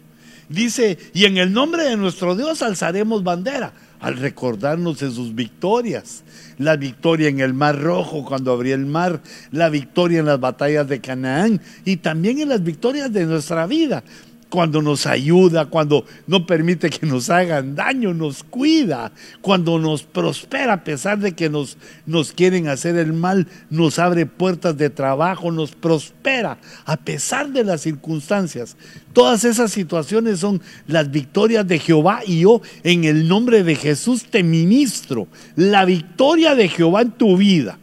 Dice, 0.50 0.98
y 1.14 1.26
en 1.26 1.38
el 1.38 1.54
nombre 1.54 1.84
de 1.84 1.96
nuestro 1.96 2.36
Dios 2.36 2.64
alzaremos 2.64 3.24
bandera, 3.24 3.72
al 4.00 4.18
recordarnos 4.18 5.00
de 5.00 5.12
sus 5.12 5.36
victorias. 5.36 6.24
La 6.58 6.76
victoria 6.76 7.30
en 7.30 7.40
el 7.40 7.54
Mar 7.54 7.80
Rojo 7.80 8.26
cuando 8.26 8.52
abrió 8.52 8.74
el 8.74 8.86
mar, 8.86 9.22
la 9.52 9.70
victoria 9.70 10.20
en 10.20 10.26
las 10.26 10.40
batallas 10.40 10.88
de 10.88 11.00
Canaán 11.00 11.62
y 11.86 11.98
también 11.98 12.40
en 12.40 12.50
las 12.50 12.64
victorias 12.64 13.14
de 13.14 13.26
nuestra 13.26 13.68
vida 13.68 14.04
cuando 14.50 14.82
nos 14.82 15.06
ayuda, 15.06 15.68
cuando 15.68 16.06
no 16.28 16.46
permite 16.46 16.90
que 16.90 17.06
nos 17.06 17.30
hagan 17.30 17.76
daño, 17.76 18.14
nos 18.14 18.44
cuida, 18.44 19.12
cuando 19.42 19.78
nos 19.78 20.04
prospera 20.04 20.74
a 20.74 20.84
pesar 20.84 21.20
de 21.20 21.34
que 21.34 21.50
nos, 21.50 21.78
nos 22.06 22.34
quieren 22.34 22.68
hacer 22.68 22.96
el 22.98 23.14
mal, 23.14 23.48
nos 23.70 24.00
abre 24.00 24.26
puertas 24.26 24.76
de 24.78 24.90
trabajo, 24.90 25.52
nos 25.52 25.72
prospera 25.72 26.58
a 26.86 26.98
pesar 26.98 27.50
de 27.50 27.64
las 27.64 27.82
circunstancias. 27.82 28.76
Todas 29.14 29.44
esas 29.44 29.72
situaciones 29.72 30.40
son 30.40 30.62
las 30.88 31.12
victorias 31.12 31.68
de 31.68 31.80
Jehová 31.80 32.22
y 32.26 32.42
yo 32.42 32.62
en 32.84 33.04
el 33.04 33.28
nombre 33.28 33.64
de 33.64 33.76
Jesús 33.76 34.26
te 34.26 34.44
ministro 34.44 35.28
la 35.56 35.86
victoria 35.86 36.56
de 36.56 36.70
Jehová 36.70 37.02
en 37.02 37.12
tu 37.12 37.38
vida. 37.38 37.78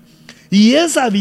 Y 0.50 0.74
esas 0.74 1.12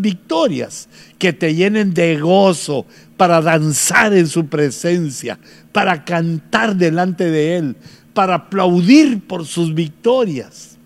victorias 0.00 0.88
que 1.18 1.32
te 1.32 1.54
llenen 1.54 1.94
de 1.94 2.18
gozo, 2.18 2.84
para 3.22 3.40
danzar 3.40 4.12
en 4.14 4.26
su 4.26 4.46
presencia, 4.46 5.38
para 5.70 6.04
cantar 6.04 6.74
delante 6.74 7.30
de 7.30 7.56
Él, 7.56 7.76
para 8.14 8.34
aplaudir 8.34 9.24
por 9.28 9.46
sus 9.46 9.72
victorias. 9.72 10.76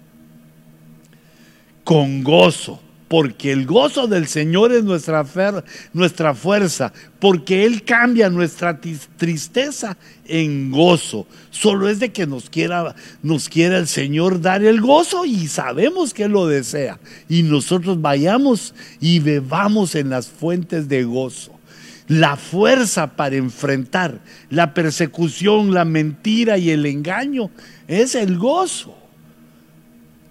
Con 1.83 2.23
gozo, 2.23 2.79
porque 3.09 3.53
el 3.53 3.65
gozo 3.65 4.07
del 4.07 4.27
Señor 4.27 4.71
es 4.73 4.85
nuestra, 4.85 5.25
fuerza, 6.35 6.93
porque 7.21 7.65
Él 7.65 7.85
cambia 7.85 8.29
nuestra 8.29 8.79
tristeza 9.17 9.97
en 10.27 10.71
gozo. 10.71 11.27
Solo 11.49 11.89
es 11.89 12.01
de 12.01 12.13
que 12.13 12.27
nos 12.27 12.51
quiera, 12.51 12.95
nos 13.23 13.49
quiera 13.49 13.79
el 13.79 13.87
Señor 13.87 14.43
dar 14.43 14.63
el 14.63 14.83
gozo 14.83 15.25
y 15.25 15.49
sabemos 15.49 16.13
que 16.13 16.25
Él 16.25 16.33
lo 16.33 16.47
desea. 16.47 17.01
Y 17.31 17.45
nosotros 17.45 18.03
vayamos 18.03 18.75
y 19.01 19.21
bebamos 19.21 19.95
en 19.95 20.11
las 20.11 20.29
fuentes 20.29 20.87
de 20.87 21.03
gozo 21.05 21.56
la 22.09 22.37
fuerza 22.37 23.17
para 23.17 23.37
enfrentar 23.37 24.21
la 24.51 24.75
persecución, 24.75 25.75
la 25.75 25.85
mentira 25.85 26.59
y 26.59 26.71
el 26.71 26.87
engaño 26.87 27.51
es 27.89 28.15
el 28.15 28.39
gozo. 28.39 28.97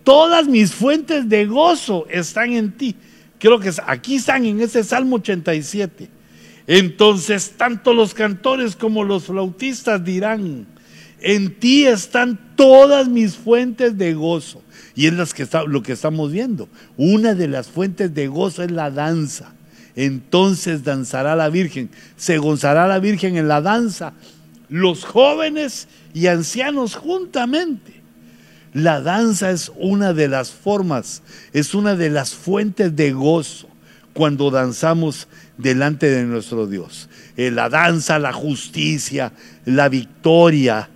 Todas 0.04 0.48
mis 0.48 0.74
fuentes 0.74 1.28
de 1.28 1.46
gozo 1.46 2.06
están 2.10 2.54
en 2.54 2.72
ti. 2.72 2.96
Creo 3.40 3.60
que 3.60 3.72
aquí 3.86 4.16
están 4.16 4.46
en 4.46 4.62
ese 4.62 4.84
Salmo 4.84 5.18
87. 5.18 6.10
Entonces, 6.68 7.54
tanto 7.58 7.94
los 7.94 8.14
cantores 8.14 8.76
como 8.76 9.04
los 9.04 9.26
flautistas 9.26 10.04
dirán, 10.04 10.68
en 11.20 11.60
ti 11.60 11.86
están 11.86 12.40
todas 12.56 13.08
mis 13.08 13.36
fuentes 13.36 13.98
de 13.98 14.14
gozo. 14.14 14.62
Y 14.96 15.08
es 15.08 15.14
las 15.14 15.34
que 15.34 15.48
lo 15.68 15.84
que 15.84 15.94
estamos 15.94 16.32
viendo. 16.32 16.70
Una 16.98 17.34
de 17.34 17.48
las 17.48 17.68
fuentes 17.68 18.14
de 18.14 18.28
gozo 18.28 18.64
es 18.64 18.72
la 18.72 18.90
danza 18.90 19.54
entonces 19.96 20.84
danzará 20.84 21.36
la 21.36 21.50
Virgen, 21.50 21.90
se 22.18 22.38
gozará 22.38 22.88
la 22.88 23.00
Virgen 23.00 23.38
en 23.38 23.48
la 23.48 23.62
danza, 23.62 24.14
los 24.70 25.06
jóvenes 25.06 25.88
y 26.14 26.28
ancianos 26.28 26.96
juntamente. 26.96 28.02
La 28.74 29.00
danza 29.00 29.52
es 29.52 29.72
una 29.78 30.14
de 30.14 30.28
las 30.28 30.52
formas, 30.52 31.24
es 31.54 31.74
una 31.74 31.96
de 31.96 32.10
las 32.10 32.34
fuentes 32.34 32.96
de 32.96 33.14
gozo 33.14 33.70
cuando 34.14 34.52
danzamos 34.52 35.28
delante 35.58 36.10
de 36.10 36.24
nuestro 36.24 36.68
Dios. 36.68 37.10
Eh, 37.38 37.52
la 37.52 37.70
danza, 37.70 38.20
la 38.20 38.34
justicia, 38.34 39.32
la 39.64 39.88
victoria, 39.88 40.90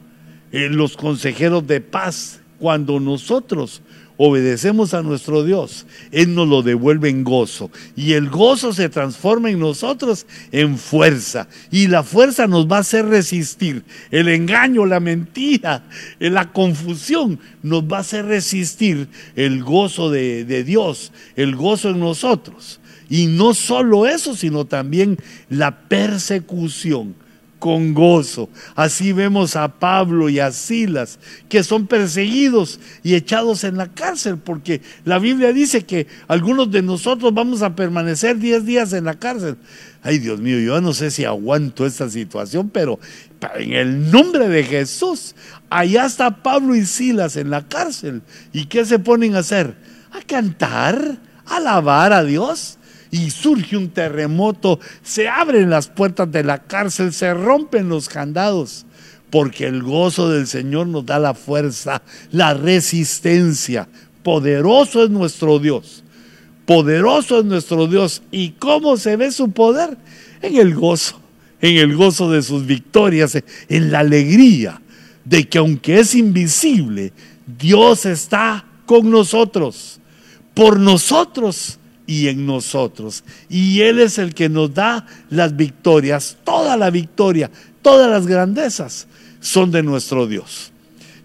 eh, 0.52 0.68
los 0.70 0.97
consejeros 0.97 1.66
de 1.68 1.80
paz, 1.80 2.39
cuando 2.60 3.00
nosotros 3.00 3.82
obedecemos 4.22 4.93
a 4.93 5.01
nuestro 5.01 5.45
Dios, 5.45 5.86
Él 6.11 6.36
nos 6.36 6.45
lo 6.45 6.61
devuelve 6.61 7.07
en 7.07 7.24
gozo. 7.24 7.72
Y 7.95 8.13
el 8.13 8.30
gozo 8.30 8.74
se 8.74 8.89
transforma 8.89 9.49
en 9.49 9.59
nosotros 9.59 10.26
en 10.51 10.78
fuerza. 10.78 11.47
Y 11.72 11.88
la 11.88 12.03
fuerza 12.03 12.45
nos 12.45 12.67
va 12.67 12.78
a 12.78 12.82
hacer 12.82 13.05
resistir. 13.05 13.86
El 14.11 14.28
engaño, 14.28 14.86
la 14.86 14.99
mentira, 14.99 15.86
la 16.20 16.51
confusión 16.51 17.39
nos 17.63 17.84
va 17.84 17.97
a 17.97 18.01
hacer 18.01 18.26
resistir 18.26 19.07
el 19.38 19.63
gozo 19.63 20.11
de, 20.11 20.63
Dios, 20.65 21.13
el 21.38 21.55
gozo 21.55 21.91
en 21.91 22.01
nosotros. 22.01 22.82
Y 23.09 23.28
no 23.28 23.53
solo 23.53 24.05
eso, 24.05 24.36
sino 24.36 24.65
también 24.65 25.17
la 25.47 25.88
persecución 25.88 27.15
con 27.60 27.93
gozo. 27.93 28.49
Así 28.76 29.12
vemos 29.12 29.55
a 29.55 29.68
Pablo 29.68 30.30
y 30.30 30.39
a 30.39 30.51
Silas, 30.51 31.20
que 31.49 31.64
son 31.64 31.86
perseguidos 31.86 32.80
y 33.03 33.16
echados 33.16 33.64
en 33.64 33.78
la 33.78 33.89
cárcel, 33.89 34.38
porque 34.38 34.82
la 35.05 35.20
Biblia 35.20 35.53
dice 35.53 35.86
que 35.86 36.07
algunos 36.28 36.72
de 36.72 36.82
nosotros 36.82 37.34
vamos 37.34 37.62
a 37.62 37.76
permanecer 37.76 38.39
10 38.39 38.66
días 38.66 38.93
en 38.93 39.03
la 39.03 39.20
cárcel. 39.20 39.57
Ay, 40.01 40.20
Dios 40.20 40.39
mío, 40.39 40.60
yo 40.60 40.80
no 40.80 40.93
sé 40.93 41.12
si 41.12 41.26
aguanto 41.26 41.86
esta 41.86 42.10
situación, 42.10 42.70
pero 42.70 42.99
en 43.55 43.74
el 43.74 44.10
nombre 44.10 44.47
de 44.47 44.64
Jesús, 44.64 45.36
allá 45.70 46.05
está 46.05 46.41
Pablo 46.41 46.76
y 46.76 46.86
Silas 46.86 47.36
en 47.36 47.49
la 47.49 47.68
cárcel. 47.68 48.22
¿Y 48.53 48.66
qué 48.66 48.86
se 48.86 48.99
ponen 48.99 49.36
a 49.36 49.39
hacer? 49.39 49.76
A 50.12 50.22
cantar, 50.22 51.20
a 51.45 51.57
alabar 51.57 52.14
a 52.14 52.24
Dios 52.24 52.79
y 53.12 53.32
surge 53.32 53.76
un 53.76 53.89
terremoto, 53.89 54.80
se 55.03 55.28
abren 55.28 55.70
las 55.70 55.88
puertas 55.88 56.32
de 56.32 56.43
la 56.43 56.60
cárcel, 56.60 57.14
se 57.14 57.34
rompen 57.34 57.89
los 57.89 58.10
candados, 58.10 58.86
porque 59.30 59.68
el 59.68 59.84
gozo 59.84 60.30
del 60.30 60.47
Señor 60.47 60.88
nos 60.88 61.05
da 61.05 61.20
la 61.20 61.34
fuerza, 61.34 62.01
la 62.32 62.53
resistencia. 62.53 63.88
Poderoso 64.24 65.03
es 65.03 65.10
nuestro 65.10 65.60
Dios, 65.60 66.03
poderoso 66.66 67.39
es 67.39 67.45
nuestro 67.45 67.88
Dios. 67.88 68.22
¿Y 68.32 68.51
cómo 68.51 68.97
se 68.97 69.16
ve 69.16 69.32
su 69.32 69.51
poder? 69.51 69.97
En 70.41 70.57
el 70.57 70.76
gozo, 70.76 71.20
en 71.62 71.78
el 71.78 71.95
gozo 71.95 72.30
de 72.32 72.41
sus 72.43 72.66
victorias, 72.66 73.38
en 73.70 73.91
la 73.91 73.99
alegría 73.99 74.82
de 75.26 75.47
que 75.47 75.57
aunque 75.57 75.99
es 75.99 76.16
invisible, 76.16 77.14
Dios 77.57 78.05
está 78.05 78.66
con 78.86 79.10
nosotros, 79.10 79.99
por 80.53 80.80
nosotros 80.80 81.79
y 82.10 82.28
en 82.28 82.47
nosotros. 82.47 83.24
Y 83.49 83.82
Él 83.82 83.99
es 83.99 84.18
el 84.18 84.34
que 84.34 84.49
nos 84.49 84.74
da 84.74 85.05
las 85.30 85.55
victorias, 85.55 86.38
toda 86.43 86.76
la 86.76 86.89
victoria, 86.89 87.51
todas 87.84 88.10
las 88.10 88.26
grandezas 88.26 89.07
son 89.39 89.70
de 89.70 89.84
nuestro 89.84 90.26
Dios. 90.26 90.72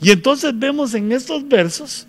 Y 0.03 0.11
entonces 0.11 0.53
vemos 0.55 0.93
en 0.93 1.11
estos 1.11 1.49
versos, 1.49 2.07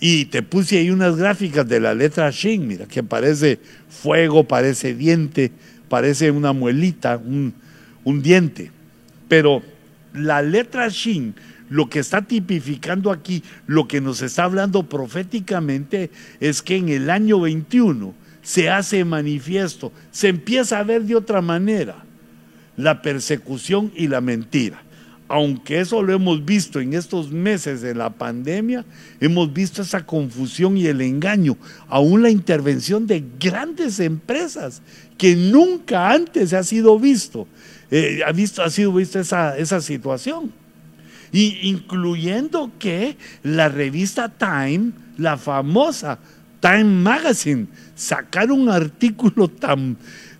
y 0.00 0.24
te 0.26 0.42
puse 0.42 0.78
ahí 0.78 0.90
unas 0.90 1.16
gráficas 1.16 1.68
de 1.68 1.78
la 1.78 1.92
letra 1.92 2.30
Shin, 2.30 2.66
mira, 2.66 2.86
que 2.86 3.02
parece 3.02 3.60
fuego, 3.90 4.44
parece 4.44 4.94
diente, 4.94 5.52
parece 5.90 6.30
una 6.30 6.54
muelita, 6.54 7.18
un, 7.18 7.52
un 8.02 8.22
diente. 8.22 8.70
Pero 9.28 9.62
la 10.14 10.40
letra 10.40 10.88
Shin 10.88 11.34
lo 11.68 11.88
que 11.88 11.98
está 11.98 12.22
tipificando 12.22 13.10
aquí, 13.10 13.42
lo 13.66 13.88
que 13.88 14.00
nos 14.00 14.22
está 14.22 14.44
hablando 14.44 14.84
proféticamente, 14.84 16.10
es 16.40 16.62
que 16.62 16.76
en 16.76 16.88
el 16.88 17.10
año 17.10 17.40
21 17.40 18.14
se 18.42 18.70
hace 18.70 19.04
manifiesto, 19.04 19.92
se 20.10 20.28
empieza 20.28 20.78
a 20.78 20.84
ver 20.84 21.02
de 21.04 21.16
otra 21.16 21.42
manera 21.42 22.04
la 22.76 23.02
persecución 23.02 23.92
y 23.94 24.08
la 24.08 24.20
mentira. 24.20 24.82
Aunque 25.30 25.80
eso 25.80 26.02
lo 26.02 26.14
hemos 26.14 26.42
visto 26.42 26.80
en 26.80 26.94
estos 26.94 27.30
meses 27.30 27.82
de 27.82 27.94
la 27.94 28.08
pandemia, 28.08 28.86
hemos 29.20 29.52
visto 29.52 29.82
esa 29.82 30.06
confusión 30.06 30.78
y 30.78 30.86
el 30.86 31.02
engaño, 31.02 31.58
aún 31.88 32.22
la 32.22 32.30
intervención 32.30 33.06
de 33.06 33.22
grandes 33.38 34.00
empresas 34.00 34.80
que 35.18 35.36
nunca 35.36 36.10
antes 36.10 36.54
ha 36.54 36.62
sido 36.62 36.98
visto, 36.98 37.46
eh, 37.90 38.20
ha, 38.26 38.32
visto 38.32 38.62
ha 38.62 38.70
sido 38.70 38.94
vista 38.94 39.20
esa, 39.20 39.58
esa 39.58 39.82
situación 39.82 40.50
incluyendo 41.32 42.70
que 42.78 43.16
la 43.42 43.68
revista 43.68 44.28
Time, 44.28 44.92
la 45.16 45.36
famosa 45.36 46.18
Time 46.60 46.84
Magazine, 46.84 47.66
sacar 47.94 48.50
un 48.50 48.68
artículo 48.68 49.48
tan, 49.48 49.96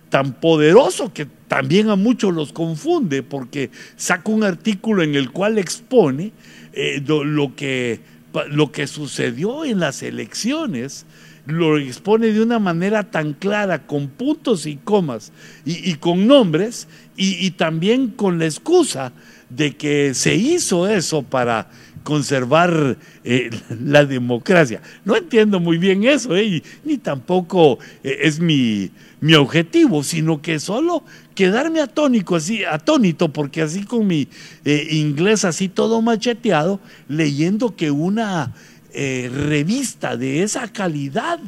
tan 0.09 0.33
poderoso 0.33 1.13
que 1.13 1.27
también 1.47 1.89
a 1.89 1.95
muchos 1.95 2.33
los 2.33 2.53
confunde, 2.53 3.23
porque 3.23 3.71
saca 3.95 4.31
un 4.31 4.43
artículo 4.43 5.03
en 5.03 5.15
el 5.15 5.31
cual 5.31 5.57
expone 5.57 6.31
eh, 6.73 7.01
lo, 7.05 7.55
que, 7.55 8.01
lo 8.49 8.71
que 8.71 8.87
sucedió 8.87 9.65
en 9.65 9.79
las 9.79 10.03
elecciones 10.03 11.05
lo 11.45 11.77
expone 11.77 12.27
de 12.27 12.41
una 12.41 12.59
manera 12.59 13.09
tan 13.09 13.33
clara, 13.33 13.87
con 13.87 14.07
puntos 14.07 14.65
y 14.65 14.75
comas 14.75 15.31
y, 15.65 15.95
con 15.95 16.27
nombres, 16.27 16.87
y, 17.15 17.49
también 17.51 18.09
con 18.09 18.39
la 18.39 18.45
excusa 18.45 19.11
de 19.49 19.75
que 19.75 20.13
se 20.13 20.35
hizo 20.35 20.87
eso 20.87 21.23
para 21.23 21.67
conservar 22.03 22.97
eh, 23.23 23.49
la 23.83 24.05
democracia. 24.05 24.81
No 25.05 25.15
entiendo 25.15 25.59
muy 25.59 25.77
bien 25.77 26.03
eso, 26.03 26.35
eh, 26.35 26.63
ni 26.83 26.97
tampoco 26.97 27.79
eh, 28.03 28.19
es 28.21 28.39
mi, 28.39 28.89
mi, 29.21 29.35
objetivo, 29.35 30.03
sino 30.03 30.41
que 30.41 30.59
solo 30.59 31.03
quedarme 31.35 31.81
atónico, 31.81 32.35
así, 32.35 32.63
atónito, 32.63 33.31
porque 33.31 33.61
así 33.61 33.83
con 33.83 34.07
mi 34.07 34.27
inglés 34.65 35.45
así 35.45 35.69
todo 35.69 36.01
macheteado, 36.01 36.79
leyendo 37.07 37.75
que 37.75 37.91
una 37.91 38.53
revista 38.91 40.17
de 40.17 40.41
esa 40.41 40.67
calidad, 40.67 41.39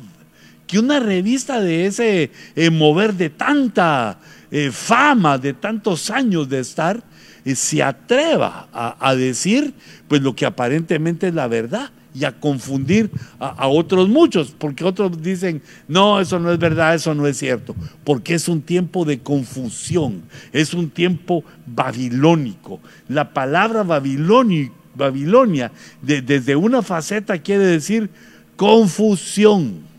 que 0.67 0.77
una 0.79 0.99
revista 0.99 1.59
de 1.59 1.87
ese 1.87 2.31
mover 2.71 3.15
de 3.15 3.29
tanta 3.29 4.19
fama, 4.71 5.37
de 5.37 5.53
tantos 5.53 6.09
años 6.09 6.47
de 6.47 6.59
estar, 6.59 7.03
se 7.55 7.81
atreva 7.83 8.67
a, 8.71 9.15
decir 9.15 9.73
pues 10.07 10.21
lo 10.21 10.35
que 10.35 10.45
aparentemente 10.45 11.27
es 11.27 11.33
la 11.33 11.47
verdad 11.47 11.91
y 12.13 12.25
a 12.25 12.33
confundir 12.33 13.09
a, 13.39 13.67
otros 13.67 14.09
muchos, 14.09 14.53
porque 14.57 14.83
otros 14.83 15.21
dicen, 15.21 15.61
no, 15.87 16.19
eso 16.19 16.39
no 16.39 16.51
es 16.51 16.59
verdad, 16.59 16.93
eso 16.93 17.15
no 17.15 17.25
es 17.25 17.37
cierto, 17.37 17.75
porque 18.03 18.33
es 18.33 18.47
un 18.47 18.61
tiempo 18.61 19.05
de 19.05 19.19
confusión, 19.19 20.23
es 20.51 20.73
un 20.73 20.89
tiempo 20.89 21.43
babilónico. 21.65 22.79
La 23.07 23.33
palabra 23.33 23.83
Babilonia 23.83 25.71
desde 26.01 26.55
una 26.55 26.81
faceta 26.81 27.37
quiere 27.37 27.65
decir 27.65 28.09
confusión 28.57 29.90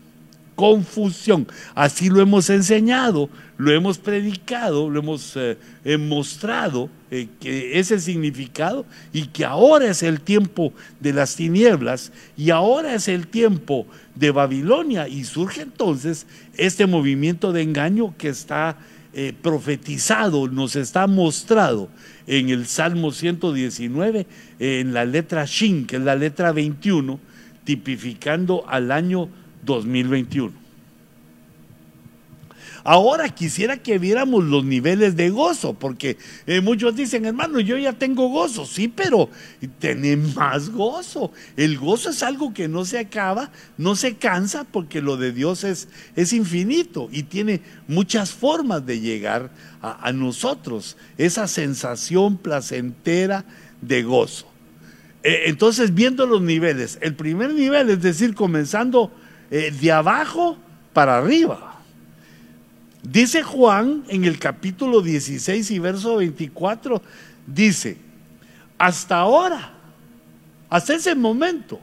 confusión. 0.55 1.47
Así 1.75 2.09
lo 2.09 2.21
hemos 2.21 2.49
enseñado, 2.49 3.29
lo 3.57 3.71
hemos 3.71 3.97
predicado, 3.97 4.89
lo 4.89 4.99
hemos 4.99 5.35
eh, 5.35 5.57
eh, 5.83 5.97
mostrado 5.97 6.89
eh, 7.11 7.27
que 7.39 7.79
ese 7.79 7.99
significado 7.99 8.85
y 9.11 9.27
que 9.27 9.45
ahora 9.45 9.89
es 9.89 10.03
el 10.03 10.21
tiempo 10.21 10.73
de 10.99 11.13
las 11.13 11.35
tinieblas 11.35 12.11
y 12.37 12.49
ahora 12.49 12.95
es 12.95 13.07
el 13.07 13.27
tiempo 13.27 13.87
de 14.15 14.31
Babilonia 14.31 15.07
y 15.07 15.23
surge 15.23 15.61
entonces 15.61 16.27
este 16.55 16.85
movimiento 16.87 17.51
de 17.51 17.61
engaño 17.61 18.15
que 18.17 18.29
está 18.29 18.77
profetizado, 19.43 20.47
nos 20.47 20.75
está 20.75 21.05
mostrado 21.05 21.87
en 22.25 22.49
el 22.49 22.65
Salmo 22.65 23.11
119, 23.11 24.25
en 24.57 24.91
la 24.91 25.05
letra 25.05 25.45
Shin, 25.45 25.85
que 25.85 25.97
es 25.97 26.01
la 26.01 26.15
letra 26.15 26.51
21, 26.51 27.19
tipificando 27.63 28.65
al 28.67 28.91
año 28.91 29.29
2021. 29.65 30.63
Ahora 32.85 33.29
quisiera 33.29 33.77
que 33.77 33.97
viéramos 33.97 34.43
los 34.43 34.65
niveles 34.65 35.15
de 35.15 35.29
gozo, 35.29 35.73
porque 35.73 36.17
eh, 36.45 36.59
muchos 36.59 36.93
dicen, 36.97 37.25
hermano, 37.25 37.61
yo 37.61 37.77
ya 37.77 37.93
tengo 37.93 38.27
gozo, 38.27 38.65
sí, 38.65 38.89
pero 38.89 39.29
tenés 39.79 40.35
más 40.35 40.69
gozo. 40.69 41.31
El 41.55 41.77
gozo 41.77 42.09
es 42.09 42.21
algo 42.23 42.53
que 42.53 42.67
no 42.67 42.83
se 42.83 42.99
acaba, 42.99 43.51
no 43.77 43.95
se 43.95 44.15
cansa, 44.15 44.65
porque 44.65 45.01
lo 45.01 45.15
de 45.15 45.31
Dios 45.31 45.63
es, 45.63 45.87
es 46.17 46.33
infinito 46.33 47.07
y 47.09 47.23
tiene 47.23 47.61
muchas 47.87 48.31
formas 48.31 48.85
de 48.85 48.99
llegar 48.99 49.49
a, 49.81 50.11
nosotros, 50.11 50.97
esa 51.17 51.47
sensación 51.47 52.37
placentera 52.37 53.45
de 53.81 54.03
gozo. 54.03 54.47
Eh, 55.23 55.43
entonces, 55.45 55.93
viendo 55.93 56.25
los 56.25 56.41
niveles, 56.41 56.97
el 57.01 57.15
primer 57.15 57.53
nivel, 57.53 57.89
es 57.89 58.01
decir, 58.01 58.33
comenzando 58.33 59.11
eh, 59.51 59.71
de 59.71 59.91
abajo 59.91 60.57
para 60.93 61.17
arriba. 61.17 61.73
Dice 63.03 63.43
Juan 63.43 64.03
en 64.07 64.23
el 64.23 64.39
capítulo 64.39 65.01
16 65.01 65.71
y 65.71 65.79
verso 65.79 66.15
24, 66.17 67.01
dice, 67.45 67.97
hasta 68.77 69.17
ahora, 69.17 69.73
hasta 70.69 70.95
ese 70.95 71.13
momento, 71.13 71.81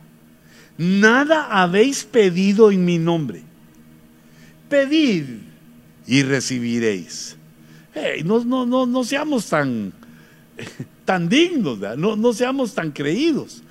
nada 0.78 1.48
habéis 1.50 2.04
pedido 2.04 2.70
en 2.70 2.84
mi 2.86 2.98
nombre. 2.98 3.42
Pedid 4.70 5.24
y 6.06 6.22
recibiréis. 6.22 7.36
no, 8.24 8.42
no, 8.44 8.64
no, 8.64 8.86
no 8.86 9.04
seamos 9.04 9.46
tan, 9.46 9.92
tan 11.04 11.28
dignos, 11.28 11.78
no, 11.98 12.16
no 12.16 12.32
seamos 12.32 12.74
tan 12.74 12.92
creídos. 12.92 13.62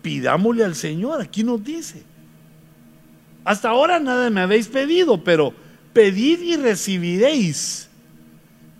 Pidámosle 0.00 0.64
al 0.64 0.76
Señor, 0.76 1.20
aquí 1.20 1.42
nos 1.42 1.64
dice. 1.64 2.02
Hasta 3.44 3.68
ahora 3.68 4.00
nada 4.00 4.30
me 4.30 4.40
habéis 4.40 4.68
pedido, 4.68 5.22
pero 5.22 5.54
pedid 5.92 6.40
y 6.40 6.56
recibiréis. 6.56 7.88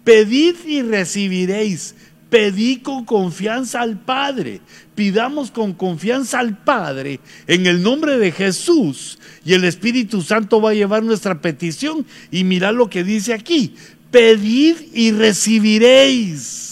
Pedid 0.04 0.56
y 0.66 0.82
recibiréis. 0.82 1.94
Pedid 2.30 2.82
con 2.82 3.04
confianza 3.04 3.82
al 3.82 3.98
Padre. 3.98 4.60
Pidamos 4.94 5.50
con 5.50 5.72
confianza 5.74 6.40
al 6.40 6.56
Padre 6.58 7.20
en 7.46 7.66
el 7.66 7.82
nombre 7.82 8.18
de 8.18 8.32
Jesús 8.32 9.18
y 9.44 9.52
el 9.52 9.64
Espíritu 9.64 10.22
Santo 10.22 10.60
va 10.60 10.70
a 10.70 10.74
llevar 10.74 11.02
nuestra 11.02 11.40
petición. 11.40 12.06
Y 12.30 12.44
mira 12.44 12.72
lo 12.72 12.88
que 12.88 13.04
dice 13.04 13.34
aquí. 13.34 13.74
pedid 14.10 14.76
y 14.92 15.12
recibiréis. 15.12 16.64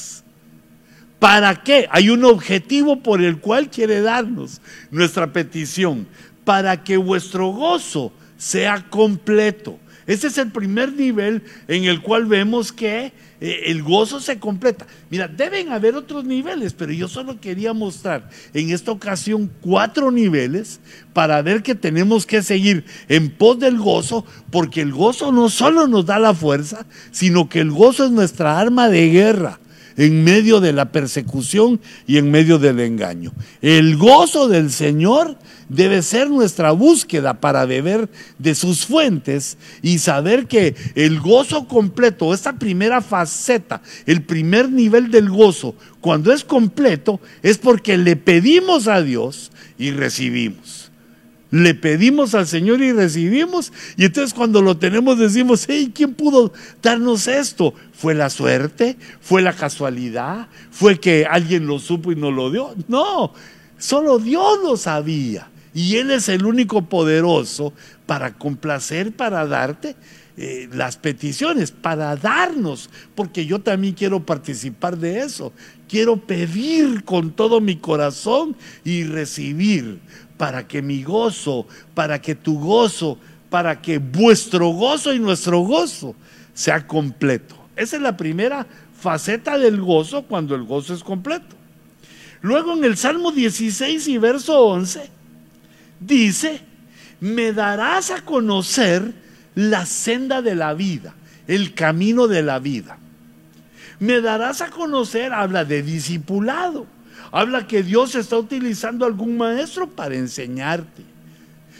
¿Para 1.23 1.63
qué? 1.63 1.87
Hay 1.93 2.11
un 2.11 2.25
objetivo 2.25 3.01
por 3.01 3.23
el 3.23 3.39
cual 3.39 3.71
quiere 3.71 4.01
darnos 4.01 4.61
nuestra 4.91 5.33
petición, 5.33 6.09
para 6.45 6.83
que 6.83 6.97
vuestro 6.97 7.49
gozo 7.49 8.13
sea 8.37 8.85
completo. 8.91 9.79
Ese 10.07 10.27
es 10.27 10.39
el 10.39 10.51
primer 10.51 10.93
nivel 10.93 11.43
en 11.69 11.85
el 11.85 12.03
cual 12.03 12.27
vemos 12.27 12.73
que 12.73 13.13
eh, 13.41 13.63
el 13.67 13.83
gozo 13.83 14.21
se 14.21 14.39
completa. 14.39 14.87
Mira, 15.11 15.29
deben 15.29 15.71
haber 15.71 15.95
otros 15.95 16.25
niveles, 16.25 16.73
pero 16.73 16.93
yo 16.93 17.07
solo 17.07 17.41
quería 17.41 17.73
mostrar 17.73 18.29
en 18.53 18.71
esta 18.71 18.91
ocasión 18.91 19.51
cuatro 19.61 20.11
niveles 20.11 20.81
para 21.13 21.41
ver 21.43 21.63
que 21.63 21.75
tenemos 21.77 22.27
que 22.27 22.43
seguir 22.43 22.85
en 23.09 23.31
pos 23.31 23.61
del 23.61 23.79
gozo, 23.79 24.27
porque 24.51 24.81
el 24.81 24.93
gozo 24.93 25.31
no 25.31 25.49
solo 25.49 25.87
nos 25.87 26.05
da 26.07 26.19
la 26.19 26.35
fuerza, 26.35 26.85
sino 27.13 27.49
que 27.49 27.61
el 27.61 27.71
gozo 27.71 28.05
es 28.05 28.11
nuestra 28.11 28.59
arma 28.59 28.89
de 28.89 29.09
guerra 29.09 29.61
en 29.97 30.25
medio 30.25 30.61
de 30.61 30.73
la 30.73 30.91
persecución 30.91 31.81
y 32.07 32.19
en 32.19 32.31
medio 32.31 32.59
del 32.59 32.81
engaño. 32.81 33.33
El 33.61 33.97
gozo 33.97 34.49
del 34.49 34.71
Señor 34.71 35.37
debe 35.73 36.03
ser 36.03 36.31
nuestra 36.31 36.73
búsqueda 36.73 37.41
para 37.41 37.65
beber 37.65 38.09
de 38.39 38.55
sus 38.55 38.87
fuentes 38.87 39.57
y 39.81 39.99
saber 39.99 40.47
que 40.47 40.75
el 40.95 41.21
gozo 41.21 41.67
completo, 41.67 42.35
esta 42.35 42.55
primera 42.55 43.01
faceta, 43.01 43.83
el 44.07 44.23
primer 44.23 44.71
nivel 44.71 45.11
del 45.11 45.31
gozo, 45.31 45.75
cuando 46.01 46.33
es 46.33 46.45
completo, 46.45 47.21
es 47.43 47.59
porque 47.59 47.97
le 47.97 48.17
pedimos 48.17 48.87
a 48.87 49.03
Dios 49.03 49.51
y 49.79 49.91
recibimos 49.91 50.83
le 51.53 51.75
pedimos 51.75 52.35
al 52.35 52.47
Señor 52.47 52.81
y 52.81 52.93
recibimos. 52.93 53.73
Y 53.99 54.07
entonces 54.07 54.33
cuando 54.33 54.63
lo 54.63 54.79
tenemos 54.79 55.19
decimos, 55.19 55.67
hey, 55.69 55.93
¿quién 55.95 56.15
pudo 56.15 56.53
darnos 56.83 57.29
esto? 57.29 57.75
¿Fue 57.93 58.15
la 58.15 58.31
suerte? 58.31 58.97
¿Fue 59.21 59.43
la 59.43 59.53
casualidad? 59.53 60.49
¿Fue 60.71 60.99
que 60.99 61.27
alguien 61.27 61.67
lo 61.67 61.79
supo 61.79 62.11
y 62.11 62.17
no 62.17 62.31
lo 62.31 62.51
dio? 62.51 62.75
No, 62.89 63.35
solo 63.79 64.19
Dios 64.19 64.61
lo 64.65 64.79
sabía. 64.79 65.52
Y 65.75 65.97
Él 65.97 66.11
es 66.11 66.29
el 66.29 66.45
único 66.45 66.83
poderoso 66.83 67.73
para 68.07 68.35
complacer, 68.35 69.13
para 69.13 69.47
darte 69.47 69.97
eh, 70.37 70.69
las 70.73 70.97
peticiones, 70.97 71.71
para 71.71 72.17
darnos, 72.17 72.91
porque 73.15 73.47
yo 73.47 73.61
también 73.61 73.95
quiero 73.95 74.25
participar 74.25 74.99
de 74.99 75.21
eso. 75.21 75.53
Quiero 75.89 76.17
pedir 76.17 77.05
con 77.05 77.33
todo 77.33 77.61
mi 77.61 77.77
corazón 77.77 78.57
y 78.85 79.05
recibir 79.05 80.01
para 80.37 80.67
que 80.67 80.83
mi 80.83 81.03
gozo, 81.03 81.67
para 81.95 82.21
que 82.21 82.35
tu 82.35 82.59
gozo, 82.59 83.19
para 83.49 83.81
que 83.81 83.99
vuestro 83.99 84.69
gozo 84.69 85.13
y 85.13 85.19
nuestro 85.19 85.61
gozo 85.61 86.15
sea 86.55 86.87
completo. 86.87 87.57
Esa 87.77 87.97
es 87.97 88.03
la 88.03 88.17
primera 88.17 88.67
faceta 88.99 89.59
del 89.59 89.81
gozo 89.81 90.23
cuando 90.23 90.55
el 90.55 90.65
gozo 90.65 90.95
es 90.95 91.03
completo. 91.03 91.57
Luego 92.41 92.73
en 92.73 92.85
el 92.85 92.97
Salmo 92.97 93.33
16 93.33 94.09
y 94.09 94.19
verso 94.19 94.59
11 94.67 95.22
dice, 96.07 96.61
me 97.21 97.53
darás 97.53 98.11
a 98.11 98.23
conocer 98.23 99.13
la 99.55 99.87
senda 99.87 100.43
de 100.43 100.55
la 100.55 100.75
vida, 100.75 101.15
el 101.47 101.75
camino 101.75 102.29
de 102.29 102.43
la 102.43 102.59
vida. 102.59 102.99
Me 104.01 104.21
darás 104.21 104.61
a 104.61 104.71
conocer, 104.71 105.33
habla 105.33 105.65
de 105.65 105.83
discipulado 105.83 106.87
Habla 107.33 107.67
que 107.67 107.83
Dios 107.83 108.15
está 108.15 108.37
utilizando 108.37 109.07
algún 109.07 109.39
maestro 109.39 109.89
para 109.89 110.15
enseñarte. 110.15 111.03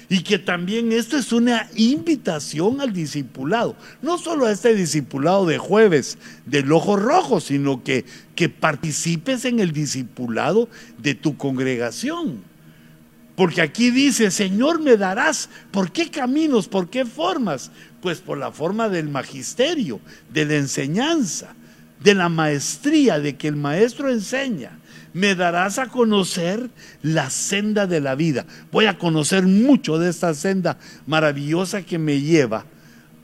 Y 0.09 0.23
que 0.23 0.39
también 0.39 0.93
esto 0.93 1.19
es 1.19 1.31
una 1.31 1.69
invitación 1.75 2.81
al 2.81 2.93
discipulado. 2.93 3.77
No 4.01 4.17
solo 4.17 4.47
a 4.47 4.53
este 4.53 4.75
discipulado 4.75 5.47
de 5.47 5.59
jueves 5.59 6.17
del 6.47 6.73
ojo 6.73 6.97
rojo, 6.97 7.39
sino 7.41 7.85
que, 7.85 8.07
que 8.35 8.49
participes 8.49 9.45
en 9.45 9.61
el 9.61 9.73
discipulado 9.73 10.71
de 10.99 11.15
tu 11.15 11.37
congregación. 11.37 12.43
Porque 13.37 13.63
aquí 13.63 13.91
dice, 13.91 14.31
Señor, 14.31 14.81
me 14.81 14.97
darás, 14.97 15.49
¿por 15.71 15.91
qué 15.91 16.11
caminos? 16.11 16.69
¿Por 16.69 16.91
qué 16.91 17.05
formas? 17.07 17.71
Pues 18.01 18.21
por 18.21 18.37
la 18.39 18.53
forma 18.53 18.89
del 18.89 19.09
magisterio, 19.09 20.01
de 20.31 20.45
la 20.45 20.57
enseñanza, 20.57 21.55
de 22.03 22.15
la 22.15 22.29
maestría, 22.29 23.19
de 23.21 23.37
que 23.37 23.49
el 23.49 23.57
maestro 23.57 24.11
enseña 24.11 24.79
me 25.15 25.35
darás 25.35 25.79
a 25.79 25.89
conocer 25.89 26.71
la 27.03 27.31
senda 27.31 27.87
de 27.87 28.01
la 28.01 28.15
vida. 28.15 28.47
Voy 28.71 28.87
a 28.87 28.99
conocer 28.99 29.45
mucho 29.45 29.99
de 29.99 30.11
esta 30.11 30.35
senda 30.35 30.79
maravillosa 31.07 31.83
que 31.83 31.99
me 31.99 32.21
lleva 32.21 32.65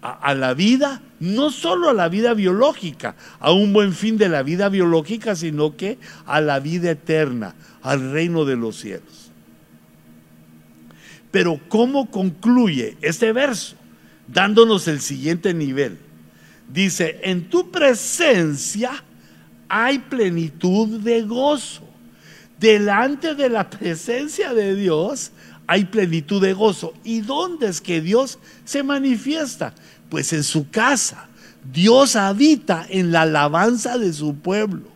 a, 0.01 0.35
la 0.35 0.55
vida, 0.55 1.03
no 1.19 1.51
solo 1.51 1.89
a 1.91 1.95
la 1.95 2.09
vida 2.09 2.35
biológica, 2.35 3.17
a 3.41 3.53
un 3.53 3.73
buen 3.73 3.93
fin 3.93 4.17
de 4.17 4.29
la 4.29 4.43
vida 4.43 4.69
biológica, 4.69 5.35
sino 5.35 5.77
que 5.77 5.99
a 6.27 6.41
la 6.41 6.61
vida 6.61 6.93
eterna, 6.93 7.55
al 7.83 8.13
reino 8.13 8.45
de 8.45 8.57
los 8.57 8.77
cielos. 8.77 9.28
Pero 11.31 11.61
¿cómo 11.69 12.11
concluye 12.11 12.97
este 13.01 13.33
verso? 13.33 13.77
Dándonos 14.27 14.89
el 14.89 15.01
siguiente 15.01 15.55
nivel. 15.55 15.99
Dice, 16.73 17.21
en 17.23 17.49
tu 17.49 17.71
presencia 17.71 19.03
hay 19.69 19.99
plenitud 19.99 21.01
de 21.01 21.23
gozo. 21.23 21.83
Delante 22.59 23.35
de 23.35 23.49
la 23.49 23.71
presencia 23.71 24.53
de 24.53 24.75
Dios 24.75 25.33
hay 25.67 25.85
plenitud 25.85 26.43
de 26.43 26.55
gozo. 26.55 26.95
¿Y 27.05 27.21
dónde 27.21 27.69
es 27.69 27.81
que 27.81 28.01
Dios 28.01 28.39
se 28.65 28.83
manifiesta? 28.83 29.75
Pues 30.09 30.33
en 30.33 30.43
su 30.43 30.71
casa. 30.71 31.29
Dios 31.73 32.17
habita 32.17 32.87
en 32.89 33.13
la 33.13 33.23
alabanza 33.23 33.99
de 33.99 34.13
su 34.13 34.37
pueblo. 34.37 34.89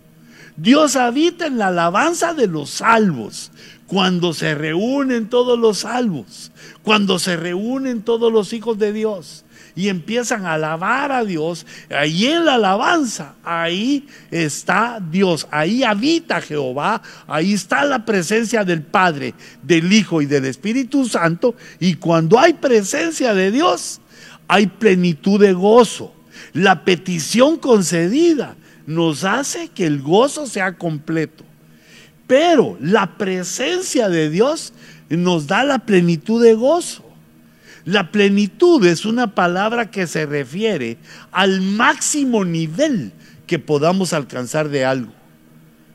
Dios 0.57 0.97
habita 0.97 1.47
en 1.47 1.59
la 1.59 1.69
alabanza 1.69 2.35
de 2.35 2.47
los 2.47 2.71
salvos. 2.71 3.51
Cuando 3.87 4.33
se 4.33 4.55
reúnen 4.55 5.29
todos 5.29 5.59
los 5.59 5.79
salvos, 5.79 6.51
cuando 6.83 7.19
se 7.19 7.37
reúnen 7.37 8.03
todos 8.03 8.33
los 8.33 8.53
hijos 8.53 8.79
de 8.79 8.93
Dios, 8.93 9.45
y 9.75 9.89
empiezan 9.89 10.45
a 10.45 10.55
alabar 10.55 11.13
a 11.13 11.25
Dios, 11.25 11.67
ahí 11.91 12.27
en 12.27 12.45
la 12.45 12.55
alabanza, 12.55 13.35
ahí 13.43 14.07
está 14.31 14.99
Dios, 15.11 15.47
ahí 15.51 15.83
habita 15.83 16.41
Jehová, 16.41 17.03
ahí 17.27 17.55
está 17.55 17.85
la 17.85 18.05
presencia 18.05 18.65
del 18.65 18.83
Padre, 18.83 19.35
del 19.63 19.93
Hijo 19.93 20.21
y 20.21 20.27
del 20.27 20.45
Espíritu 20.45 21.07
Santo, 21.07 21.55
y 21.81 21.95
cuando 21.95 22.39
hay 22.39 22.55
presencia 22.55 23.35
de 23.35 23.51
Dios, 23.51 24.01
hay 24.49 24.67
plenitud 24.67 25.41
de 25.41 25.53
gozo. 25.53 26.15
La 26.53 26.85
petición 26.85 27.57
concedida 27.57 28.57
nos 28.87 29.25
hace 29.25 29.69
que 29.69 29.87
el 29.87 30.03
gozo 30.03 30.47
sea 30.47 30.77
completo. 30.77 31.45
Pero 32.33 32.79
la 32.81 33.19
presencia 33.19 34.09
de 34.09 34.31
Dios 34.31 34.73
nos 35.11 35.49
da 35.49 35.65
la 35.65 35.81
plenitud 35.81 36.43
de 36.43 36.55
gozo. 36.55 37.05
La 37.85 38.11
plenitud 38.11 38.83
es 38.87 39.05
una 39.05 39.35
palabra 39.35 39.91
que 39.91 40.07
se 40.07 40.25
refiere 40.25 40.97
al 41.31 41.61
máximo 41.61 42.47
nivel 42.47 43.13
que 43.47 43.59
podamos 43.59 44.15
alcanzar 44.15 44.71
de 44.71 44.87
algo. 44.87 45.13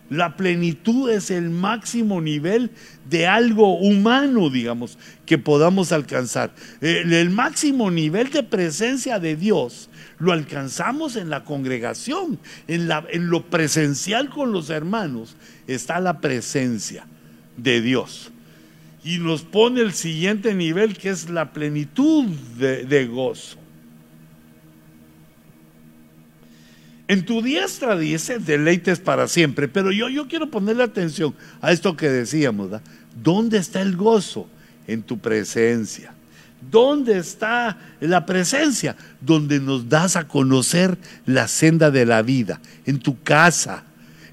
La 0.10 0.38
plenitud 0.38 1.10
es 1.10 1.32
el 1.32 1.49
máximo 1.49 2.22
nivel 2.22 2.72
de 3.10 3.28
algo 3.28 3.78
humano, 3.78 4.49
digamos, 4.49 4.97
que 5.26 5.38
podamos 5.38 5.91
alcanzar. 5.91 6.53
El, 6.82 7.30
máximo 7.30 7.91
nivel 7.91 8.30
de 8.30 8.43
presencia 8.43 9.20
de 9.20 9.36
Dios 9.36 9.89
lo 10.20 10.32
alcanzamos 10.32 11.16
en 11.16 11.30
la 11.30 11.43
congregación, 11.43 12.39
en, 12.68 12.89
en 13.10 13.30
lo 13.30 13.45
presencial 13.49 14.30
con 14.30 14.51
los 14.51 14.70
hermanos, 14.70 15.36
está 15.68 15.99
la 15.99 16.22
presencia 16.22 17.05
de 17.58 17.82
Dios 17.82 18.32
y 19.08 19.20
nos 19.20 19.43
pone 19.43 19.80
el 19.80 19.93
siguiente 19.93 20.53
nivel 20.53 20.97
que 20.97 21.10
es 21.10 21.30
la 21.30 21.53
plenitud 21.53 22.26
de, 22.26 23.08
gozo. 23.08 23.58
En 27.08 27.26
tu 27.26 27.41
diestra 27.41 27.97
dice 27.97 28.39
deleites 28.39 28.99
para 28.99 29.28
siempre, 29.28 29.68
pero 29.68 29.91
yo, 29.91 30.10
yo 30.10 30.28
quiero 30.28 30.49
ponerle 30.49 30.84
atención 30.84 31.34
a 31.62 31.72
esto 31.72 31.95
que 31.95 32.10
decíamos, 32.10 32.70
¿dónde 33.24 33.58
está 33.58 33.82
el 33.82 33.95
gozo? 33.95 34.47
En 34.88 35.03
tu 35.03 35.18
presencia. 35.18 36.14
¿Dónde 36.72 37.18
está 37.18 37.78
la 37.99 38.26
presencia? 38.26 38.95
Donde 39.22 39.60
nos 39.60 39.88
das 39.88 40.16
a 40.16 40.28
conocer 40.28 40.97
la 41.26 41.47
senda 41.47 41.91
de 41.91 42.05
la 42.05 42.22
vida, 42.22 42.60
en 42.86 42.99
tu 42.99 43.22
casa, 43.22 43.84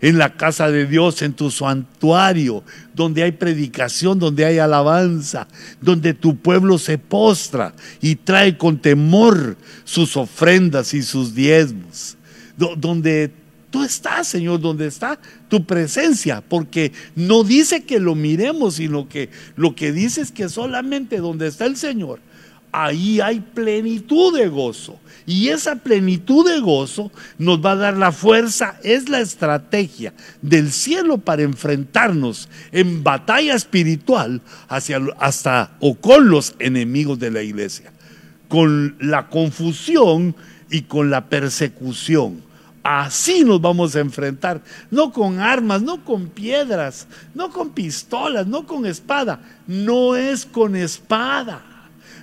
en 0.00 0.18
la 0.18 0.34
casa 0.34 0.70
de 0.70 0.86
Dios, 0.86 1.22
en 1.22 1.32
tu 1.32 1.50
santuario, 1.50 2.64
donde 2.94 3.22
hay 3.22 3.32
predicación, 3.32 4.18
donde 4.18 4.44
hay 4.44 4.58
alabanza, 4.58 5.46
donde 5.80 6.12
tu 6.12 6.36
pueblo 6.36 6.78
se 6.78 6.98
postra 6.98 7.74
y 8.00 8.16
trae 8.16 8.56
con 8.58 8.78
temor 8.78 9.56
sus 9.84 10.16
ofrendas 10.16 10.92
y 10.94 11.02
sus 11.02 11.34
diezmos, 11.34 12.16
donde 12.56 13.30
tú 13.70 13.82
estás, 13.82 14.28
Señor, 14.28 14.60
donde 14.60 14.86
está 14.86 15.18
tu 15.48 15.64
presencia, 15.64 16.42
porque 16.46 16.92
no 17.16 17.42
dice 17.42 17.84
que 17.84 17.98
lo 17.98 18.14
miremos, 18.14 18.74
sino 18.74 19.08
que 19.08 19.30
lo 19.56 19.74
que 19.74 19.92
dice 19.92 20.20
es 20.20 20.30
que 20.30 20.48
solamente 20.48 21.18
donde 21.18 21.48
está 21.48 21.66
el 21.66 21.76
Señor 21.76 22.20
ahí 22.74 23.20
hay 23.20 23.38
plenitud 23.40 24.36
de 24.36 24.48
gozo. 24.48 24.98
Y 25.26 25.48
esa 25.48 25.76
plenitud 25.76 26.46
de 26.46 26.60
gozo 26.60 27.10
nos 27.38 27.64
va 27.64 27.72
a 27.72 27.76
dar 27.76 27.96
la 27.96 28.12
fuerza, 28.12 28.78
es 28.82 29.08
la 29.08 29.20
estrategia 29.20 30.12
del 30.42 30.72
cielo 30.72 31.18
para 31.18 31.42
enfrentarnos 31.42 32.48
en 32.72 33.04
batalla 33.04 33.54
espiritual 33.54 34.42
hacia, 34.68 35.00
hasta 35.18 35.76
o 35.78 35.94
con 35.94 36.28
los 36.28 36.56
enemigos 36.58 37.18
de 37.20 37.30
la 37.30 37.42
iglesia, 37.42 37.92
con 38.48 38.96
la 38.98 39.28
confusión 39.28 40.34
y 40.68 40.82
con 40.82 41.10
la 41.10 41.28
persecución. 41.28 42.42
Así 42.84 43.44
nos 43.44 43.60
vamos 43.60 43.96
a 43.96 44.00
enfrentar, 44.00 44.62
no 44.90 45.10
con 45.10 45.40
armas, 45.40 45.80
no 45.80 46.04
con 46.04 46.28
piedras, 46.28 47.08
no 47.34 47.50
con 47.50 47.70
pistolas, 47.70 48.46
no 48.46 48.66
con 48.66 48.84
espada, 48.84 49.40
no 49.66 50.14
es 50.14 50.44
con 50.44 50.76
espada 50.76 51.62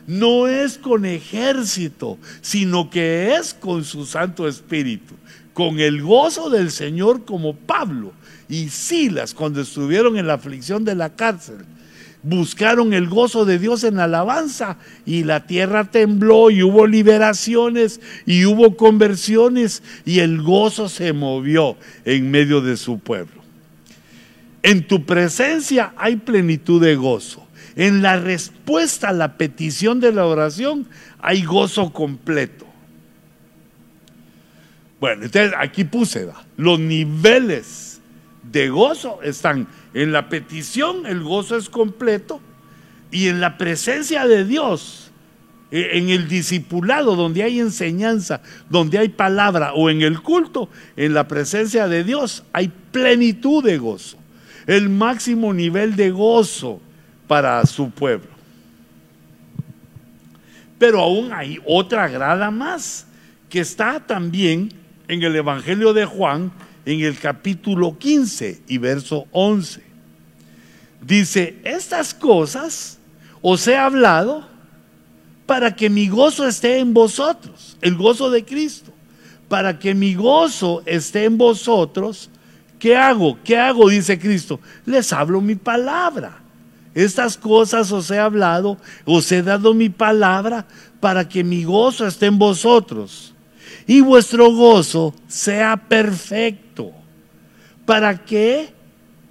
no 0.07 0.47
es 0.47 0.77
con 0.77 1.05
ejército, 1.05 2.17
sino 2.41 2.89
que 2.89 3.35
es 3.35 3.53
con 3.53 3.83
su 3.83 4.05
Santo 4.05 4.47
Espíritu, 4.47 5.13
con 5.53 5.79
el 5.79 6.01
gozo 6.01 6.49
del 6.49 6.71
Señor 6.71 7.23
como 7.25 7.55
Pablo 7.55 8.11
y 8.49 8.69
Silas 8.69 9.33
cuando 9.33 9.61
estuvieron 9.61 10.17
en 10.17 10.27
la 10.27 10.33
aflicción 10.33 10.83
de 10.83 10.95
la 10.95 11.15
cárcel. 11.15 11.57
Buscaron 12.23 12.93
el 12.93 13.07
gozo 13.07 13.45
de 13.45 13.57
Dios 13.57 13.83
en 13.83 13.99
alabanza 13.99 14.77
y 15.07 15.23
la 15.23 15.47
tierra 15.47 15.85
tembló 15.85 16.51
y 16.51 16.61
hubo 16.61 16.85
liberaciones 16.85 17.99
y 18.27 18.45
hubo 18.45 18.77
conversiones 18.77 19.81
y 20.05 20.19
el 20.19 20.41
gozo 20.41 20.87
se 20.87 21.13
movió 21.13 21.77
en 22.05 22.29
medio 22.29 22.61
de 22.61 22.77
su 22.77 22.99
pueblo. 22.99 23.41
En 24.61 24.85
tu 24.85 25.03
presencia 25.05 25.93
hay 25.97 26.17
plenitud 26.17 26.79
de 26.79 26.95
gozo. 26.95 27.47
En 27.75 28.03
la 28.03 28.17
respuesta 28.17 29.09
a 29.09 29.13
la 29.13 29.37
petición 29.37 29.99
de 29.99 30.11
la 30.11 30.25
oración 30.27 30.87
hay 31.19 31.43
gozo 31.43 31.91
completo. 31.91 32.67
Bueno, 34.99 35.23
entonces 35.23 35.53
aquí 35.57 35.83
puse, 35.85 36.27
los 36.57 36.79
niveles 36.79 37.99
de 38.51 38.69
gozo 38.69 39.19
están 39.23 39.67
en 39.93 40.11
la 40.11 40.29
petición, 40.29 41.05
el 41.05 41.21
gozo 41.21 41.57
es 41.57 41.69
completo, 41.69 42.39
y 43.11 43.27
en 43.27 43.41
la 43.41 43.57
presencia 43.57 44.25
de 44.25 44.45
Dios, 44.45 45.11
e, 45.69 45.97
en 45.97 46.09
el 46.09 46.27
discipulado, 46.27 47.15
donde 47.15 47.43
hay 47.43 47.59
enseñanza, 47.59 48.41
donde 48.69 48.97
hay 48.97 49.09
palabra, 49.09 49.73
o 49.73 49.89
en 49.89 50.01
el 50.01 50.21
culto, 50.21 50.69
en 50.95 51.13
la 51.13 51.27
presencia 51.27 51.87
de 51.87 52.03
Dios 52.03 52.43
hay 52.53 52.71
plenitud 52.91 53.63
de 53.63 53.77
gozo, 53.77 54.17
el 54.67 54.89
máximo 54.89 55.53
nivel 55.53 55.95
de 55.95 56.11
gozo 56.11 56.81
para 57.27 57.65
su 57.65 57.89
pueblo. 57.91 58.29
Pero 60.77 61.01
aún 61.01 61.31
hay 61.33 61.59
otra 61.65 62.07
grada 62.07 62.49
más, 62.49 63.07
que 63.49 63.59
está 63.59 63.99
también 63.99 64.73
en 65.07 65.21
el 65.23 65.35
Evangelio 65.35 65.93
de 65.93 66.05
Juan, 66.05 66.51
en 66.85 67.01
el 67.01 67.17
capítulo 67.17 67.97
15 67.97 68.63
y 68.67 68.77
verso 68.77 69.25
11. 69.31 69.81
Dice, 71.01 71.59
estas 71.63 72.13
cosas 72.13 72.99
os 73.41 73.67
he 73.67 73.75
hablado 73.75 74.47
para 75.45 75.75
que 75.75 75.89
mi 75.89 76.07
gozo 76.07 76.47
esté 76.47 76.79
en 76.79 76.93
vosotros, 76.93 77.77
el 77.81 77.95
gozo 77.95 78.29
de 78.29 78.45
Cristo. 78.45 78.91
Para 79.47 79.79
que 79.79 79.93
mi 79.93 80.15
gozo 80.15 80.81
esté 80.85 81.25
en 81.25 81.37
vosotros, 81.37 82.29
¿qué 82.79 82.95
hago? 82.95 83.37
¿Qué 83.43 83.57
hago? 83.57 83.89
Dice 83.89 84.17
Cristo. 84.17 84.61
Les 84.85 85.11
hablo 85.11 85.41
mi 85.41 85.55
palabra. 85.55 86.37
Estas 86.93 87.37
cosas 87.37 87.91
os 87.91 88.09
he 88.11 88.19
hablado, 88.19 88.77
os 89.05 89.29
he 89.31 89.41
dado 89.41 89.73
mi 89.73 89.89
palabra 89.89 90.65
para 90.99 91.27
que 91.27 91.43
mi 91.43 91.63
gozo 91.63 92.07
esté 92.07 92.27
en 92.27 92.37
vosotros 92.37 93.30
y 93.91 93.99
vuestro 93.99 94.49
gozo 94.53 95.13
sea 95.27 95.75
perfecto. 95.75 96.93
¿Para 97.85 98.23
que 98.23 98.69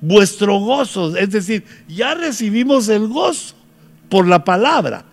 vuestro 0.03 0.59
gozo, 0.59 1.17
es 1.17 1.31
decir, 1.31 1.65
ya 1.89 2.15
recibimos 2.15 2.91
el 2.91 3.09
gozo 3.09 3.55
por 4.11 4.29
la 4.29 4.45
palabra, 4.45 5.07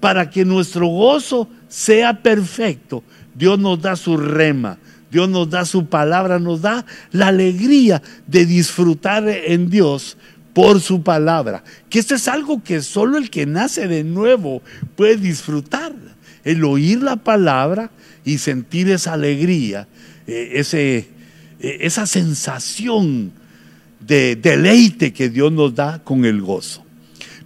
para 0.00 0.28
que 0.28 0.44
nuestro 0.44 0.86
gozo 0.86 1.48
sea 1.66 2.22
perfecto? 2.22 3.02
Dios 3.34 3.58
nos 3.58 3.80
da 3.80 3.96
su 3.96 4.18
rema, 4.18 4.76
Dios 5.10 5.30
nos 5.30 5.48
da 5.48 5.64
su 5.64 5.86
palabra, 5.86 6.38
nos 6.38 6.60
da 6.60 6.84
la 7.10 7.28
alegría 7.28 8.02
de 8.26 8.44
disfrutar 8.44 9.26
en 9.26 9.70
Dios 9.70 10.18
por 10.52 10.78
su 10.82 11.02
palabra. 11.02 11.64
Que 11.88 12.00
esto 12.00 12.16
es 12.16 12.28
algo 12.28 12.62
que 12.62 12.82
solo 12.82 13.16
el 13.16 13.30
que 13.30 13.46
nace 13.46 13.88
de 13.88 14.04
nuevo 14.04 14.60
puede 14.94 15.16
disfrutar. 15.16 15.94
El 16.44 16.64
oír 16.64 17.02
la 17.02 17.16
palabra 17.16 17.90
y 18.24 18.38
sentir 18.38 18.90
esa 18.90 19.14
alegría, 19.14 19.88
eh, 20.26 20.52
ese, 20.54 21.08
eh, 21.60 21.78
esa 21.80 22.06
sensación 22.06 23.32
de 24.00 24.36
deleite 24.36 25.12
que 25.12 25.28
Dios 25.28 25.52
nos 25.52 25.74
da 25.74 26.02
con 26.02 26.24
el 26.24 26.40
gozo. 26.40 26.84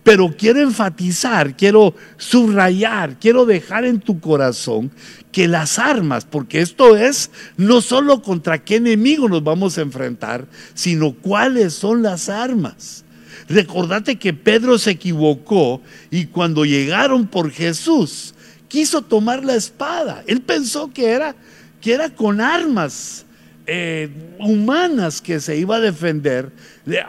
Pero 0.03 0.35
quiero 0.37 0.61
enfatizar, 0.61 1.57
quiero 1.57 1.95
subrayar, 2.19 3.19
quiero 3.19 3.47
dejar 3.47 3.87
en 3.87 4.01
tu 4.01 4.21
corazón 4.21 4.91
que 5.33 5.49
las 5.49 5.79
armas, 5.79 6.27
porque 6.27 6.61
esto 6.61 6.97
es 6.97 7.31
no 7.57 7.81
solo 7.81 8.23
contra 8.23 8.63
qué 8.63 8.77
enemigo 8.77 9.29
nos 9.29 9.43
vamos 9.43 9.79
a 9.79 9.81
enfrentar, 9.81 10.47
sino 10.75 11.13
cuáles 11.15 11.73
son 11.73 12.03
las 12.03 12.29
armas. 12.29 13.05
Recordate 13.49 14.17
que 14.17 14.33
Pedro 14.33 14.79
se 14.79 14.93
equivocó 14.93 15.81
y 16.11 16.27
cuando 16.27 16.65
llegaron 16.65 17.27
por 17.27 17.51
Jesús, 17.51 18.34
quiso 18.69 19.03
tomar 19.03 19.45
la 19.45 19.55
espada. 19.55 20.23
Él 20.27 20.41
pensó 20.41 20.93
que 20.93 21.11
era, 21.11 21.35
que 21.81 21.93
era 21.93 22.11
con 22.11 22.41
armas 22.41 23.25
eh, 23.67 24.11
humanas 24.39 25.21
que 25.21 25.41
se 25.41 25.57
iba 25.57 25.77
a 25.77 25.81
defender 25.81 26.53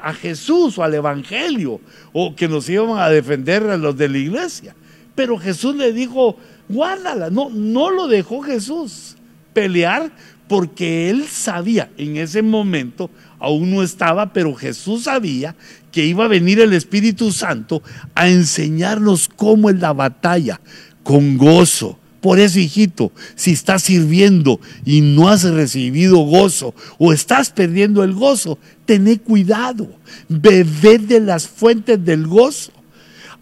a 0.01 0.14
Jesús 0.14 0.78
o 0.78 0.84
al 0.84 0.93
Evangelio, 0.93 1.82
o 2.14 2.36
que 2.36 2.47
nos 2.47 2.70
iban 2.70 2.97
a 2.99 3.10
defender 3.10 3.64
a 3.64 3.78
los 3.78 3.97
de 3.97 4.10
la 4.10 4.18
iglesia. 4.18 4.76
Pero 5.16 5.38
Jesús 5.38 5.76
le 5.76 5.93
dijo, 5.93 6.38
guárdala. 6.70 7.30
No, 7.30 7.49
no 7.49 7.89
lo 7.91 8.08
dejó 8.08 8.41
Jesús 8.41 9.16
pelear 9.53 10.12
porque 10.47 11.10
él 11.10 11.26
sabía 11.28 11.89
en 11.97 12.18
ese 12.18 12.41
momento, 12.41 13.10
aún 13.39 13.72
no 13.72 13.82
estaba, 13.82 14.32
pero 14.32 14.53
Jesús 14.53 15.03
sabía 15.03 15.56
que 15.91 16.06
iba 16.06 16.26
a 16.26 16.30
venir 16.30 16.60
el 16.60 16.74
Espíritu 16.74 17.32
Santo 17.32 17.82
a 18.14 18.28
enseñarnos 18.28 19.28
cómo 19.28 19.70
es 19.70 19.80
la 19.80 19.93
batalla, 19.93 20.60
con 21.06 21.38
gozo, 21.38 21.99
por 22.26 22.39
eso, 22.39 22.58
hijito, 22.58 23.12
si 23.36 23.51
estás 23.51 23.84
sirviendo 23.84 24.60
y 24.84 25.01
no 25.01 25.30
has 25.30 25.43
recibido 25.43 26.18
gozo 26.18 26.74
o 26.97 27.14
estás 27.14 27.51
perdiendo 27.51 28.03
el 28.03 28.14
gozo, 28.14 28.58
tené 28.88 29.20
cuidado. 29.20 29.88
Bebed 30.28 31.01
de 31.01 31.20
las 31.20 31.47
fuentes 31.47 32.03
del 32.03 32.26
gozo. 32.26 32.72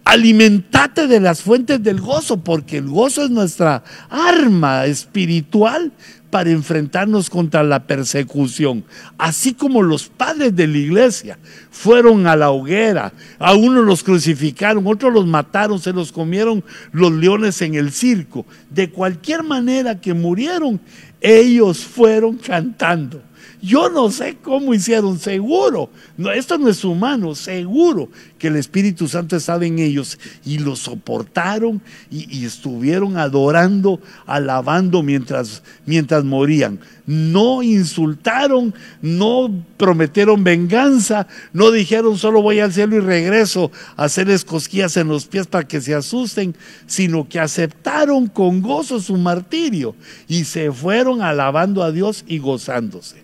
Alimentate 0.06 1.08
de 1.08 1.20
las 1.20 1.42
fuentes 1.42 1.82
del 1.82 2.02
gozo, 2.02 2.38
porque 2.38 2.78
el 2.78 2.88
gozo 2.88 3.24
es 3.24 3.30
nuestra 3.30 3.84
arma 4.10 4.86
espiritual 4.86 5.92
para 6.34 6.50
enfrentarnos 6.50 7.30
contra 7.30 7.62
la 7.62 7.86
persecución. 7.86 8.84
Así 9.20 9.54
como 9.54 9.84
los 9.84 10.10
padres 10.10 10.56
de 10.56 10.66
la 10.66 10.80
iglesia 10.80 11.38
fueron 11.70 12.26
a 12.26 12.36
la 12.36 12.50
hoguera, 12.50 13.14
a 13.38 13.54
unos 13.54 13.86
los 13.86 14.02
crucificaron, 14.02 14.88
otros 14.88 15.14
los 15.14 15.28
mataron, 15.28 15.78
se 15.78 15.94
los 15.94 16.12
comieron 16.12 16.64
los 16.92 17.12
leones 17.12 17.62
en 17.62 17.76
el 17.76 17.92
circo. 17.92 18.48
De 18.72 18.90
cualquier 18.90 19.44
manera 19.44 20.02
que 20.02 20.16
murieron, 20.16 20.82
ellos 21.22 21.86
fueron 21.86 22.38
cantando. 22.38 23.22
Yo 23.64 23.90
no 23.90 24.12
sé 24.12 24.36
cómo 24.42 24.74
hicieron, 24.74 25.18
seguro. 25.18 25.90
No, 26.18 26.30
esto 26.34 26.58
no 26.58 26.68
es 26.68 26.84
humano, 26.84 27.34
seguro 27.34 28.10
que 28.38 28.48
el 28.48 28.58
Espíritu 28.58 29.08
Santo 29.08 29.38
estaba 29.38 29.66
en 29.66 29.80
ellos 29.80 30.20
y 30.44 30.58
lo 30.58 30.76
soportaron 30.76 31.82
y, 32.12 32.44
estuvieron 32.44 33.16
adorando, 33.16 34.02
alabando 34.26 35.02
mientras, 35.02 35.64
mientras 35.86 36.26
morían. 36.26 36.78
No 37.06 37.64
insultaron, 37.64 38.74
no 39.02 39.50
prometieron 39.78 40.44
venganza, 40.44 41.28
no 41.54 41.72
dijeron 41.72 42.18
solo 42.18 42.42
voy 42.42 42.60
al 42.60 42.74
cielo 42.74 42.98
y 42.98 43.00
regreso 43.00 43.72
a 43.96 44.04
hacerles 44.04 44.44
cosquillas 44.44 44.98
en 44.98 45.08
los 45.08 45.26
pies 45.26 45.48
para 45.48 45.66
que 45.66 45.80
se 45.80 45.96
asusten, 45.96 46.54
sino 46.86 47.30
que 47.30 47.40
aceptaron 47.40 48.28
con 48.28 48.62
gozo 48.62 49.00
su 49.00 49.16
martirio 49.16 49.96
y 50.28 50.44
se 50.44 50.70
fueron 50.70 51.22
alabando 51.22 51.82
a 51.82 51.94
Dios 51.94 52.26
y 52.28 52.40
gozándose. 52.40 53.24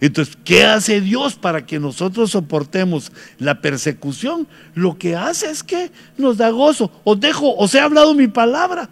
Entonces, 0.00 0.36
¿qué 0.44 0.64
hace 0.64 1.00
Dios 1.00 1.36
para 1.36 1.64
que 1.64 1.78
nosotros 1.78 2.30
soportemos 2.30 3.12
la 3.38 3.60
persecución? 3.60 4.46
Lo 4.74 4.98
que 4.98 5.16
hace 5.16 5.50
es 5.50 5.62
que 5.62 5.90
nos 6.18 6.36
da 6.36 6.50
gozo. 6.50 6.90
Os 7.04 7.18
dejo, 7.18 7.54
os 7.56 7.74
he 7.74 7.80
hablado 7.80 8.14
mi 8.14 8.28
palabra 8.28 8.90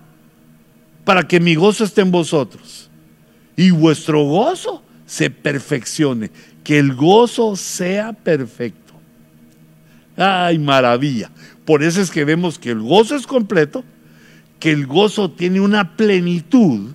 para 1.05 1.29
que 1.29 1.41
mi 1.41 1.55
gozo 1.55 1.85
esté 1.85 2.01
en 2.01 2.11
vosotros 2.11 2.91
y 3.57 3.71
vuestro 3.71 4.25
gozo 4.25 4.83
se 5.07 5.31
perfeccione, 5.31 6.31
que 6.63 6.79
el 6.79 6.95
gozo 6.95 7.57
sea 7.57 8.13
perfecto. 8.13 8.95
Ay, 10.17 10.59
maravilla. 10.59 11.31
Por 11.65 11.83
eso 11.83 12.01
es 12.01 12.11
que 12.11 12.25
vemos 12.25 12.59
que 12.59 12.71
el 12.71 12.81
gozo 12.81 13.17
es 13.17 13.27
completo, 13.27 13.85
que 14.59 14.71
el 14.71 14.87
gozo 14.87 15.31
tiene 15.31 15.61
una 15.61 15.97
plenitud, 15.97 16.93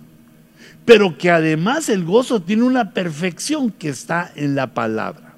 pero 0.90 1.20
que 1.20 1.30
además 1.30 1.88
el 1.88 2.04
gozo 2.04 2.42
tiene 2.42 2.64
una 2.64 2.96
perfección 2.96 3.70
que 3.70 3.90
está 3.90 4.32
en 4.36 4.56
la 4.56 4.74
palabra. 4.74 5.36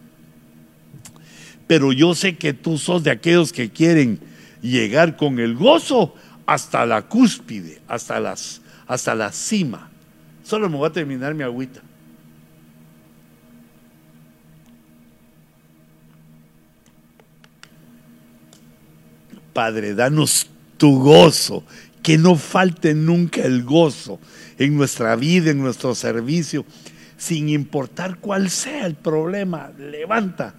Pero 1.68 1.92
yo 1.92 2.16
sé 2.16 2.38
que 2.38 2.54
tú 2.54 2.78
sos 2.78 3.04
de 3.04 3.12
aquellos 3.12 3.52
que 3.52 3.70
quieren 3.70 4.22
llegar 4.62 5.18
con 5.18 5.40
el 5.40 5.56
gozo 5.56 6.16
hasta 6.46 6.86
la 6.86 7.02
cúspide, 7.02 7.82
hasta, 7.90 8.22
las, 8.22 8.62
hasta 8.88 9.14
la 9.14 9.34
cima. 9.34 9.90
Solo 10.42 10.70
me 10.70 10.78
voy 10.78 10.88
a 10.88 10.94
terminar 10.94 11.34
mi 11.34 11.44
agüita. 11.44 11.82
Padre, 19.52 19.96
danos 19.96 20.48
tu 20.78 20.98
gozo, 20.98 21.66
que 22.02 22.18
no 22.18 22.38
falte 22.38 22.94
nunca 22.94 23.42
el 23.42 23.64
gozo 23.64 24.18
en 24.62 24.78
nuestra 24.78 25.16
vida, 25.16 25.50
en 25.50 25.60
nuestro 25.60 25.96
servicio, 25.96 26.66
sin 27.18 27.50
importar 27.50 28.18
cuál 28.20 28.52
sea 28.52 28.86
el 28.86 28.94
problema. 28.94 29.72
Levanta 29.80 30.54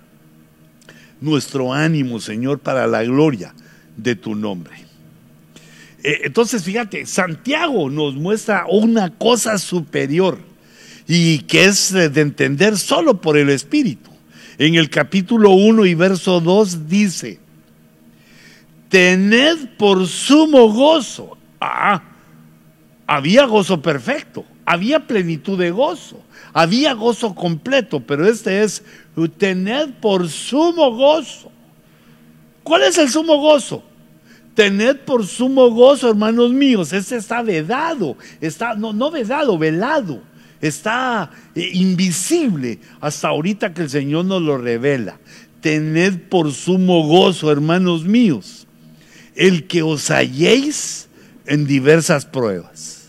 nuestro 1.21 1.73
ánimo, 1.73 2.19
Señor, 2.19 2.59
para 2.59 2.89
la 2.89 3.05
gloria 3.05 3.55
de 3.97 4.17
tu 4.17 4.35
nombre. 4.35 4.75
Eh, 6.03 6.23
entonces, 6.25 6.65
fíjate, 6.65 7.07
Santiago 7.07 7.91
nos 7.91 8.17
muestra 8.17 8.67
una 8.69 9.11
cosa 9.11 9.57
superior 9.57 10.39
y 11.07 11.39
que 11.41 11.67
es 11.67 11.93
de 11.93 12.21
entender 12.21 12.77
solo 12.79 13.21
por 13.21 13.39
el 13.39 13.51
Espíritu. 13.51 14.11
En 14.59 14.75
el 14.75 14.91
capítulo 14.91 15.51
1 15.51 15.87
y 15.87 15.95
verso 15.95 16.41
2 16.41 16.89
dice, 16.89 17.39
tened 18.89 19.77
por 19.79 20.09
sumo 20.09 20.73
gozo. 20.73 21.39
Ah, 21.61 22.12
había 23.07 23.45
gozo 23.47 23.83
perfecto, 23.83 24.45
había 24.65 25.07
plenitud 25.07 25.59
de 25.59 25.71
gozo, 25.71 26.21
había 26.53 26.95
gozo 26.95 27.35
completo, 27.35 28.01
pero 28.01 28.27
este 28.27 28.63
es 28.63 28.83
tened 29.39 29.95
por 30.01 30.29
sumo 30.29 30.93
gozo. 30.95 31.51
¿Cuál 32.63 32.83
es 32.83 32.99
el 32.99 33.11
sumo 33.11 33.39
gozo? 33.39 33.83
Tened 34.55 34.99
por 35.01 35.27
sumo 35.27 35.71
gozo, 35.71 36.11
hermanos 36.11 36.53
míos. 36.53 36.93
Este 36.93 37.17
está 37.17 37.43
vedado, 37.43 38.17
está, 38.41 38.75
no, 38.75 38.93
no 38.93 39.11
vedado, 39.11 39.59
velado. 39.59 40.23
Está 40.61 41.31
eh, 41.57 41.71
invisible 41.73 42.79
hasta 43.01 43.29
ahorita 43.29 43.75
que 43.75 43.83
el 43.83 43.91
Señor 43.91 44.27
nos 44.27 44.43
lo 44.43 44.59
revela. 44.59 45.19
Tened 45.61 46.29
por 46.29 46.53
sumo 46.53 47.07
gozo, 47.07 47.51
hermanos 47.51 48.05
míos 48.05 48.63
el 49.35 49.67
que 49.67 49.83
os 49.83 50.11
halléis 50.11 51.09
en 51.47 51.66
diversas 51.66 52.26
pruebas. 52.26 53.09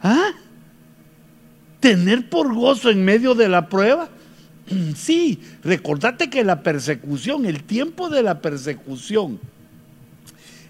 ¿Ah? 0.00 0.32
¿Tener 1.80 2.28
por 2.28 2.54
gozo 2.54 2.90
en 2.90 3.04
medio 3.04 3.34
de 3.34 3.48
la 3.48 3.68
prueba? 3.68 4.08
Sí, 4.96 5.40
recordate 5.64 6.30
que 6.30 6.44
la 6.44 6.62
persecución, 6.62 7.46
el 7.46 7.64
tiempo 7.64 8.08
de 8.08 8.22
la 8.22 8.40
persecución, 8.40 9.40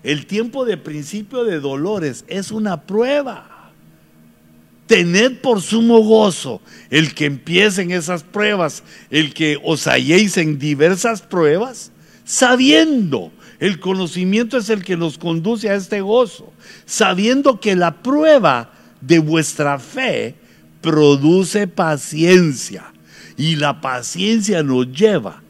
el 0.03 0.27
tiempo 0.27 0.65
de 0.65 0.77
principio 0.77 1.45
de 1.45 1.61
dolores 1.61 2.25
es 2.29 2.51
una 2.51 2.83
prueba. 2.83 3.71
Tened 4.87 5.41
por 5.41 5.63
sumo 5.63 6.01
gozo 6.01 6.61
el 6.91 7.15
que 7.15 7.27
empiecen 7.27 7.93
esas 7.93 8.25
pruebas, 8.25 8.83
el 9.11 9.33
que 9.33 9.59
os 9.63 9.87
halléis 9.87 10.37
en 10.37 10.59
diversas 10.59 11.23
pruebas, 11.23 11.93
sabiendo 12.25 13.31
el 13.63 13.79
conocimiento 13.79 14.59
es 14.59 14.71
el 14.71 14.83
que 14.83 14.97
nos 14.97 15.19
conduce 15.19 15.71
a 15.71 15.77
este 15.77 16.01
gozo, 16.01 16.53
sabiendo 16.85 17.61
que 17.61 17.77
la 17.77 18.03
prueba 18.03 18.73
de 19.01 19.21
vuestra 19.21 19.79
fe 19.79 20.35
produce 20.81 21.69
paciencia 21.69 22.93
y 23.37 23.55
la 23.55 23.81
paciencia 23.81 24.65
nos 24.65 24.91
lleva 24.91 25.45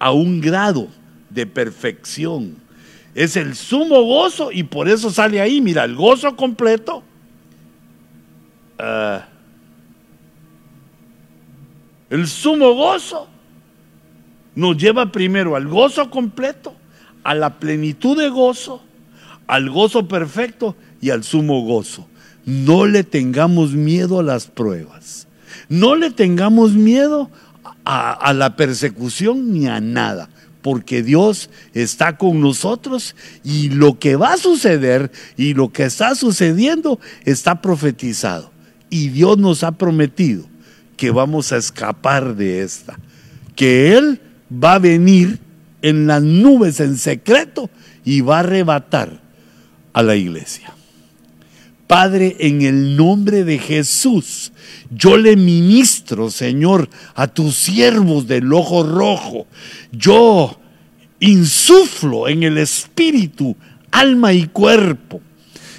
a 0.00 0.10
un 0.10 0.40
grado 0.40 0.88
de 1.30 1.46
perfección. 1.46 2.56
Es 3.14 3.36
el 3.36 3.54
sumo 3.54 4.02
gozo 4.02 4.50
y 4.50 4.64
por 4.64 4.88
eso 4.88 5.12
sale 5.12 5.40
ahí, 5.40 5.60
mira, 5.60 5.84
el 5.84 5.94
gozo 5.94 6.34
completo. 6.34 7.04
Ah, 8.80 9.28
el 12.10 12.26
sumo 12.26 12.74
gozo 12.74 13.28
nos 14.56 14.76
lleva 14.76 15.12
primero 15.12 15.54
al 15.54 15.68
gozo 15.68 16.10
completo 16.10 16.74
a 17.24 17.34
la 17.34 17.58
plenitud 17.58 18.16
de 18.16 18.28
gozo, 18.28 18.82
al 19.46 19.70
gozo 19.70 20.06
perfecto 20.06 20.76
y 21.00 21.10
al 21.10 21.24
sumo 21.24 21.62
gozo. 21.62 22.06
No 22.44 22.86
le 22.86 23.02
tengamos 23.02 23.72
miedo 23.72 24.20
a 24.20 24.22
las 24.22 24.46
pruebas. 24.46 25.26
No 25.68 25.96
le 25.96 26.10
tengamos 26.10 26.72
miedo 26.72 27.30
a, 27.84 28.32
la 28.32 28.56
persecución 28.56 29.52
ni 29.52 29.66
a 29.66 29.80
nada 29.80 30.28
porque 30.62 31.02
Dios 31.02 31.50
está 31.74 32.16
con 32.16 32.40
nosotros 32.40 33.14
y 33.42 33.68
lo 33.68 33.98
que 33.98 34.16
va 34.16 34.32
a 34.32 34.38
suceder 34.38 35.12
y 35.36 35.52
lo 35.52 35.70
que 35.70 35.84
está 35.84 36.14
sucediendo 36.14 36.98
está 37.26 37.60
profetizado. 37.60 38.50
Y 38.88 39.08
Dios 39.08 39.36
nos 39.36 39.62
ha 39.62 39.72
prometido 39.72 40.46
que 40.96 41.10
vamos 41.10 41.52
a 41.52 41.58
escapar 41.58 42.34
de 42.34 42.62
esta, 42.62 42.98
que 43.54 43.94
Él 43.94 44.22
va 44.50 44.74
a 44.74 44.78
venir 44.78 45.38
en 45.84 46.06
las 46.06 46.22
nubes 46.22 46.80
en 46.80 46.96
secreto 46.96 47.68
y 48.06 48.22
va 48.22 48.38
a 48.38 48.40
arrebatar 48.40 49.20
a 49.92 50.02
la 50.02 50.16
iglesia. 50.16 50.72
Padre, 51.86 52.36
en 52.40 52.62
el 52.62 52.96
nombre 52.96 53.44
de 53.44 53.58
Jesús, 53.58 54.52
yo 54.90 55.18
le 55.18 55.36
ministro, 55.36 56.30
Señor, 56.30 56.88
a 57.14 57.26
tus 57.26 57.56
siervos 57.56 58.26
del 58.26 58.50
ojo 58.54 58.82
rojo. 58.82 59.46
Yo 59.92 60.58
insuflo 61.20 62.28
en 62.28 62.44
el 62.44 62.56
espíritu, 62.56 63.54
alma 63.90 64.32
y 64.32 64.46
cuerpo 64.46 65.20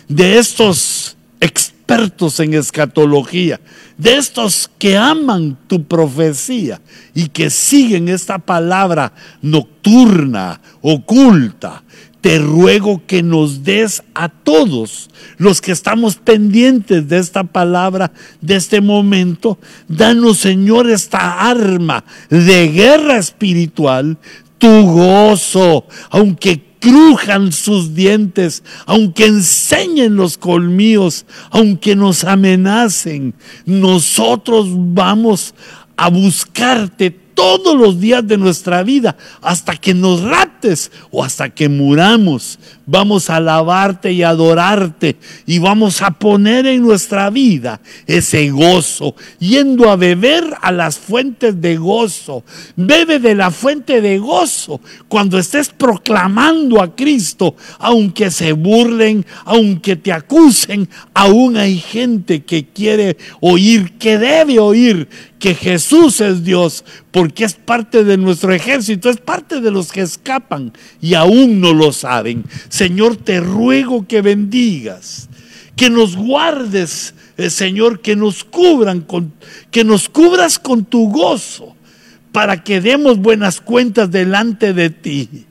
de 0.07 0.37
estos 0.37 1.17
expertos 1.39 2.39
en 2.39 2.53
escatología, 2.53 3.59
de 3.97 4.17
estos 4.17 4.69
que 4.77 4.97
aman 4.97 5.57
tu 5.67 5.83
profecía 5.83 6.81
y 7.13 7.27
que 7.27 7.49
siguen 7.49 8.09
esta 8.09 8.39
palabra 8.39 9.13
nocturna, 9.41 10.59
oculta, 10.81 11.83
te 12.25 12.39
ruego 12.39 13.03
que 13.05 13.21
nos 13.21 13.63
des 13.63 14.01
a 14.15 14.29
todos 14.29 15.11
los 15.37 15.61
que 15.61 15.71
estamos 15.71 16.15
pendientes 16.15 17.07
de 17.07 17.19
esta 17.19 17.43
palabra, 17.43 18.11
de 18.41 18.55
este 18.55 18.81
momento, 18.81 19.59
danos 19.87 20.39
Señor 20.39 20.89
esta 20.89 21.47
arma 21.47 22.03
de 22.31 22.69
guerra 22.69 23.17
espiritual, 23.17 24.17
tu 24.57 24.91
gozo, 24.91 25.85
aunque 26.09 26.64
crujan 26.85 27.51
sus 27.51 27.95
dientes, 27.95 28.61
aunque 28.85 29.25
enseñen 29.25 30.15
los 30.15 30.37
colmillos, 30.37 31.25
aunque 31.49 31.95
nos 31.95 32.23
amenacen, 32.23 33.33
nosotros 33.65 34.67
vamos 34.69 35.55
a 35.97 36.11
buscarte 36.11 37.09
todos 37.09 37.75
los 37.75 37.99
días 37.99 38.27
de 38.27 38.37
nuestra 38.37 38.83
vida, 38.83 39.17
hasta 39.41 39.75
que 39.75 39.95
nos 39.95 40.21
o 41.11 41.23
hasta 41.23 41.49
que 41.49 41.69
muramos. 41.69 42.59
Vamos 42.85 43.29
a 43.29 43.37
alabarte 43.37 44.11
y 44.11 44.23
adorarte 44.23 45.17
y 45.45 45.59
vamos 45.59 46.01
a 46.01 46.11
poner 46.11 46.65
en 46.67 46.81
nuestra 46.81 47.29
vida 47.29 47.81
ese 48.05 48.49
gozo, 48.51 49.15
yendo 49.39 49.89
a 49.89 49.95
beber 49.95 50.43
a 50.61 50.71
las 50.71 50.97
fuentes 50.97 51.59
de 51.61 51.77
gozo. 51.77 52.43
Bebe 52.75 53.19
de 53.19 53.35
la 53.35 53.51
fuente 53.51 54.01
de 54.01 54.19
gozo 54.19 54.81
cuando 55.07 55.39
estés 55.39 55.69
proclamando 55.69 56.81
a 56.81 56.95
Cristo, 56.95 57.55
aunque 57.79 58.29
se 58.29 58.53
burlen, 58.53 59.25
aunque 59.45 59.95
te 59.95 60.11
acusen, 60.11 60.87
aún 61.13 61.57
hay 61.57 61.77
gente 61.77 62.43
que 62.43 62.67
quiere 62.67 63.17
oír, 63.41 63.93
que 63.97 64.17
debe 64.17 64.59
oír 64.59 65.07
que 65.39 65.53
Jesús 65.53 66.21
es 66.21 66.43
Dios, 66.43 66.83
porque 67.11 67.45
es 67.45 67.53
parte 67.53 68.03
de 68.03 68.17
nuestro 68.17 68.53
ejército, 68.53 69.09
es 69.09 69.17
parte 69.17 69.61
de 69.61 69.71
los 69.71 69.91
que 69.91 70.01
escapan 70.01 70.54
y 71.01 71.13
aún 71.13 71.61
no 71.61 71.73
lo 71.73 71.91
saben. 71.91 72.43
Señor, 72.69 73.17
te 73.17 73.39
ruego 73.39 74.07
que 74.07 74.21
bendigas, 74.21 75.29
que 75.75 75.89
nos 75.89 76.15
guardes, 76.15 77.13
eh, 77.37 77.49
Señor, 77.49 78.01
que 78.01 78.15
nos 78.15 78.43
cubran 78.43 79.01
con, 79.01 79.33
que 79.71 79.83
nos 79.83 80.09
cubras 80.09 80.59
con 80.59 80.85
tu 80.85 81.09
gozo, 81.09 81.75
para 82.31 82.63
que 82.63 82.81
demos 82.81 83.19
buenas 83.19 83.61
cuentas 83.61 84.11
delante 84.11 84.73
de 84.73 84.89
ti 84.89 85.45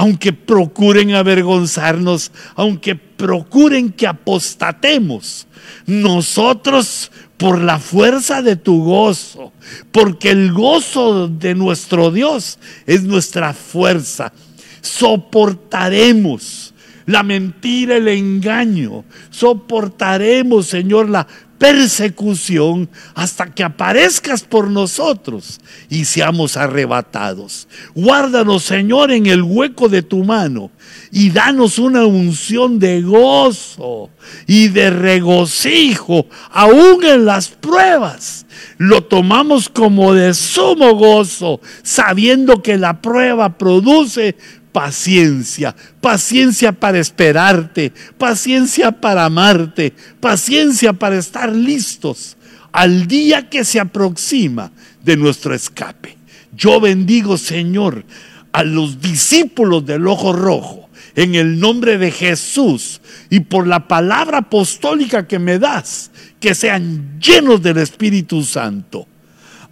aunque 0.00 0.32
procuren 0.32 1.16
avergonzarnos, 1.16 2.30
aunque 2.54 2.94
procuren 2.94 3.90
que 3.90 4.06
apostatemos, 4.06 5.48
nosotros 5.86 7.10
por 7.36 7.60
la 7.60 7.80
fuerza 7.80 8.40
de 8.40 8.54
tu 8.54 8.84
gozo, 8.84 9.52
porque 9.90 10.30
el 10.30 10.52
gozo 10.52 11.26
de 11.26 11.56
nuestro 11.56 12.12
Dios 12.12 12.60
es 12.86 13.02
nuestra 13.02 13.52
fuerza. 13.52 14.32
Soportaremos 14.80 16.74
la 17.06 17.22
mentira, 17.22 17.96
el 17.96 18.08
engaño. 18.08 19.04
Soportaremos, 19.30 20.66
Señor, 20.66 21.08
la 21.08 21.26
persecución 21.58 22.88
hasta 23.14 23.46
que 23.46 23.64
aparezcas 23.64 24.44
por 24.44 24.70
nosotros 24.70 25.60
y 25.90 26.04
seamos 26.04 26.56
arrebatados. 26.56 27.66
Guárdanos, 27.94 28.62
Señor, 28.62 29.10
en 29.10 29.26
el 29.26 29.42
hueco 29.42 29.88
de 29.88 30.02
tu 30.02 30.24
mano 30.24 30.70
y 31.10 31.30
danos 31.30 31.78
una 31.78 32.06
unción 32.06 32.78
de 32.78 33.02
gozo 33.02 34.10
y 34.46 34.68
de 34.68 34.90
regocijo, 34.90 36.26
aún 36.50 37.04
en 37.04 37.24
las 37.24 37.48
pruebas. 37.48 38.46
Lo 38.76 39.02
tomamos 39.04 39.68
como 39.68 40.14
de 40.14 40.34
sumo 40.34 40.94
gozo, 40.94 41.60
sabiendo 41.82 42.62
que 42.62 42.76
la 42.76 43.00
prueba 43.00 43.56
produce 43.56 44.36
paciencia, 44.72 45.74
paciencia 46.00 46.72
para 46.72 46.98
esperarte, 46.98 47.92
paciencia 48.16 48.92
para 48.92 49.24
amarte, 49.24 49.92
paciencia 50.20 50.92
para 50.92 51.18
estar 51.18 51.54
listos 51.54 52.36
al 52.72 53.06
día 53.06 53.48
que 53.48 53.64
se 53.64 53.80
aproxima 53.80 54.70
de 55.02 55.16
nuestro 55.16 55.54
escape. 55.54 56.16
Yo 56.56 56.80
bendigo, 56.80 57.36
Señor, 57.38 58.04
a 58.52 58.62
los 58.62 59.00
discípulos 59.00 59.86
del 59.86 60.06
ojo 60.06 60.32
rojo, 60.32 60.88
en 61.14 61.34
el 61.34 61.58
nombre 61.58 61.98
de 61.98 62.10
Jesús 62.10 63.00
y 63.30 63.40
por 63.40 63.66
la 63.66 63.88
palabra 63.88 64.38
apostólica 64.38 65.26
que 65.26 65.38
me 65.38 65.58
das, 65.58 66.10
que 66.38 66.54
sean 66.54 67.18
llenos 67.20 67.62
del 67.62 67.78
Espíritu 67.78 68.44
Santo. 68.44 69.06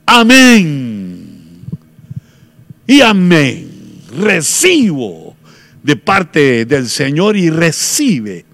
Amén. 0.07 1.63
Y 2.87 3.01
amén 3.01 3.76
recibo 4.17 5.37
de 5.83 5.97
parte 5.97 6.65
del 6.65 6.89
Señor 6.89 7.37
y 7.37 7.51
recibe 7.51 8.45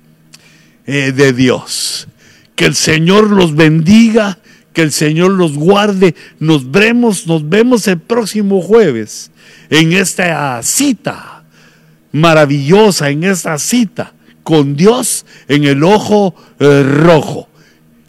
eh, 0.86 1.12
de 1.12 1.32
Dios. 1.32 2.08
Que 2.54 2.66
el 2.66 2.74
Señor 2.74 3.30
los 3.30 3.54
bendiga, 3.54 4.38
que 4.72 4.82
el 4.82 4.92
Señor 4.92 5.32
los 5.32 5.54
guarde. 5.54 6.14
Nos 6.38 6.70
vemos, 6.70 7.26
nos 7.26 7.48
vemos 7.48 7.88
el 7.88 7.98
próximo 7.98 8.60
jueves 8.60 9.30
en 9.70 9.92
esta 9.92 10.62
cita 10.62 11.44
maravillosa, 12.12 13.08
en 13.08 13.24
esta 13.24 13.58
cita 13.58 14.12
con 14.42 14.76
Dios 14.76 15.24
en 15.48 15.64
el 15.64 15.82
ojo 15.84 16.34
eh, 16.58 16.82
rojo. 16.82 17.48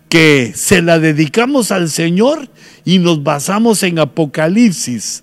Que 0.10 0.54
se 0.56 0.82
la 0.82 1.00
dedicamos 1.00 1.72
al 1.72 1.90
Señor 1.90 2.50
y 2.86 3.00
nos 3.00 3.24
basamos 3.24 3.82
en 3.84 4.00
Apocalipsis 4.00 5.23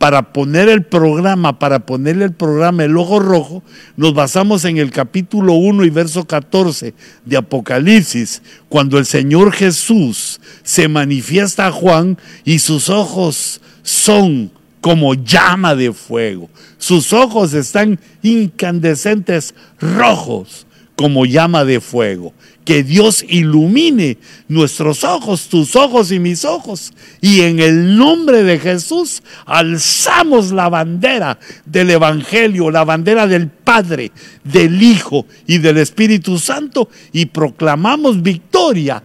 para 0.00 0.32
poner 0.32 0.70
el 0.70 0.82
programa, 0.82 1.58
para 1.58 1.80
ponerle 1.80 2.24
el 2.24 2.32
programa 2.32 2.84
El 2.84 2.96
Ojo 2.96 3.20
Rojo, 3.20 3.62
nos 3.98 4.14
basamos 4.14 4.64
en 4.64 4.78
el 4.78 4.92
capítulo 4.92 5.52
1 5.52 5.84
y 5.84 5.90
verso 5.90 6.24
14 6.24 6.94
de 7.26 7.36
Apocalipsis, 7.36 8.40
cuando 8.70 8.96
el 8.96 9.04
Señor 9.04 9.52
Jesús 9.52 10.40
se 10.62 10.88
manifiesta 10.88 11.66
a 11.66 11.70
Juan 11.70 12.16
y 12.46 12.60
sus 12.60 12.88
ojos 12.88 13.60
son 13.82 14.50
como 14.80 15.12
llama 15.12 15.74
de 15.74 15.92
fuego. 15.92 16.48
Sus 16.78 17.12
ojos 17.12 17.52
están 17.52 18.00
incandescentes 18.22 19.54
rojos 19.78 20.66
como 20.96 21.26
llama 21.26 21.66
de 21.66 21.78
fuego 21.78 22.32
que 22.64 22.82
Dios 22.82 23.24
ilumine 23.28 24.18
nuestros 24.48 25.02
ojos, 25.04 25.48
tus 25.48 25.76
ojos 25.76 26.12
y 26.12 26.18
mis 26.18 26.44
ojos. 26.44 26.92
Y 27.20 27.40
en 27.40 27.58
el 27.60 27.96
nombre 27.96 28.42
de 28.42 28.58
Jesús 28.58 29.22
alzamos 29.46 30.52
la 30.52 30.68
bandera 30.68 31.38
del 31.64 31.90
Evangelio, 31.90 32.70
la 32.70 32.84
bandera 32.84 33.26
del 33.26 33.48
Padre, 33.48 34.12
del 34.44 34.82
Hijo 34.82 35.26
y 35.46 35.58
del 35.58 35.78
Espíritu 35.78 36.38
Santo 36.38 36.88
y 37.12 37.26
proclamamos 37.26 38.22
victoria 38.22 39.02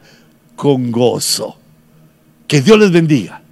con 0.56 0.92
gozo. 0.92 1.58
Que 2.48 2.62
Dios 2.62 2.78
les 2.78 2.92
bendiga. 2.92 3.45